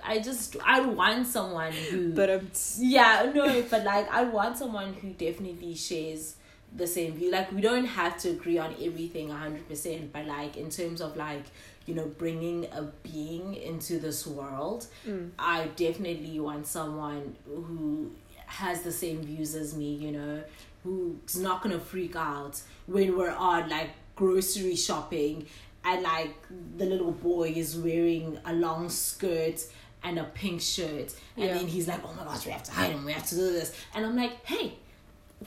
I 0.05 0.19
just 0.19 0.57
I 0.65 0.81
want 0.81 1.27
someone 1.27 1.73
who. 1.73 2.13
But 2.13 2.31
um, 2.31 2.51
Yeah, 2.79 3.31
no, 3.35 3.63
but 3.71 3.85
like 3.85 4.11
I 4.11 4.25
want 4.25 4.57
someone 4.57 4.95
who 4.95 5.11
definitely 5.11 5.75
shares 5.75 6.37
the 6.75 6.87
same 6.87 7.13
view. 7.15 7.31
Like 7.31 7.53
we 7.53 7.61
don't 7.61 7.85
have 7.87 8.19
to 8.19 8.31
agree 8.31 8.59
on 8.59 8.75
everything 8.83 9.31
hundred 9.31 9.69
percent, 9.69 10.13
but 10.13 10.27
like 10.27 10.57
in 10.57 10.71
terms 10.71 11.01
of 11.01 11.17
like 11.17 11.45
you 11.87 11.95
know 11.95 12.07
bringing 12.07 12.65
a 12.73 12.91
being 13.03 13.55
into 13.55 13.99
this 13.99 14.27
world, 14.27 14.87
mm, 15.07 15.31
I 15.39 15.67
definitely 15.77 16.41
want 16.41 16.67
someone 16.67 17.37
who 17.47 18.13
has 18.47 18.83
the 18.83 18.93
same 18.93 19.23
views 19.23 19.55
as 19.55 19.77
me. 19.77 19.95
You 19.95 20.13
know, 20.13 20.45
who's 20.85 21.37
not 21.37 21.63
gonna 21.63 21.81
freak 21.81 22.17
out 22.17 22.61
when 22.87 23.17
we're 23.17 23.31
on 23.35 23.69
like 23.69 23.91
grocery 24.15 24.75
shopping 24.77 25.47
and 25.87 26.03
like 26.03 26.35
the 26.77 26.85
little 26.85 27.13
boy 27.13 27.53
is 27.57 27.77
wearing 27.77 28.39
a 28.45 28.53
long 28.53 28.89
skirt 28.89 29.65
and 30.05 30.19
a 30.19 30.25
pink 30.25 30.61
shirt. 30.61 31.15
And 31.37 31.45
Yeah. 31.47 31.55
then 31.55 31.67
he's 31.67 31.87
like 31.89 32.01
oh 32.05 32.13
my 32.15 32.25
gosh 32.25 32.45
we 32.47 32.53
have 32.53 32.63
to 32.65 32.73
hide 32.73 32.91
him 32.91 33.05
we 33.05 33.13
have 33.13 33.27
to 33.29 33.35
do 33.35 33.53
this. 33.53 33.73
And 33.95 34.05
i'm 34.05 34.17
like 34.17 34.45
hey 34.45 34.75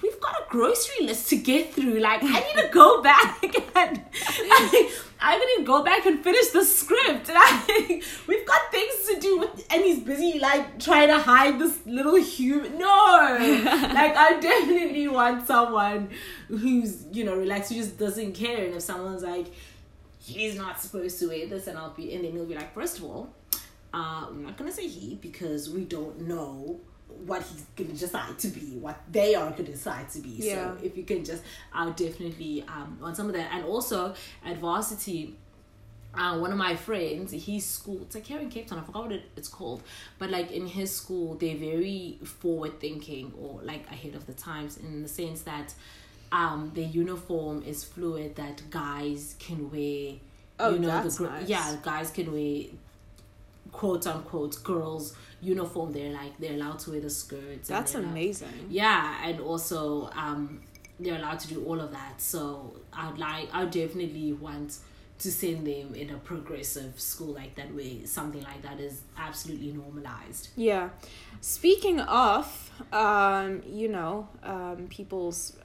we've 0.02 0.20
got 0.22 0.36
a 0.36 0.44
grocery 0.50 1.06
list 1.06 1.30
to 1.30 1.36
get 1.38 1.74
through. 1.74 2.00
Like 2.00 2.22
i 2.24 2.40
need 2.40 2.58
to 2.64 2.70
go 2.72 3.02
back 3.12 3.44
and 3.76 4.02
i'm 5.22 5.40
gonna 5.40 5.66
go 5.66 5.84
back 5.84 6.06
and 6.06 6.24
finish 6.24 6.48
the 6.50 6.64
script. 6.64 7.30
And 7.30 7.38
I, 7.38 8.02
we've 8.28 8.46
got 8.46 8.62
things 8.72 8.96
to 9.10 9.20
do 9.20 9.40
with 9.40 9.66
and 9.72 9.84
he's 9.84 10.00
busy 10.00 10.40
like 10.40 10.80
trying 10.80 11.10
to 11.10 11.20
hide 11.20 11.60
this 11.60 11.86
little 11.86 12.16
human 12.16 12.78
no! 12.78 13.38
Like 14.00 14.16
i 14.26 14.40
definitely 14.40 15.08
want 15.08 15.46
someone 15.48 16.10
who's 16.48 17.06
you 17.12 17.24
know 17.26 17.36
relaxed 17.36 17.70
who 17.72 17.76
just 17.76 17.98
doesn't 17.98 18.34
care. 18.34 18.66
And 18.66 18.76
if 18.76 18.82
someone's 18.82 19.24
like 19.24 19.48
he's 20.30 20.56
not 20.56 20.80
supposed 20.80 21.20
to 21.20 21.28
wear 21.28 21.48
this 21.48 21.68
and 21.68 21.78
i'll 21.78 21.92
be 21.92 22.14
and 22.14 22.24
then 22.24 22.32
he'll 22.32 22.46
be 22.46 22.56
like 22.56 22.74
first 22.74 22.98
of 22.98 23.04
all 23.04 23.30
uh, 23.94 24.26
I'm 24.28 24.44
not 24.44 24.58
gonna 24.58 24.72
say 24.72 24.88
he 24.88 25.16
because 25.16 25.70
we 25.70 25.84
don't 25.84 26.22
know 26.22 26.80
what 27.26 27.42
he's 27.42 27.66
gonna 27.76 27.98
decide 27.98 28.38
to 28.40 28.48
be, 28.50 28.78
what 28.80 29.02
they 29.12 29.34
are 29.36 29.50
gonna 29.52 29.64
decide 29.64 30.10
to 30.12 30.20
be. 30.20 30.30
Yeah. 30.30 30.76
So 30.76 30.78
if 30.84 30.96
you 30.96 31.04
can 31.04 31.26
just, 31.26 31.44
I'll 31.74 31.92
definitely 31.92 32.64
um 32.68 33.00
on 33.02 33.16
some 33.16 33.28
of 33.28 33.34
that, 33.34 33.50
and 33.52 33.66
also 33.66 34.14
at 34.46 34.58
varsity. 34.58 35.36
Uh, 36.12 36.40
one 36.40 36.52
of 36.52 36.58
my 36.58 36.76
friends, 36.76 37.32
his 37.32 37.64
school, 37.64 38.02
it's 38.02 38.16
like 38.16 38.26
here 38.26 38.40
in 38.40 38.50
Cape 38.50 38.68
Town, 38.68 38.80
I 38.80 38.82
forgot 38.82 39.04
what 39.04 39.12
it, 39.12 39.26
it's 39.38 39.48
called, 39.48 39.84
but 40.18 40.32
like 40.32 40.50
in 40.50 40.66
his 40.66 40.92
school, 40.92 41.36
they're 41.36 41.56
very 41.56 42.18
forward 42.24 42.80
thinking 42.80 43.32
or 43.40 43.60
like 43.62 43.86
ahead 43.92 44.16
of 44.16 44.26
the 44.26 44.34
times 44.34 44.78
in 44.78 45.04
the 45.04 45.08
sense 45.08 45.44
that 45.44 45.72
um, 46.32 46.72
their 46.76 46.86
uniform 46.88 47.64
is 47.64 47.84
fluid, 47.84 48.36
that 48.36 48.62
guys 48.70 49.36
can 49.40 49.70
wear, 49.72 50.14
Oh, 50.60 50.72
you 50.74 50.80
know, 50.80 50.88
that's 50.88 51.18
the 51.18 51.24
nice. 51.28 51.48
yeah, 51.48 51.76
guys 51.84 52.12
can 52.12 52.32
wear 52.34 52.64
quote 53.72 54.08
unquote 54.08 54.64
girls 54.64 55.16
uniform 55.42 55.94
they're 55.94 56.12
like 56.12 56.36
they're 56.40 56.54
allowed 56.56 56.80
to 56.80 56.90
wear 56.92 57.00
the 57.00 57.10
skirts 57.10 57.68
that's 57.70 57.92
they're 57.94 58.02
allowed- 58.02 58.12
amazing. 58.12 58.66
yeah 58.70 59.16
and 59.24 59.40
also 59.40 60.10
um 60.16 60.60
they're 61.00 61.16
allowed 61.18 61.40
to 61.40 61.48
do 61.48 61.64
all 61.64 61.80
of 61.80 61.92
that. 61.92 62.20
So 62.20 62.74
I'd 62.92 63.18
like 63.18 63.48
I 63.54 63.64
definitely 63.66 64.34
want 64.34 64.80
to 65.20 65.32
send 65.32 65.66
them 65.66 65.96
in 65.96 66.10
a 66.10 66.18
progressive 66.18 67.00
school 67.00 67.34
like 67.34 67.56
that 67.56 67.74
where 67.74 68.06
something 68.06 68.44
like 68.44 68.62
that 68.64 68.82
is 68.82 69.02
absolutely 69.18 69.72
normalized. 69.72 70.50
Yeah. 70.58 70.90
Speaking 71.40 72.02
of, 72.02 72.70
um, 72.92 73.62
you 73.66 73.88
know, 73.88 74.28
um, 74.44 74.88
people's 74.90 75.56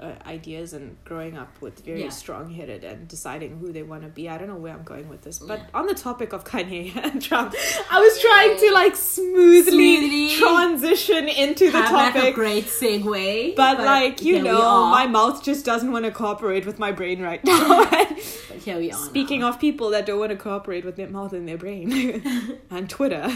uh, 0.00 0.12
ideas 0.26 0.72
and 0.72 0.96
growing 1.04 1.36
up 1.36 1.48
with 1.60 1.84
very 1.84 2.02
Yeah. 2.02 2.08
strong 2.10 2.50
headed 2.50 2.84
and 2.84 3.08
deciding 3.08 3.58
who 3.58 3.72
they 3.72 3.82
want 3.82 4.02
to 4.02 4.08
be. 4.08 4.28
I 4.28 4.36
don't 4.38 4.48
know 4.48 4.56
where 4.56 4.72
I'm 4.74 4.82
going 4.82 5.08
with 5.08 5.22
this, 5.22 5.38
but 5.38 5.58
Yeah. 5.58 5.66
on 5.80 5.86
the 5.86 5.94
topic 5.94 6.32
of 6.32 6.44
Kanye 6.44 6.94
and 7.04 7.22
Trump, 7.22 7.54
I 7.90 7.98
was 8.00 8.20
trying 8.20 8.58
to 8.58 8.72
like 8.74 8.96
smoothly, 8.96 9.70
Smoothly 9.70 10.36
transition 10.36 11.28
into 11.28 11.70
the 11.70 11.80
Have 11.82 11.92
like 11.92 12.14
a 12.14 12.18
topic. 12.18 12.34
great 12.34 12.64
segue. 12.66 13.56
but, 13.56 13.78
like 13.80 14.22
you 14.22 14.42
know, 14.42 14.86
my 14.90 15.06
mouth 15.06 15.42
just 15.42 15.64
doesn't 15.64 15.90
want 15.92 16.04
to 16.04 16.10
cooperate 16.10 16.66
with 16.66 16.78
my 16.78 16.92
brain 16.92 17.22
right 17.22 17.42
now. 17.44 17.84
But 18.48 18.58
here 18.64 18.78
we 18.78 18.90
are. 18.92 18.98
Speaking 18.98 19.40
now. 19.40 19.48
of 19.50 19.58
people 19.60 19.90
that 19.90 20.06
don't 20.06 20.18
want 20.18 20.30
to 20.30 20.36
cooperate 20.36 20.84
with 20.84 20.96
their 20.96 21.08
mouth 21.08 21.32
and 21.32 21.46
their 21.48 21.58
brain, 21.58 22.58
and 22.70 22.88
Twitter, 22.90 23.30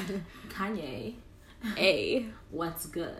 Kanye, 0.48 1.14
a 1.76 2.26
what's 2.50 2.86
good? 2.86 3.16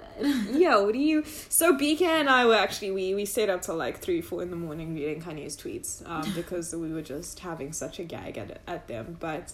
yeah, 0.52 0.78
what 0.78 0.92
do 0.92 0.98
you? 0.98 1.24
So 1.48 1.76
BK 1.76 2.02
and 2.02 2.28
I 2.28 2.46
were 2.46 2.54
actually 2.54 2.90
we 2.90 3.14
we 3.14 3.24
stayed 3.24 3.48
up 3.48 3.62
till 3.62 3.76
like 3.76 3.98
three 3.98 4.20
four 4.20 4.42
in 4.42 4.50
the 4.50 4.56
morning 4.56 4.94
reading 4.94 5.22
Kanye's 5.22 5.56
tweets 5.56 6.06
um, 6.08 6.30
because 6.34 6.74
we 6.74 6.92
were 6.92 7.02
just 7.02 7.40
having 7.40 7.72
such 7.72 7.98
a 7.98 8.04
gag 8.04 8.38
at 8.38 8.60
at 8.66 8.88
them. 8.88 9.16
But 9.20 9.52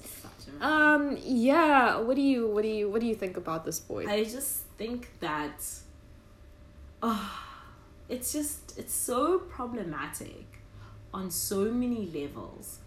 um 0.61 1.19
yeah, 1.23 1.99
what 1.99 2.17
do 2.17 2.23
you 2.23 2.49
what 2.49 2.63
do 2.63 2.69
you 2.69 2.91
what 2.91 3.01
do 3.01 3.07
you 3.07 3.15
think 3.15 3.37
about 3.37 3.65
this 3.65 3.79
boy? 3.79 4.07
I 4.07 4.25
just 4.25 4.63
think 4.79 5.11
that 5.21 5.65
oh, 7.03 7.43
it's 8.09 8.33
just 8.33 8.79
it's 8.79 8.95
so 8.95 9.39
problematic 9.39 10.45
on 11.13 11.31
so 11.31 11.67
many 11.67 12.07
levels 12.07 12.79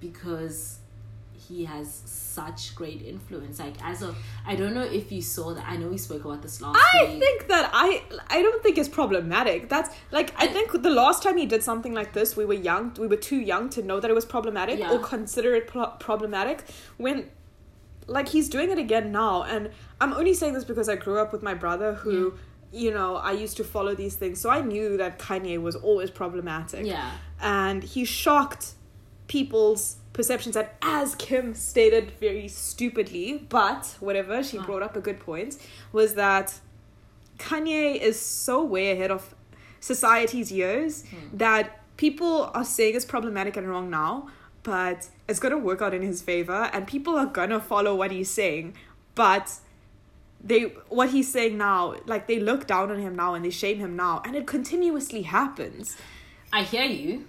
because 0.00 0.78
he 1.52 1.64
has 1.66 1.86
such 2.06 2.74
great 2.74 3.00
influence. 3.02 3.58
Like 3.58 3.74
as 3.82 4.00
of 4.02 4.16
I 4.46 4.54
don't 4.56 4.74
know 4.74 4.82
if 5.00 5.12
you 5.12 5.20
saw 5.20 5.52
that 5.54 5.64
I 5.68 5.76
know 5.76 5.88
we 5.88 5.98
spoke 5.98 6.24
about 6.24 6.40
this 6.42 6.60
last 6.62 6.78
I 6.94 7.04
week. 7.04 7.20
think 7.22 7.48
that 7.48 7.70
I 7.72 8.02
I 8.36 8.40
don't 8.42 8.62
think 8.62 8.78
it's 8.78 8.88
problematic. 8.88 9.68
That's 9.68 9.90
like 10.10 10.28
I 10.40 10.44
I- 10.46 10.52
think 10.54 10.68
the 10.82 10.94
last 11.02 11.22
time 11.22 11.36
he 11.36 11.46
did 11.46 11.62
something 11.62 11.92
like 12.00 12.12
this, 12.14 12.36
we 12.36 12.44
were 12.44 12.60
young. 12.70 12.94
We 12.98 13.06
were 13.06 13.22
too 13.30 13.40
young 13.52 13.68
to 13.70 13.82
know 13.82 14.00
that 14.00 14.10
it 14.10 14.14
was 14.14 14.24
problematic 14.24 14.78
Yeah. 14.78 14.92
or 14.92 14.98
consider 14.98 15.54
it 15.54 15.66
pro- 15.66 15.92
problematic. 16.08 16.64
When 16.96 17.28
like 18.06 18.28
he's 18.30 18.48
doing 18.48 18.70
it 18.70 18.78
again 18.78 19.12
now, 19.12 19.42
and 19.42 19.70
I'm 20.00 20.12
only 20.14 20.34
saying 20.34 20.54
this 20.54 20.64
because 20.64 20.88
I 20.88 20.96
grew 20.96 21.18
up 21.20 21.32
with 21.32 21.42
my 21.42 21.54
brother 21.54 21.94
who. 21.94 22.34
You 22.74 22.90
know, 22.90 23.16
I 23.16 23.32
used 23.32 23.58
to 23.58 23.64
follow 23.64 23.94
these 23.94 24.14
things, 24.14 24.40
so 24.40 24.48
I 24.48 24.62
knew 24.62 24.96
that 24.96 25.18
Kanye 25.18 25.60
was 25.60 25.76
always 25.76 26.10
problematic. 26.10 26.86
Yeah. 26.86 27.10
And 27.38 27.82
he 27.84 28.06
shocked 28.06 28.64
people's 29.26 29.96
perceptions 30.12 30.54
that, 30.54 30.76
as 30.82 31.14
Kim 31.14 31.54
stated 31.54 32.10
very 32.20 32.46
stupidly, 32.48 33.46
but 33.48 33.96
whatever, 34.00 34.42
she 34.42 34.58
Oh. 34.58 34.62
brought 34.62 34.82
up 34.82 34.94
a 34.96 35.00
good 35.00 35.18
point, 35.20 35.56
was 35.92 36.14
that 36.14 36.60
Kanye 37.38 37.96
is 38.00 38.20
so 38.20 38.62
way 38.62 38.90
ahead 38.92 39.10
of 39.10 39.34
society's 39.80 40.52
years 40.52 41.04
Hmm. 41.10 41.36
that 41.38 41.80
people 41.96 42.50
are 42.54 42.64
saying 42.64 42.94
it's 42.94 43.04
problematic 43.04 43.56
and 43.56 43.68
wrong 43.68 43.90
now, 43.90 44.28
but 44.62 45.08
it's 45.28 45.40
gonna 45.40 45.58
work 45.58 45.82
out 45.82 45.92
in 45.94 46.02
his 46.02 46.22
favor, 46.22 46.70
and 46.72 46.86
people 46.86 47.16
are 47.16 47.26
gonna 47.26 47.58
follow 47.60 47.94
what 47.94 48.10
he's 48.12 48.30
saying, 48.30 48.74
but 49.14 49.54
they 50.44 50.62
what 50.88 51.10
he's 51.10 51.30
saying 51.32 51.56
now, 51.56 51.94
like 52.06 52.26
they 52.26 52.38
look 52.38 52.66
down 52.66 52.90
on 52.90 52.98
him 52.98 53.14
now 53.16 53.34
and 53.34 53.44
they 53.44 53.50
shame 53.50 53.78
him 53.78 53.96
now, 53.96 54.20
and 54.24 54.34
it 54.36 54.46
continuously 54.46 55.22
happens. 55.22 55.96
I 56.52 56.62
hear 56.64 56.84
you. 56.84 57.26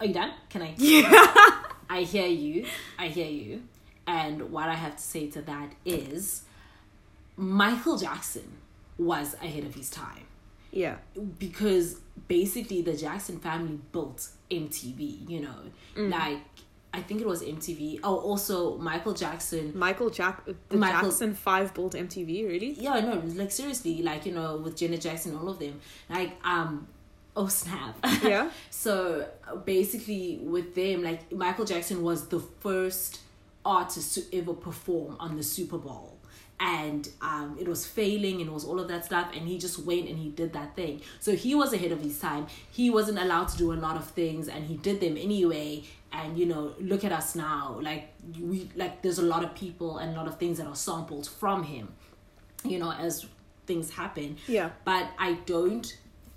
Are 0.00 0.06
you 0.06 0.14
done? 0.14 0.32
Can 0.48 0.62
I? 0.62 0.74
Yeah. 0.78 1.62
I 1.92 2.02
hear 2.02 2.26
you. 2.26 2.66
I 2.98 3.08
hear 3.08 3.26
you. 3.30 3.62
And 4.06 4.50
what 4.50 4.68
I 4.68 4.74
have 4.74 4.96
to 4.96 5.02
say 5.02 5.28
to 5.30 5.42
that 5.42 5.72
is 5.84 6.42
Michael 7.36 7.96
Jackson 7.98 8.48
was 8.98 9.34
ahead 9.34 9.64
of 9.64 9.74
his 9.74 9.90
time 9.90 10.26
Yeah. 10.70 10.96
because 11.38 12.00
basically 12.28 12.82
the 12.82 12.96
Jackson 12.96 13.38
family 13.38 13.78
built 13.92 14.28
MTV, 14.50 15.28
you 15.28 15.40
know. 15.40 15.60
Mm. 15.96 16.10
Like 16.10 16.40
I 16.94 17.00
think 17.00 17.22
it 17.22 17.26
was 17.26 17.42
MTV. 17.42 18.00
Oh, 18.04 18.16
also 18.18 18.76
Michael 18.76 19.14
Jackson 19.14 19.72
Michael 19.74 20.10
Jack 20.10 20.44
the 20.68 20.76
Michael- 20.76 21.08
Jackson 21.10 21.34
five 21.34 21.72
built 21.74 21.94
MTV, 21.94 22.46
really? 22.46 22.72
yeah, 22.78 23.00
no, 23.00 23.22
like 23.34 23.50
seriously, 23.50 24.02
like 24.02 24.26
you 24.26 24.32
know, 24.32 24.56
with 24.58 24.76
Janet 24.76 25.00
Jackson, 25.00 25.34
all 25.36 25.48
of 25.48 25.58
them, 25.58 25.80
like 26.10 26.32
um, 26.44 26.86
oh 27.36 27.48
snap, 27.48 27.96
Yeah. 28.22 28.50
so 28.70 29.26
basically, 29.64 30.38
with 30.42 30.74
them, 30.74 31.02
like 31.02 31.30
Michael 31.32 31.64
Jackson 31.64 32.02
was 32.02 32.28
the 32.28 32.40
first 32.40 33.20
artist 33.64 34.14
to 34.14 34.36
ever 34.38 34.54
perform 34.54 35.16
on 35.20 35.36
the 35.36 35.42
Super 35.42 35.78
Bowl, 35.78 36.18
and 36.60 37.08
um, 37.20 37.56
it 37.60 37.66
was 37.68 37.86
failing 37.86 38.40
and 38.40 38.48
it 38.50 38.52
was 38.52 38.64
all 38.64 38.78
of 38.80 38.88
that 38.88 39.04
stuff, 39.04 39.30
and 39.34 39.46
he 39.48 39.58
just 39.58 39.78
went 39.80 40.08
and 40.08 40.18
he 40.18 40.28
did 40.30 40.52
that 40.52 40.76
thing. 40.76 41.00
So 41.20 41.34
he 41.34 41.54
was 41.54 41.72
ahead 41.72 41.92
of 41.92 42.00
his 42.00 42.18
time. 42.20 42.46
He 42.70 42.90
wasn't 42.90 43.18
allowed 43.18 43.48
to 43.48 43.58
do 43.58 43.72
a 43.72 43.74
lot 43.86 43.96
of 43.96 44.06
things, 44.10 44.48
and 44.48 44.64
he 44.66 44.76
did 44.76 45.00
them 45.00 45.16
anyway. 45.16 45.84
And 46.12 46.36
you 46.38 46.44
know, 46.44 46.74
look 46.78 47.04
at 47.04 47.12
us 47.12 47.34
now. 47.34 47.78
Like 47.80 48.12
we, 48.38 48.68
like 48.76 49.00
there's 49.00 49.18
a 49.18 49.22
lot 49.24 49.42
of 49.42 49.54
people 49.54 49.96
and 49.98 50.14
a 50.14 50.16
lot 50.16 50.28
of 50.28 50.38
things 50.38 50.58
that 50.58 50.66
are 50.66 50.74
sampled 50.76 51.26
from 51.28 51.64
him 51.64 51.88
you 52.64 52.78
know, 52.78 52.92
as 52.92 53.26
things 53.66 53.90
happen. 53.90 54.36
Yeah. 54.46 54.70
But 54.84 55.08
I 55.18 55.32
don't 55.46 55.92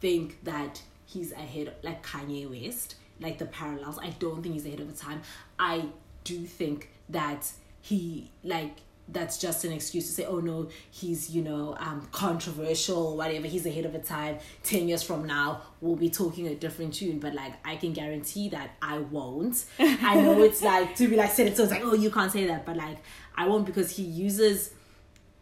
think 0.05 0.43
that 0.43 0.83
he's 1.07 1.31
ahead 1.31 1.73
like 1.81 2.05
Kanye 2.05 2.47
West, 2.47 2.93
like 3.19 3.39
the 3.39 3.45
parallels. 3.47 3.97
I 3.99 4.11
don't 4.19 4.43
think 4.43 4.53
he's 4.53 4.67
ahead 4.67 4.79
of 4.79 4.95
the 4.95 5.03
time. 5.03 5.23
I 5.57 5.85
do 6.23 6.45
think 6.45 6.89
that 7.09 7.51
he 7.81 8.29
like 8.43 8.75
that's 9.07 9.39
just 9.39 9.65
an 9.65 9.71
excuse 9.71 10.05
to 10.05 10.13
say, 10.13 10.25
oh 10.25 10.39
no, 10.39 10.69
he's, 10.91 11.31
you 11.31 11.41
know, 11.41 11.75
um 11.79 12.07
controversial, 12.11 13.17
whatever, 13.17 13.47
he's 13.47 13.65
ahead 13.65 13.85
of 13.85 13.93
the 13.93 13.99
time. 13.99 14.37
Ten 14.61 14.87
years 14.87 15.01
from 15.01 15.25
now, 15.25 15.63
we'll 15.81 15.95
be 15.95 16.11
talking 16.11 16.45
a 16.45 16.53
different 16.53 16.93
tune. 16.93 17.17
But 17.17 17.33
like 17.33 17.53
I 17.65 17.75
can 17.75 17.91
guarantee 17.91 18.49
that 18.49 18.75
I 18.83 18.99
won't. 18.99 19.65
I 19.79 20.21
know 20.21 20.43
it's 20.43 20.61
like 20.73 20.95
to 20.97 21.07
be 21.07 21.15
like 21.15 21.31
said 21.31 21.47
it 21.47 21.57
so 21.57 21.63
it's 21.63 21.71
like, 21.71 21.83
oh 21.83 21.95
you 21.95 22.11
can't 22.11 22.31
say 22.31 22.45
that, 22.45 22.63
but 22.63 22.77
like 22.77 22.97
I 23.35 23.47
won't 23.47 23.65
because 23.65 23.89
he 23.97 24.03
uses 24.03 24.69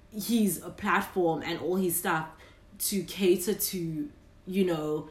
his 0.10 0.60
platform 0.78 1.42
and 1.46 1.60
all 1.60 1.76
his 1.76 1.98
stuff 1.98 2.28
to 2.80 3.04
cater 3.04 3.54
to 3.54 4.10
you 4.46 4.66
know 4.66 5.08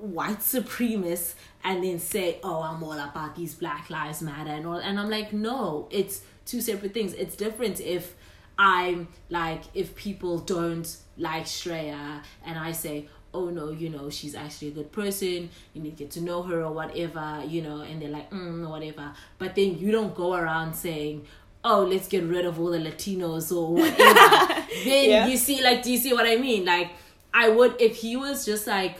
white 0.00 0.40
supremacists 0.40 1.34
and 1.64 1.82
then 1.84 1.98
say 1.98 2.38
oh 2.42 2.60
i'm 2.62 2.82
all 2.82 2.92
about 2.98 3.36
these 3.36 3.54
black 3.54 3.88
lives 3.88 4.20
matter 4.20 4.50
and 4.50 4.66
all 4.66 4.76
and 4.78 4.98
i'm 4.98 5.08
like 5.08 5.32
no 5.32 5.86
it's 5.90 6.22
two 6.44 6.60
separate 6.60 6.94
things. 6.94 7.12
It's 7.14 7.34
different 7.36 7.80
if 7.80 8.14
i'm 8.58 9.08
like 9.30 9.62
if 9.74 9.94
people 9.96 10.38
don't 10.38 10.96
like 11.18 11.44
Shreya 11.44 12.22
and 12.44 12.58
i 12.58 12.72
say 12.72 13.08
oh 13.34 13.50
no 13.50 13.70
you 13.70 13.90
know 13.90 14.08
she's 14.10 14.34
actually 14.34 14.68
a 14.68 14.70
good 14.70 14.92
person 14.92 15.50
you 15.74 15.82
need 15.82 15.96
to 15.96 16.04
get 16.04 16.10
to 16.12 16.20
know 16.20 16.42
her 16.42 16.62
or 16.62 16.72
whatever 16.72 17.42
you 17.46 17.62
know 17.62 17.80
and 17.82 18.00
they're 18.00 18.08
like 18.10 18.30
mm, 18.30 18.68
whatever 18.68 19.12
but 19.38 19.54
then 19.54 19.76
you 19.78 19.90
don't 19.92 20.14
go 20.14 20.34
around 20.34 20.74
saying 20.74 21.26
oh 21.64 21.82
let's 21.82 22.06
get 22.08 22.22
rid 22.24 22.44
of 22.46 22.60
all 22.60 22.70
the 22.70 22.78
latinos 22.78 23.54
or 23.54 23.74
whatever. 23.74 24.62
Then 24.84 25.10
Yeah. 25.10 25.26
you 25.26 25.36
see 25.36 25.62
like 25.62 25.82
do 25.82 25.90
you 25.90 25.98
see 25.98 26.12
what 26.12 26.26
i 26.26 26.36
mean? 26.36 26.64
Like 26.64 26.90
i 27.36 27.48
would 27.48 27.80
if 27.80 27.96
he 27.96 28.16
was 28.16 28.44
just 28.44 28.66
like 28.66 28.96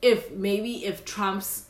if 0.00 0.30
maybe 0.32 0.84
if 0.84 1.04
trump's 1.04 1.66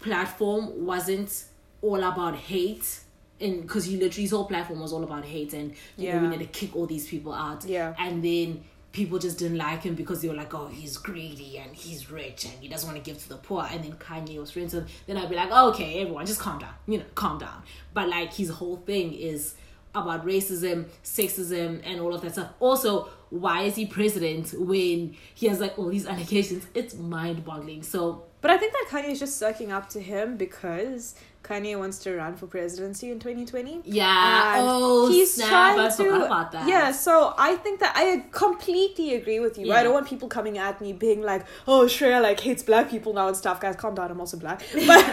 platform 0.00 0.84
wasn't 0.84 1.44
all 1.82 2.02
about 2.02 2.34
hate 2.34 3.00
and 3.40 3.62
because 3.62 3.84
he 3.84 3.96
literally 3.96 4.22
his 4.22 4.30
whole 4.32 4.46
platform 4.46 4.80
was 4.80 4.92
all 4.92 5.04
about 5.04 5.24
hate 5.24 5.52
and 5.52 5.74
you 5.96 6.12
know 6.12 6.20
we 6.20 6.28
need 6.28 6.40
to 6.40 6.46
kick 6.46 6.74
all 6.74 6.86
these 6.86 7.06
people 7.06 7.32
out. 7.32 7.64
Yeah. 7.64 7.94
and 7.98 8.22
then 8.22 8.64
people 8.90 9.18
just 9.18 9.38
didn't 9.38 9.58
like 9.58 9.82
him 9.82 9.94
because 9.94 10.22
they 10.22 10.28
were 10.28 10.34
like 10.34 10.52
oh 10.54 10.66
he's 10.66 10.96
greedy 10.96 11.58
and 11.58 11.74
he's 11.74 12.10
rich 12.10 12.46
and 12.46 12.54
he 12.60 12.68
doesn't 12.68 12.88
want 12.88 13.02
to 13.02 13.08
give 13.08 13.20
to 13.22 13.28
the 13.28 13.36
poor. 13.36 13.66
And 13.70 13.84
then 13.84 13.92
kanye 13.92 14.38
was 14.38 14.50
friends 14.50 14.74
with 14.74 14.88
then 15.06 15.16
i'd 15.16 15.28
be 15.28 15.36
like 15.36 15.50
oh, 15.52 15.70
okay 15.70 16.00
everyone 16.00 16.26
just 16.26 16.40
calm 16.40 16.58
down 16.58 16.74
you 16.86 16.98
know 16.98 17.04
calm 17.14 17.38
down. 17.38 17.62
But 17.94 18.08
like 18.08 18.32
his 18.34 18.50
whole 18.50 18.76
thing 18.76 19.12
is 19.12 19.54
about 19.94 20.24
racism 20.26 20.86
sexism 21.02 21.80
and 21.84 22.00
all 22.00 22.14
of 22.14 22.20
that 22.22 22.32
stuff. 22.32 22.50
Also 22.60 23.08
why 23.30 23.62
is 23.62 23.76
he 23.76 23.84
president 23.86 24.54
when 24.56 25.14
he 25.34 25.46
has 25.48 25.60
like 25.60 25.78
all 25.78 25.88
these 25.88 26.06
allegations? 26.12 26.66
It's 26.74 26.94
mind-boggling. 26.94 27.82
So 27.82 28.24
But 28.40 28.50
I 28.50 28.56
think 28.56 28.72
that 28.72 28.86
Kanye 28.90 29.10
is 29.10 29.20
just 29.20 29.36
sucking 29.36 29.72
up 29.72 29.88
to 29.90 30.00
him 30.00 30.36
because 30.36 31.14
Kanye 31.48 31.78
wants 31.78 31.98
to 32.00 32.14
run 32.14 32.36
for 32.36 32.46
presidency 32.46 33.10
in 33.10 33.18
2020. 33.18 33.80
yeah. 33.84 34.56
Oh 34.58 35.08
he's 35.10 35.34
snap. 35.34 35.48
trying 35.48 35.78
i 35.80 35.88
to 35.88 36.24
about 36.26 36.52
that. 36.52 36.68
Yeah 36.68 36.92
so 36.92 37.34
i 37.38 37.54
think 37.56 37.80
that 37.80 37.92
i 37.96 38.24
completely 38.32 39.14
agree 39.14 39.40
with 39.40 39.56
you. 39.58 39.66
Yeah. 39.68 39.76
i 39.76 39.82
don't 39.82 39.92
want 39.94 40.06
people 40.06 40.28
coming 40.28 40.58
at 40.58 40.80
me 40.80 40.92
being 40.92 41.22
like 41.22 41.46
oh 41.66 41.82
Shreya 41.86 42.20
like 42.22 42.40
hates 42.40 42.62
black 42.62 42.90
people 42.90 43.12
now 43.14 43.28
and 43.28 43.36
stuff. 43.36 43.60
Guys 43.60 43.76
calm 43.76 43.94
down. 43.94 44.10
I'm 44.10 44.20
also 44.20 44.36
black. 44.36 44.62
But 44.86 45.04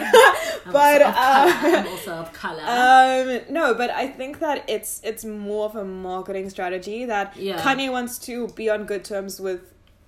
I'm 0.66 0.72
but 0.80 1.01
uh, 1.01 1.14
I'm 1.16 1.88
also 1.88 2.12
of 2.24 2.34
color. 2.43 2.64
Um 2.64 3.53
no 3.53 3.74
but 3.74 3.89
i 3.91 4.07
think 4.07 4.39
that 4.39 4.57
it's 4.68 4.91
it's 5.03 5.24
more 5.26 5.66
of 5.70 5.76
a 5.76 5.86
marketing 5.86 6.49
strategy 6.49 7.05
that 7.05 7.28
Yeah. 7.38 7.62
kanye 7.62 7.89
wants 7.91 8.18
to 8.28 8.47
be 8.59 8.70
on 8.70 8.86
good 8.86 9.03
terms 9.05 9.39
with 9.39 9.62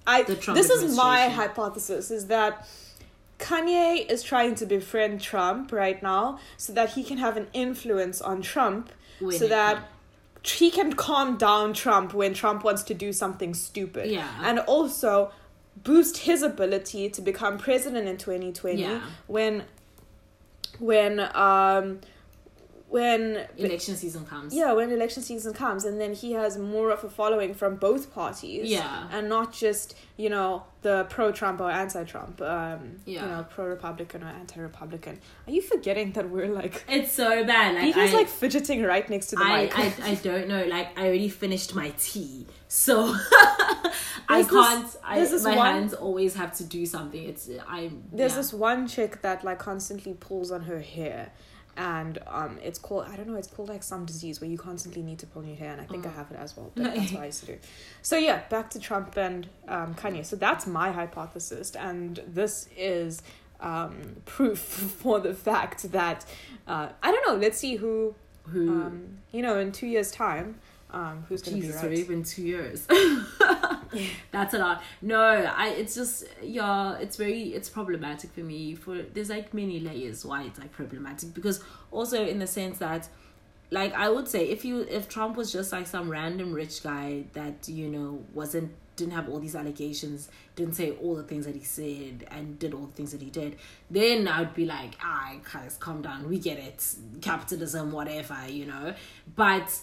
I 0.10 0.24
this 0.24 0.70
is 0.70 0.96
my 0.96 1.28
hypothesis 1.28 2.12
is 2.12 2.28
that 2.28 2.66
Kanye 3.40 4.10
is 4.10 4.24
trying 4.24 4.56
to 4.56 4.66
befriend 4.66 5.22
Trump 5.22 5.72
right 5.72 6.02
now 6.02 6.40
so 6.58 6.74
that 6.74 6.92
he 6.92 7.04
can 7.04 7.18
have 7.18 7.38
an 7.38 7.48
influence 7.54 8.22
on 8.22 8.42
Trump 8.42 8.90
When 9.20 9.38
so 9.38 9.48
that 9.48 9.90
he 10.44 10.72
can 10.72 10.94
calm 10.94 11.38
down 11.38 11.74
Trump 11.74 12.14
when 12.14 12.34
Trump 12.34 12.64
wants 12.64 12.84
to 12.84 12.94
do 12.94 13.12
something 13.14 13.54
stupid. 13.54 14.10
Yeah. 14.10 14.30
And 14.44 14.60
also 14.60 15.32
boost 15.84 16.18
his 16.20 16.42
ability 16.42 17.10
to 17.10 17.22
become 17.22 17.58
president 17.58 18.08
in 18.08 18.18
2020 18.18 18.82
Yeah. 18.82 19.02
when 19.28 19.64
when 20.80 21.20
um 21.36 22.00
when 22.90 23.46
election 23.58 23.96
season 23.98 24.26
comes. 24.26 24.54
yeah, 24.56 24.72
when 24.72 24.90
election 24.92 25.22
season 25.22 25.54
comes, 25.54 25.84
and 25.84 26.00
then 26.00 26.14
he 26.14 26.32
has 26.32 26.58
more 26.58 26.90
of 26.92 27.04
a 27.04 27.10
following 27.10 27.54
from 27.54 27.76
both 27.76 28.14
parties. 28.14 28.70
Yeah. 28.70 29.10
And 29.12 29.28
not 29.28 29.52
just, 29.52 29.94
you 30.16 30.30
know, 30.30 30.64
the 30.84 31.06
pro 31.10 31.34
Trump 31.34 31.60
or 31.60 31.70
anti 31.70 32.06
Trump, 32.06 32.42
um, 32.42 33.02
you 33.06 33.16
Yeah. 33.16 33.26
know, 33.26 33.46
pro 33.50 33.66
Republican 33.66 34.24
or 34.24 34.28
anti 34.30 34.62
Republican. 34.62 35.20
Are 35.48 35.52
you 35.52 35.62
forgetting 35.62 36.14
that 36.14 36.30
we're 36.30 36.48
like. 36.48 36.86
It's 36.88 37.12
so 37.12 37.44
bad. 37.44 37.76
Like 37.76 37.94
He's 37.94 38.14
I, 38.14 38.18
like 38.18 38.30
fidgeting 38.30 38.82
right 38.84 39.10
next 39.10 39.28
to 39.28 39.36
the 39.36 39.44
I, 39.44 39.62
mic. 39.64 39.78
I, 39.78 39.94
I 40.12 40.16
don't 40.30 40.48
know. 40.48 40.64
Like 40.66 40.98
I 40.98 41.08
already 41.08 41.28
finished 41.30 41.76
my 41.76 41.90
tea, 42.00 42.48
so 42.70 43.14
I 44.30 44.44
can't. 44.50 44.96
I, 45.04 45.20
this 45.20 45.44
my 45.44 45.56
one- 45.56 45.66
hands 45.74 45.94
always 45.94 46.36
have 46.36 46.56
to 46.58 46.64
do 46.64 46.86
something. 46.86 47.22
It's 47.22 47.50
I. 47.68 47.92
There's 48.12 48.32
yeah. 48.32 48.38
this 48.38 48.54
one 48.54 48.88
chick 48.88 49.22
that 49.24 49.44
like 49.44 49.60
constantly 49.60 50.14
pulls 50.14 50.52
on 50.52 50.62
her 50.64 50.80
hair. 50.80 51.32
And 51.78 52.18
um, 52.26 52.58
it's 52.64 52.80
called 52.80 53.06
I 53.08 53.16
don't 53.16 53.28
know. 53.28 53.36
It's 53.36 53.48
called 53.48 53.70
like 53.70 53.84
some 53.84 54.06
disease 54.06 54.42
where 54.42 54.50
you 54.50 54.58
constantly 54.58 55.04
need 55.04 55.20
to 55.20 55.28
pull 55.28 55.46
your 55.46 55.56
hair, 55.56 55.72
and 55.72 55.80
I 55.80 55.86
think 55.86 56.08
I 56.08 56.10
have 56.10 56.32
it 56.32 56.38
as 56.38 56.58
well. 56.58 56.72
But 56.74 56.96
that's 56.96 57.12
what 57.14 57.22
I 57.22 57.26
used 57.28 57.42
to 57.42 57.46
do. 57.46 57.58
So 58.02 58.18
yeah, 58.18 58.42
back 58.50 58.72
to 58.72 58.80
Trump 58.80 59.16
and 59.16 59.48
um, 59.68 59.94
Kanye. 59.94 60.26
So 60.26 60.36
that's 60.36 60.66
my 60.66 60.92
hypothesis, 60.92 61.76
and 61.76 62.20
this 62.28 62.68
is 62.76 63.22
um, 63.60 64.18
proof 64.26 64.60
for 65.00 65.20
the 65.20 65.34
fact 65.36 65.92
that 65.92 66.26
uh, 66.68 66.90
I 67.04 67.12
don't 67.12 67.28
know. 67.28 67.36
Let's 67.36 67.60
see 67.60 67.76
who 67.76 68.16
who. 68.48 68.70
um, 68.70 69.18
you 69.32 69.44
know 69.44 69.60
in 69.60 69.72
two 69.72 69.88
years' 69.88 70.10
time 70.10 70.56
um, 70.92 71.26
who's 71.28 71.42
going 71.42 71.62
to 71.62 71.68
be 71.68 71.74
right. 71.74 71.84
already 71.84 72.04
been 72.04 72.24
two 72.24 72.44
years. 72.44 72.88
That's 74.32 74.54
a 74.54 74.60
lot. 74.60 74.84
No, 75.02 75.22
I. 75.22 75.70
It's 75.70 75.96
just 75.96 76.26
yeah. 76.42 76.98
It's 76.98 77.16
very. 77.16 77.54
It's 77.54 77.70
problematic 77.70 78.32
for 78.32 78.42
me. 78.42 78.76
For 78.76 79.02
there's 79.02 79.30
like 79.30 79.54
many 79.54 79.80
layers 79.80 80.26
why 80.26 80.44
it's 80.44 80.60
like 80.60 80.72
problematic 80.72 81.34
because 81.34 81.64
also 81.92 82.26
in 82.26 82.40
the 82.40 82.48
sense 82.48 82.80
that, 82.80 83.08
like 83.72 83.94
I 83.94 84.10
would 84.10 84.28
say 84.28 84.48
if 84.50 84.66
you 84.66 84.82
if 84.82 85.08
Trump 85.08 85.38
was 85.38 85.52
just 85.52 85.72
like 85.72 85.88
some 85.88 86.10
random 86.10 86.54
rich 86.54 86.84
guy 86.84 87.26
that 87.34 87.68
you 87.68 87.88
know 87.90 88.24
wasn't 88.34 88.72
didn't 88.98 89.14
have 89.14 89.30
all 89.30 89.40
these 89.40 89.56
allegations, 89.56 90.28
didn't 90.56 90.74
say 90.74 90.92
all 90.92 91.16
the 91.16 91.24
things 91.24 91.46
that 91.46 91.56
he 91.56 91.64
said, 91.64 92.28
and 92.32 92.60
did 92.60 92.74
all 92.74 92.88
the 92.88 92.94
things 92.94 93.12
that 93.12 93.22
he 93.22 93.30
did, 93.30 93.56
then 93.90 94.28
I'd 94.28 94.54
be 94.54 94.66
like, 94.66 94.96
ah, 95.02 95.36
guys, 95.54 95.78
calm 95.78 96.02
down. 96.02 96.28
We 96.28 96.40
get 96.40 96.58
it. 96.58 96.84
Capitalism, 97.22 97.92
whatever, 97.92 98.38
you 98.50 98.66
know. 98.66 98.96
But 99.36 99.80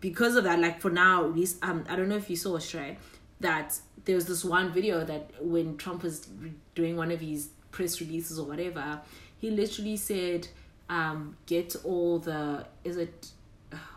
because 0.00 0.34
of 0.34 0.44
that, 0.44 0.58
like 0.58 0.80
for 0.80 0.90
now, 0.90 1.24
at 1.24 1.34
least 1.34 1.58
um, 1.62 1.84
I 1.88 1.94
don't 1.94 2.08
know 2.08 2.16
if 2.16 2.28
you 2.28 2.36
saw 2.36 2.58
Shreya, 2.58 2.96
that 3.44 3.78
there 4.04 4.14
was 4.14 4.26
this 4.26 4.44
one 4.44 4.72
video 4.72 5.04
that 5.04 5.30
when 5.40 5.76
Trump 5.76 6.02
was 6.02 6.28
doing 6.74 6.96
one 6.96 7.10
of 7.10 7.20
his 7.20 7.48
press 7.70 8.00
releases 8.00 8.38
or 8.38 8.46
whatever, 8.46 9.00
he 9.38 9.50
literally 9.50 9.96
said, 9.96 10.48
um, 10.88 11.36
"Get 11.46 11.76
all 11.84 12.18
the 12.18 12.66
is 12.84 12.96
it, 12.96 13.28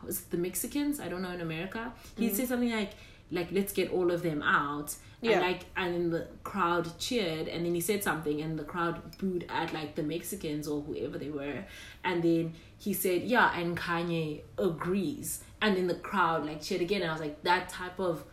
is 0.08 0.22
it 0.22 0.32
the 0.32 0.38
Mexicans? 0.38 1.00
I 1.00 1.08
don't 1.08 1.22
know 1.22 1.32
in 1.32 1.42
America." 1.42 1.94
He 2.18 2.34
said 2.34 2.48
something 2.48 2.72
like, 2.72 2.92
"Like 3.32 3.52
let's 3.52 3.74
get 3.74 3.92
all 3.92 4.12
of 4.12 4.22
them 4.24 4.42
out." 4.42 4.96
Yeah. 5.22 5.32
And 5.32 5.42
like 5.42 5.66
and 5.76 5.94
then 5.96 6.10
the 6.12 6.28
crowd 6.44 7.00
cheered 7.00 7.48
and 7.48 7.66
then 7.66 7.74
he 7.74 7.82
said 7.82 8.04
something 8.04 8.40
and 8.40 8.58
the 8.58 8.64
crowd 8.64 9.18
booed 9.18 9.46
at 9.50 9.74
like 9.74 9.96
the 9.96 10.04
Mexicans 10.04 10.68
or 10.68 10.82
whoever 10.82 11.18
they 11.18 11.32
were 11.32 11.66
and 12.04 12.22
then 12.22 12.54
he 12.78 12.94
said 12.94 13.24
yeah 13.24 13.52
and 13.60 13.76
Kanye 13.76 14.42
agrees 14.60 15.44
and 15.60 15.76
then 15.76 15.88
the 15.88 15.96
crowd 15.96 16.46
like 16.46 16.62
cheered 16.62 16.82
again 16.82 17.02
and 17.02 17.10
I 17.10 17.14
was 17.14 17.22
like 17.22 17.42
that 17.42 17.68
type 17.68 18.00
of 18.00 18.26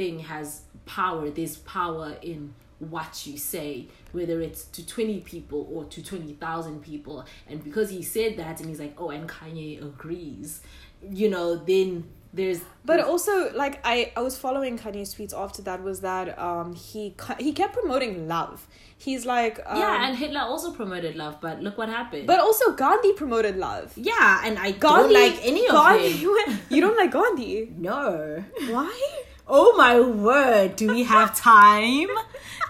thing 0.00 0.18
has 0.20 0.62
power 0.86 1.28
there's 1.30 1.56
power 1.58 2.08
in 2.22 2.54
what 2.78 3.26
you 3.26 3.36
say 3.36 3.86
whether 4.12 4.40
it's 4.40 4.62
to 4.76 4.80
20 4.86 5.20
people 5.20 5.68
or 5.70 5.84
to 5.84 6.02
20,000 6.02 6.82
people 6.82 7.24
and 7.46 7.62
because 7.62 7.90
he 7.90 8.02
said 8.02 8.36
that 8.38 8.60
and 8.60 8.68
he's 8.70 8.80
like 8.80 8.94
oh 8.98 9.10
and 9.10 9.28
Kanye 9.28 9.72
agrees 9.90 10.62
you 11.22 11.28
know 11.28 11.56
then 11.56 12.04
there's 12.32 12.60
But 12.84 13.00
also, 13.00 13.52
like 13.54 13.80
I, 13.84 14.12
I 14.16 14.20
was 14.20 14.38
following 14.38 14.78
Kanye's 14.78 15.12
tweets 15.14 15.34
after 15.36 15.62
that 15.62 15.82
was 15.82 16.00
that 16.02 16.38
um 16.38 16.74
he 16.74 17.02
he 17.40 17.52
kept 17.52 17.74
promoting 17.74 18.28
love. 18.28 18.68
He's 18.96 19.26
like 19.26 19.58
um, 19.66 19.78
yeah 19.78 20.06
and 20.06 20.16
Hitler 20.16 20.40
also 20.52 20.72
promoted 20.72 21.16
love 21.16 21.34
but 21.40 21.60
look 21.60 21.76
what 21.76 21.88
happened 21.88 22.26
but 22.26 22.38
also 22.38 22.72
Gandhi 22.72 23.12
promoted 23.14 23.56
love. 23.56 23.92
Yeah, 23.96 24.42
and 24.44 24.58
I 24.58 24.70
Gandhi, 24.70 25.02
don't 25.02 25.12
like 25.22 25.36
any 25.42 25.66
of 25.66 25.72
Gandhi. 25.72 26.12
You 26.74 26.80
don't 26.80 26.96
like 26.96 27.10
Gandhi? 27.10 27.72
No. 27.90 28.44
Why? 28.68 29.22
Oh 29.52 29.76
my 29.76 29.98
word, 30.00 30.76
do 30.76 30.86
we 30.88 31.02
have 31.02 31.34
time? 31.36 32.08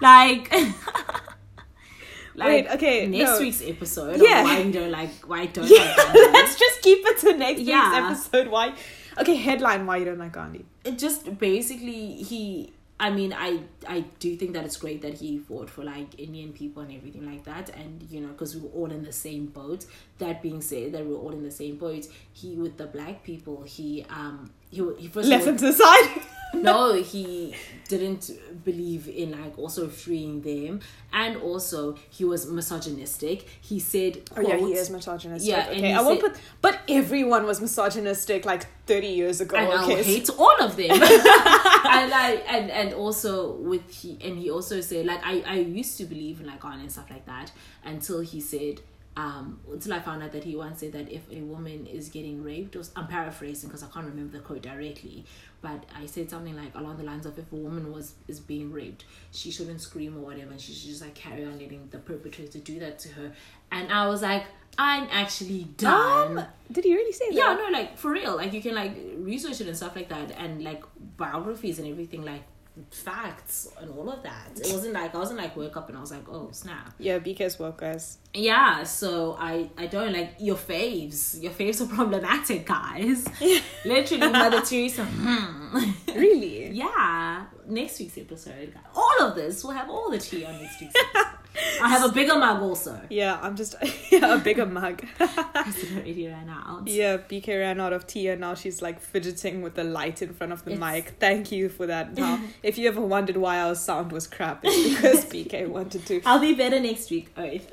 like 0.00 0.50
Wait, 2.36 2.66
okay, 2.68 3.06
Next 3.06 3.30
no. 3.32 3.40
week's 3.40 3.62
episode 3.62 4.18
Yeah. 4.22 4.44
why 4.44 4.70
don't 4.70 4.90
like 4.90 5.10
why 5.28 5.46
don't 5.46 5.68
Yeah, 5.68 5.94
like 5.98 6.14
let's 6.32 6.58
just 6.58 6.80
keep 6.80 7.04
it 7.04 7.18
to 7.18 7.36
next 7.36 7.60
Yeah. 7.60 8.08
week's 8.08 8.26
episode. 8.26 8.48
Why? 8.48 8.72
Okay, 9.18 9.34
headline: 9.34 9.84
Why 9.86 9.98
you 9.98 10.06
don't 10.06 10.18
like 10.18 10.32
Gandhi? 10.32 10.64
it 10.84 10.98
just 10.98 11.38
basically 11.38 12.12
he 12.22 12.72
I 12.98 13.10
mean 13.10 13.34
I 13.34 13.60
I 13.86 14.04
do 14.18 14.34
think 14.36 14.54
that 14.54 14.64
it's 14.64 14.78
great 14.78 15.02
that 15.02 15.14
he 15.18 15.38
fought 15.38 15.68
for 15.68 15.84
like 15.84 16.18
Indian 16.18 16.52
people 16.54 16.82
and 16.82 16.92
everything 16.92 17.26
like 17.26 17.44
that 17.44 17.68
and 17.76 18.02
you 18.10 18.20
know 18.22 18.28
because 18.28 18.54
we 18.54 18.62
were 18.62 18.70
all 18.70 18.90
in 18.90 19.02
the 19.02 19.12
same 19.12 19.46
boat 19.46 19.84
that 20.18 20.40
being 20.40 20.62
said 20.62 20.92
that 20.92 21.04
we 21.04 21.12
were 21.12 21.18
all 21.20 21.32
in 21.32 21.42
the 21.42 21.50
same 21.50 21.76
boat 21.76 22.06
he 22.32 22.54
with 22.54 22.78
the 22.78 22.86
black 22.86 23.22
people 23.22 23.62
he 23.64 24.06
um 24.08 24.50
he 24.70 24.78
he 24.98 25.08
first 25.08 25.28
Left 25.28 25.44
them 25.44 25.58
to 25.58 25.66
the 25.66 25.72
side. 25.74 26.22
no 26.70 26.94
he 26.94 27.54
didn't 27.88 28.30
believe 28.64 29.08
in 29.08 29.32
like 29.32 29.58
also 29.58 29.88
freeing 29.88 30.42
them 30.42 30.80
and 31.12 31.36
also 31.36 31.96
he 32.08 32.24
was 32.24 32.46
misogynistic 32.46 33.48
he 33.60 33.78
said 33.78 34.18
Oh 34.36 34.40
yeah, 34.40 34.56
he 34.56 34.74
is 34.74 34.90
misogynistic. 34.90 35.50
Yeah, 35.50 35.68
okay, 35.70 35.92
I 35.92 36.02
won't 36.02 36.20
put. 36.20 36.36
But 36.60 36.80
everyone 36.88 37.44
was 37.46 37.60
misogynistic 37.60 38.44
like 38.44 38.66
thirty 38.86 39.08
years 39.08 39.40
ago. 39.40 39.56
and 39.56 39.68
okay, 39.68 39.96
I'll 39.98 40.04
hate 40.04 40.30
all 40.30 40.56
of 40.60 40.76
them. 40.76 40.90
and 40.90 42.10
like 42.10 42.44
and 42.48 42.70
and 42.70 42.94
also 42.94 43.52
with 43.54 43.88
he 43.90 44.18
and 44.22 44.38
he 44.38 44.50
also 44.50 44.80
said 44.80 45.06
like 45.06 45.20
I 45.24 45.42
I 45.46 45.56
used 45.56 45.98
to 45.98 46.04
believe 46.04 46.40
in 46.40 46.46
like 46.46 46.64
on 46.64 46.80
and 46.80 46.90
stuff 46.90 47.10
like 47.10 47.26
that 47.26 47.52
until 47.84 48.20
he 48.20 48.40
said 48.40 48.80
um 49.16 49.58
until 49.72 49.92
I 49.92 49.98
found 50.00 50.22
out 50.22 50.30
that 50.32 50.44
he 50.44 50.54
once 50.54 50.80
said 50.80 50.92
that 50.92 51.10
if 51.10 51.22
a 51.32 51.40
woman 51.40 51.86
is 51.86 52.08
getting 52.08 52.44
raped 52.44 52.76
or 52.76 52.82
I'm 52.94 53.08
paraphrasing 53.08 53.68
because 53.68 53.82
I 53.82 53.88
can't 53.88 54.06
remember 54.06 54.36
the 54.38 54.42
quote 54.42 54.62
directly 54.62 55.24
but 55.60 55.84
I 55.94 56.06
said 56.06 56.30
something 56.30 56.54
like 56.56 56.74
along 56.76 56.98
the 56.98 57.02
lines 57.04 57.26
of 57.26 57.36
if 57.38 57.50
a 57.52 57.56
woman 57.56 57.92
was 57.92 58.14
is 58.28 58.38
being 58.38 58.70
raped 58.72 59.04
she 59.32 59.50
shouldn't 59.50 59.80
scream 59.80 60.16
or 60.16 60.20
whatever 60.20 60.52
and 60.52 60.60
she 60.60 60.72
should 60.72 60.90
just 60.90 61.02
like 61.02 61.14
carry 61.16 61.44
on 61.44 61.58
letting 61.58 61.88
the 61.90 61.98
perpetrator 61.98 62.60
do 62.60 62.78
that 62.78 63.00
to 63.00 63.08
her 63.10 63.32
and 63.72 63.92
I 63.92 64.06
was 64.06 64.22
like 64.22 64.44
I'm 64.78 65.08
actually 65.10 65.64
done 65.76 66.38
Um, 66.38 66.44
did 66.70 66.84
he 66.84 66.94
really 66.94 67.12
say 67.12 67.28
that? 67.30 67.34
yeah, 67.34 67.54
no, 67.54 67.68
like 67.76 67.98
for 67.98 68.12
real. 68.12 68.36
Like 68.36 68.52
you 68.52 68.62
can 68.62 68.76
like 68.76 68.96
research 69.18 69.60
it 69.60 69.66
and 69.66 69.76
stuff 69.76 69.96
like 69.96 70.08
that, 70.10 70.30
and 70.38 70.62
like 70.62 70.84
biographies 71.16 71.80
and 71.80 71.88
everything, 71.88 72.24
like 72.24 72.42
facts 72.90 73.68
and 73.80 73.90
all 73.90 74.10
of 74.10 74.22
that. 74.22 74.50
It 74.56 74.72
wasn't 74.72 74.94
like 74.94 75.14
I 75.14 75.18
wasn't 75.18 75.38
like 75.38 75.56
woke 75.56 75.76
up 75.76 75.88
and 75.88 75.98
I 75.98 76.00
was 76.00 76.10
like, 76.10 76.28
oh 76.28 76.48
snap. 76.52 76.94
Yeah, 76.98 77.18
BK's 77.18 77.58
woke 77.58 77.78
guys. 77.78 78.18
Yeah, 78.34 78.84
so 78.84 79.36
I 79.38 79.70
I 79.76 79.86
don't 79.86 80.12
like 80.12 80.34
your 80.38 80.56
faves. 80.56 81.42
Your 81.42 81.52
faves 81.52 81.80
are 81.80 81.94
problematic, 81.94 82.66
guys. 82.66 83.26
Literally, 83.84 84.30
Mother 84.30 84.60
Teresa. 84.62 85.04
Hmm. 85.04 85.90
Really? 86.08 86.70
yeah, 86.72 87.46
next 87.66 87.98
week's 88.00 88.18
episode, 88.18 88.74
all 88.94 89.22
of 89.22 89.34
this 89.34 89.62
we'll 89.64 89.72
have 89.72 89.90
all 89.90 90.10
the 90.10 90.18
tea 90.18 90.44
on 90.44 90.60
next 90.60 90.80
week's 90.80 90.94
episode. 90.96 91.26
I 91.82 91.88
have 91.88 92.08
a 92.08 92.12
bigger 92.12 92.36
mug 92.38 92.62
also. 92.62 93.00
Yeah, 93.10 93.38
I'm 93.42 93.56
just 93.56 93.74
yeah, 94.10 94.34
a 94.34 94.38
bigger 94.38 94.66
mug. 94.66 95.02
Because 95.18 95.82
it 95.82 95.92
already 95.96 96.26
ran 96.28 96.48
out. 96.48 96.86
yeah, 96.86 97.16
BK 97.16 97.58
ran 97.58 97.80
out 97.80 97.92
of 97.92 98.06
tea 98.06 98.28
and 98.28 98.40
now 98.40 98.54
she's 98.54 98.80
like 98.80 99.00
fidgeting 99.00 99.60
with 99.62 99.74
the 99.74 99.82
light 99.84 100.22
in 100.22 100.32
front 100.32 100.52
of 100.52 100.64
the 100.64 100.72
It's- 100.72 100.92
mic. 100.94 101.14
Thank 101.18 101.50
you 101.52 101.68
for 101.68 101.86
that. 101.86 102.14
Now, 102.16 102.40
if 102.62 102.78
you 102.78 102.86
ever 102.88 103.00
wondered 103.00 103.36
why 103.36 103.60
our 103.60 103.74
sound 103.74 104.12
was 104.12 104.26
crap, 104.26 104.60
it's 104.62 104.94
because 104.94 105.24
BK 105.34 105.68
wanted 105.68 106.06
to. 106.06 106.22
I'll 106.24 106.38
be 106.38 106.54
better 106.54 106.78
next 106.78 107.10
week, 107.10 107.30
Oath. 107.36 107.70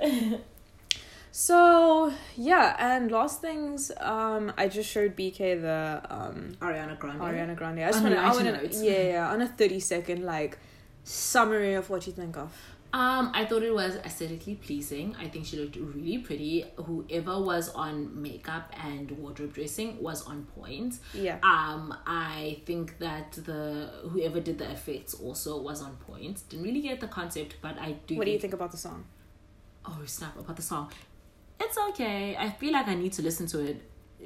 So 1.32 2.12
yeah, 2.36 2.76
and 2.80 3.12
last 3.12 3.42
things, 3.42 3.92
um, 4.00 4.52
I 4.58 4.68
just 4.68 4.90
showed 4.90 5.16
BK 5.16 5.62
the 5.62 6.02
um 6.10 6.54
Ariana 6.62 6.98
Grande. 6.98 7.20
Ariana 7.22 7.56
Grande. 7.56 7.80
I 7.82 7.88
just 7.92 7.98
On 8.00 8.04
want 8.06 8.16
to, 8.16 8.22
I 8.22 8.32
want 8.32 8.64
note. 8.64 8.72
to, 8.72 8.86
yeah, 8.86 9.02
yeah, 9.04 9.30
on 9.32 9.42
a 9.42 9.48
thirty 9.48 9.80
second 9.80 10.24
like 10.24 10.58
summary 11.04 11.74
of 11.76 11.90
what 11.90 12.08
you 12.08 12.14
think 12.14 12.38
of. 12.38 12.52
Um, 12.94 13.32
I 13.34 13.46
thought 13.46 13.64
it 13.64 13.74
was 13.74 13.96
aesthetically 13.98 14.56
pleasing. 14.56 15.16
I 15.20 15.28
think 15.28 15.46
she 15.46 15.58
looked 15.58 15.76
really 15.76 16.20
pretty. 16.20 16.66
Whoever 16.78 17.40
was 17.42 17.70
on 17.70 18.22
makeup 18.22 18.74
and 18.84 19.12
wardrobe 19.12 19.54
dressing 19.54 20.02
was 20.02 20.24
on 20.26 20.46
point. 20.56 21.00
Yeah. 21.14 21.38
Um, 21.44 21.96
I 22.06 22.62
think 22.66 22.98
that 23.00 23.34
the 23.34 23.92
whoever 24.10 24.40
did 24.40 24.58
the 24.58 24.72
effects 24.72 25.14
also 25.14 25.62
was 25.62 25.82
on 25.82 25.98
point. 25.98 26.44
Didn't 26.50 26.66
really 26.66 26.82
get 26.82 27.02
the 27.02 27.08
concept, 27.08 27.58
but 27.62 27.78
I 27.78 27.94
do. 28.08 28.16
What 28.16 28.26
do 28.26 28.32
you 28.32 28.40
think 28.40 28.54
about 28.54 28.72
the 28.72 28.78
song? 28.78 29.06
Oh 29.86 30.02
snap! 30.06 30.38
About 30.40 30.56
the 30.56 30.62
song, 30.62 30.92
it's 31.60 31.78
okay. 31.90 32.36
I 32.38 32.50
feel 32.52 32.74
like 32.74 32.88
I 32.88 32.96
need 32.96 33.14
to 33.14 33.22
listen 33.22 33.48
to 33.48 33.60
it 33.60 33.82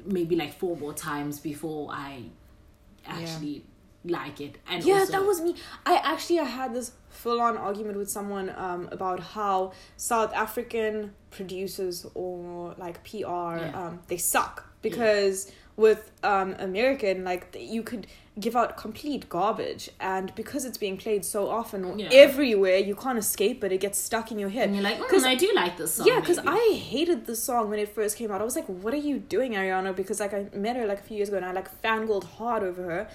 maybe 0.05 0.35
like 0.35 0.53
four 0.57 0.77
more 0.77 0.93
times 0.93 1.39
before 1.39 1.91
I 1.91 2.23
actually 3.05 3.65
like 4.03 4.41
it. 4.41 4.55
And 4.69 4.83
Yeah, 4.83 4.99
also- 4.99 5.11
that 5.13 5.25
was 5.25 5.41
me. 5.41 5.55
I 5.85 5.95
actually 6.03 6.39
I 6.39 6.45
had 6.45 6.73
this 6.73 6.91
full 7.09 7.39
on 7.41 7.57
argument 7.57 7.97
with 7.97 8.09
someone 8.09 8.49
um 8.57 8.89
about 8.91 9.19
how 9.19 9.73
South 9.97 10.33
African 10.33 11.13
producers 11.29 12.05
or 12.15 12.73
like 12.77 13.03
PR 13.03 13.17
Yeah. 13.57 13.71
um 13.81 13.99
they 14.07 14.17
suck 14.17 14.69
because 14.81 15.51
with 15.77 16.11
um 16.23 16.55
American 16.59 17.23
like 17.23 17.55
you 17.59 17.81
could 17.83 18.07
give 18.39 18.55
out 18.55 18.77
complete 18.77 19.27
garbage 19.29 19.89
and 19.99 20.33
because 20.35 20.63
it's 20.63 20.77
being 20.77 20.95
played 20.97 21.23
so 21.25 21.49
often 21.49 21.99
Yeah. 21.99 22.07
everywhere 22.13 22.77
you 22.77 22.95
can't 22.95 23.17
escape 23.17 23.61
it 23.65 23.71
it 23.73 23.79
gets 23.81 23.99
stuck 23.99 24.31
in 24.31 24.39
your 24.39 24.49
head 24.49 24.65
and 24.69 24.75
you're 24.75 24.83
like, 24.83 24.99
mm, 24.99 25.07
'Cause- 25.09 25.25
I 25.25 25.35
do 25.35 25.49
like 25.53 25.75
this 25.77 25.93
song. 25.95 26.07
yeah, 26.07 26.19
because. 26.21 26.39
I 26.39 26.73
hated 26.93 27.25
the 27.25 27.35
song 27.35 27.69
when 27.69 27.79
it 27.79 27.89
first 27.89 28.17
came 28.17 28.31
out. 28.31 28.39
I 28.41 28.43
was 28.45 28.55
like, 28.55 28.67
"What 28.67 28.93
are 28.93 29.03
you 29.09 29.17
doing, 29.19 29.51
Ariana?" 29.53 29.93
Because 29.95 30.19
like 30.23 30.33
I 30.33 30.47
met 30.53 30.75
her 30.77 30.85
like 30.87 30.99
a 30.99 31.03
few 31.03 31.17
years 31.17 31.27
ago, 31.29 31.37
and 31.37 31.45
I 31.45 31.51
like 31.51 31.69
fangirled 31.83 32.23
hard 32.23 32.63
over 32.63 32.81
her, 32.83 33.07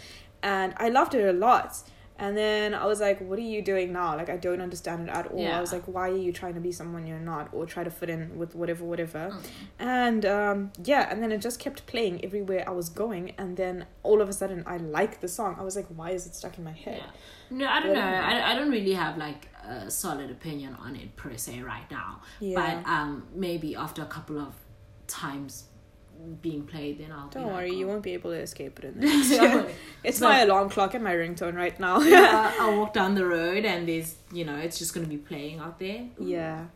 and 0.43 0.75
I 0.77 0.89
loved 0.89 1.15
it 1.15 1.29
a 1.29 1.33
lot. 1.33 1.83
And 2.19 2.35
then 2.35 2.73
I 2.73 2.87
was 2.87 2.99
like, 2.99 3.21
"What 3.21 3.39
are 3.39 3.43
you 3.43 3.61
doing 3.61 3.93
now?" 3.93 4.17
Like 4.17 4.31
I 4.31 4.39
don't 4.39 4.63
understand 4.63 5.09
it 5.09 5.13
at 5.13 5.27
all. 5.27 5.39
Yeah. 5.39 5.59
I 5.59 5.61
was 5.61 5.73
like, 5.73 5.85
"Why 5.85 6.09
are 6.09 6.17
you 6.17 6.33
trying 6.33 6.55
to 6.55 6.61
be 6.61 6.73
someone 6.73 7.07
you're 7.07 7.19
not, 7.19 7.51
or 7.53 7.67
try 7.67 7.85
to 7.85 7.91
fit 7.91 8.09
in 8.09 8.39
with 8.39 8.55
whatever, 8.55 8.85
whatever?" 8.85 9.31
Mm. 9.31 9.43
And 9.79 10.27
um, 10.27 10.73
yeah, 10.83 11.09
and 11.11 11.23
then 11.23 11.31
it 11.31 11.43
just 11.43 11.61
kept 11.61 11.87
playing 11.87 12.25
everywhere 12.25 12.65
I 12.67 12.71
was 12.73 12.89
going, 12.89 13.33
and 13.37 13.59
then 13.59 13.85
all 14.03 14.23
of 14.23 14.31
a 14.31 14.33
sudden 14.33 14.63
I 14.67 14.79
liked 14.79 15.21
the 15.21 15.29
song. 15.29 15.57
I 15.59 15.63
was 15.63 15.77
like, 15.77 15.89
"Why 15.89 16.11
is 16.13 16.27
it 16.27 16.35
stuck 16.35 16.57
in 16.57 16.65
my 16.65 16.73
head?" 16.73 17.03
Yeah. 17.05 17.11
No, 17.59 17.67
I 17.69 17.81
don't 17.81 17.93
know. 17.93 18.01
Whatever. 18.01 18.27
I, 18.27 18.53
I 18.53 18.55
don't 18.55 18.71
really 18.71 18.95
have 18.95 19.19
like 19.19 19.51
a 19.63 19.91
solid 19.91 20.31
opinion 20.31 20.75
on 20.81 20.97
it 20.97 21.17
per 21.17 21.37
se 21.37 21.61
right 21.61 21.91
now. 21.91 22.23
Yeah. 22.41 22.55
But 22.83 22.91
um, 22.91 23.27
maybe 23.35 23.77
after 23.77 24.01
a 24.01 24.07
couple 24.07 24.39
of 24.39 24.55
times 25.07 25.65
being 26.43 26.65
played, 26.65 26.99
then 26.99 27.13
I'll. 27.13 27.29
Don't 27.29 27.45
be 27.45 27.51
worry, 27.51 27.69
like, 27.71 27.79
you 27.79 27.87
oh. 27.87 27.89
won't 27.91 28.03
be 28.03 28.15
able 28.15 28.31
to 28.31 28.39
escape 28.39 28.79
it 28.79 28.85
in 28.87 29.01
the 29.01 29.07
next 29.07 29.31
year. 29.31 29.69
It's 30.05 30.21
But- 30.21 30.29
my 30.29 30.41
alarm 30.41 30.71
clock 30.71 30.95
and 30.95 31.03
my 31.05 31.13
ringtone 31.15 31.55
right 31.55 31.79
now. 31.79 32.01
yeah, 32.01 32.53
I'll 32.61 32.79
walk 32.79 32.93
down 32.93 33.15
the 33.15 33.27
road 33.27 33.65
and 33.65 33.89
there's, 33.89 34.17
you 34.33 34.45
know, 34.45 34.57
it's 34.57 34.79
just 34.79 34.95
gonna 34.95 35.07
be 35.07 35.17
playing 35.19 35.59
out 35.61 35.79
there. 35.79 36.07
Yeah. 36.19 36.67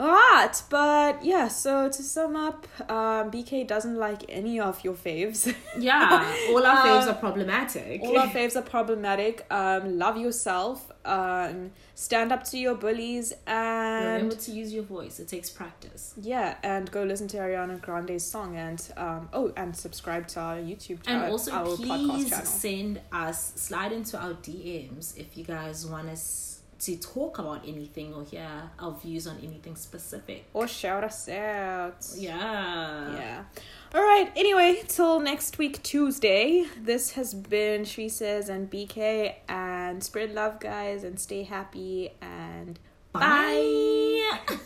Alright, 0.00 0.62
but 0.70 1.22
yeah, 1.22 1.48
so 1.48 1.90
to 1.90 2.02
sum 2.02 2.34
up, 2.34 2.66
um, 2.90 3.30
BK 3.30 3.66
doesn't 3.66 3.96
like 3.96 4.22
any 4.30 4.58
of 4.58 4.82
your 4.82 4.94
faves. 4.94 5.54
Yeah, 5.78 6.24
all 6.50 6.64
our 6.66 6.86
faves 6.86 7.06
Uh, 7.06 7.10
are 7.10 7.14
problematic. 7.14 8.00
All 8.00 8.16
our 8.18 8.26
faves 8.36 8.56
are 8.56 8.62
problematic. 8.62 9.44
Um, 9.50 9.98
love 9.98 10.16
yourself. 10.16 10.90
Um, 11.04 11.72
stand 11.94 12.32
up 12.32 12.44
to 12.44 12.56
your 12.58 12.74
bullies 12.76 13.34
and 13.46 14.04
Remember 14.14 14.36
to 14.36 14.50
use 14.52 14.72
your 14.72 14.84
voice. 14.84 15.20
It 15.20 15.28
takes 15.28 15.50
practice. 15.50 16.14
yeah, 16.16 16.56
and 16.62 16.90
go 16.90 17.02
listen 17.02 17.28
to 17.28 17.36
Ariana 17.36 17.78
Grande's 17.80 18.24
song 18.24 18.56
and 18.56 18.80
um, 18.96 19.28
oh, 19.34 19.52
and 19.56 19.76
subscribe 19.76 20.26
to 20.28 20.40
our 20.40 20.56
YouTube 20.56 21.02
channel, 21.02 21.24
And 21.24 21.32
also, 21.32 21.76
please 21.76 22.34
send 22.48 23.00
us, 23.12 23.52
slide 23.56 23.92
into 23.92 24.18
our 24.18 24.32
DMs 24.32 25.16
if 25.18 25.36
you 25.36 25.44
guys 25.44 25.86
want 25.86 26.08
us 26.08 26.49
to 26.80 26.96
talk 26.96 27.38
about 27.38 27.66
anything 27.66 28.14
or 28.14 28.24
hear 28.24 28.48
our 28.78 28.92
views 28.92 29.26
on 29.26 29.36
anything 29.42 29.76
specific. 29.76 30.46
Or 30.52 30.66
shout 30.66 31.04
us 31.04 31.28
out. 31.28 32.06
Yeah. 32.16 33.12
Yeah. 33.16 33.44
All 33.94 34.02
right. 34.02 34.30
Anyway, 34.36 34.82
till 34.88 35.20
next 35.20 35.58
week 35.58 35.82
Tuesday. 35.82 36.66
This 36.80 37.12
has 37.12 37.34
been 37.34 37.84
She 37.84 38.08
Says 38.08 38.48
and 38.48 38.70
BK 38.70 39.34
and 39.48 40.02
spread 40.02 40.34
love, 40.34 40.60
guys, 40.60 41.04
and 41.04 41.20
stay 41.20 41.42
happy 41.42 42.12
and 42.20 42.78
Bye. 43.12 44.38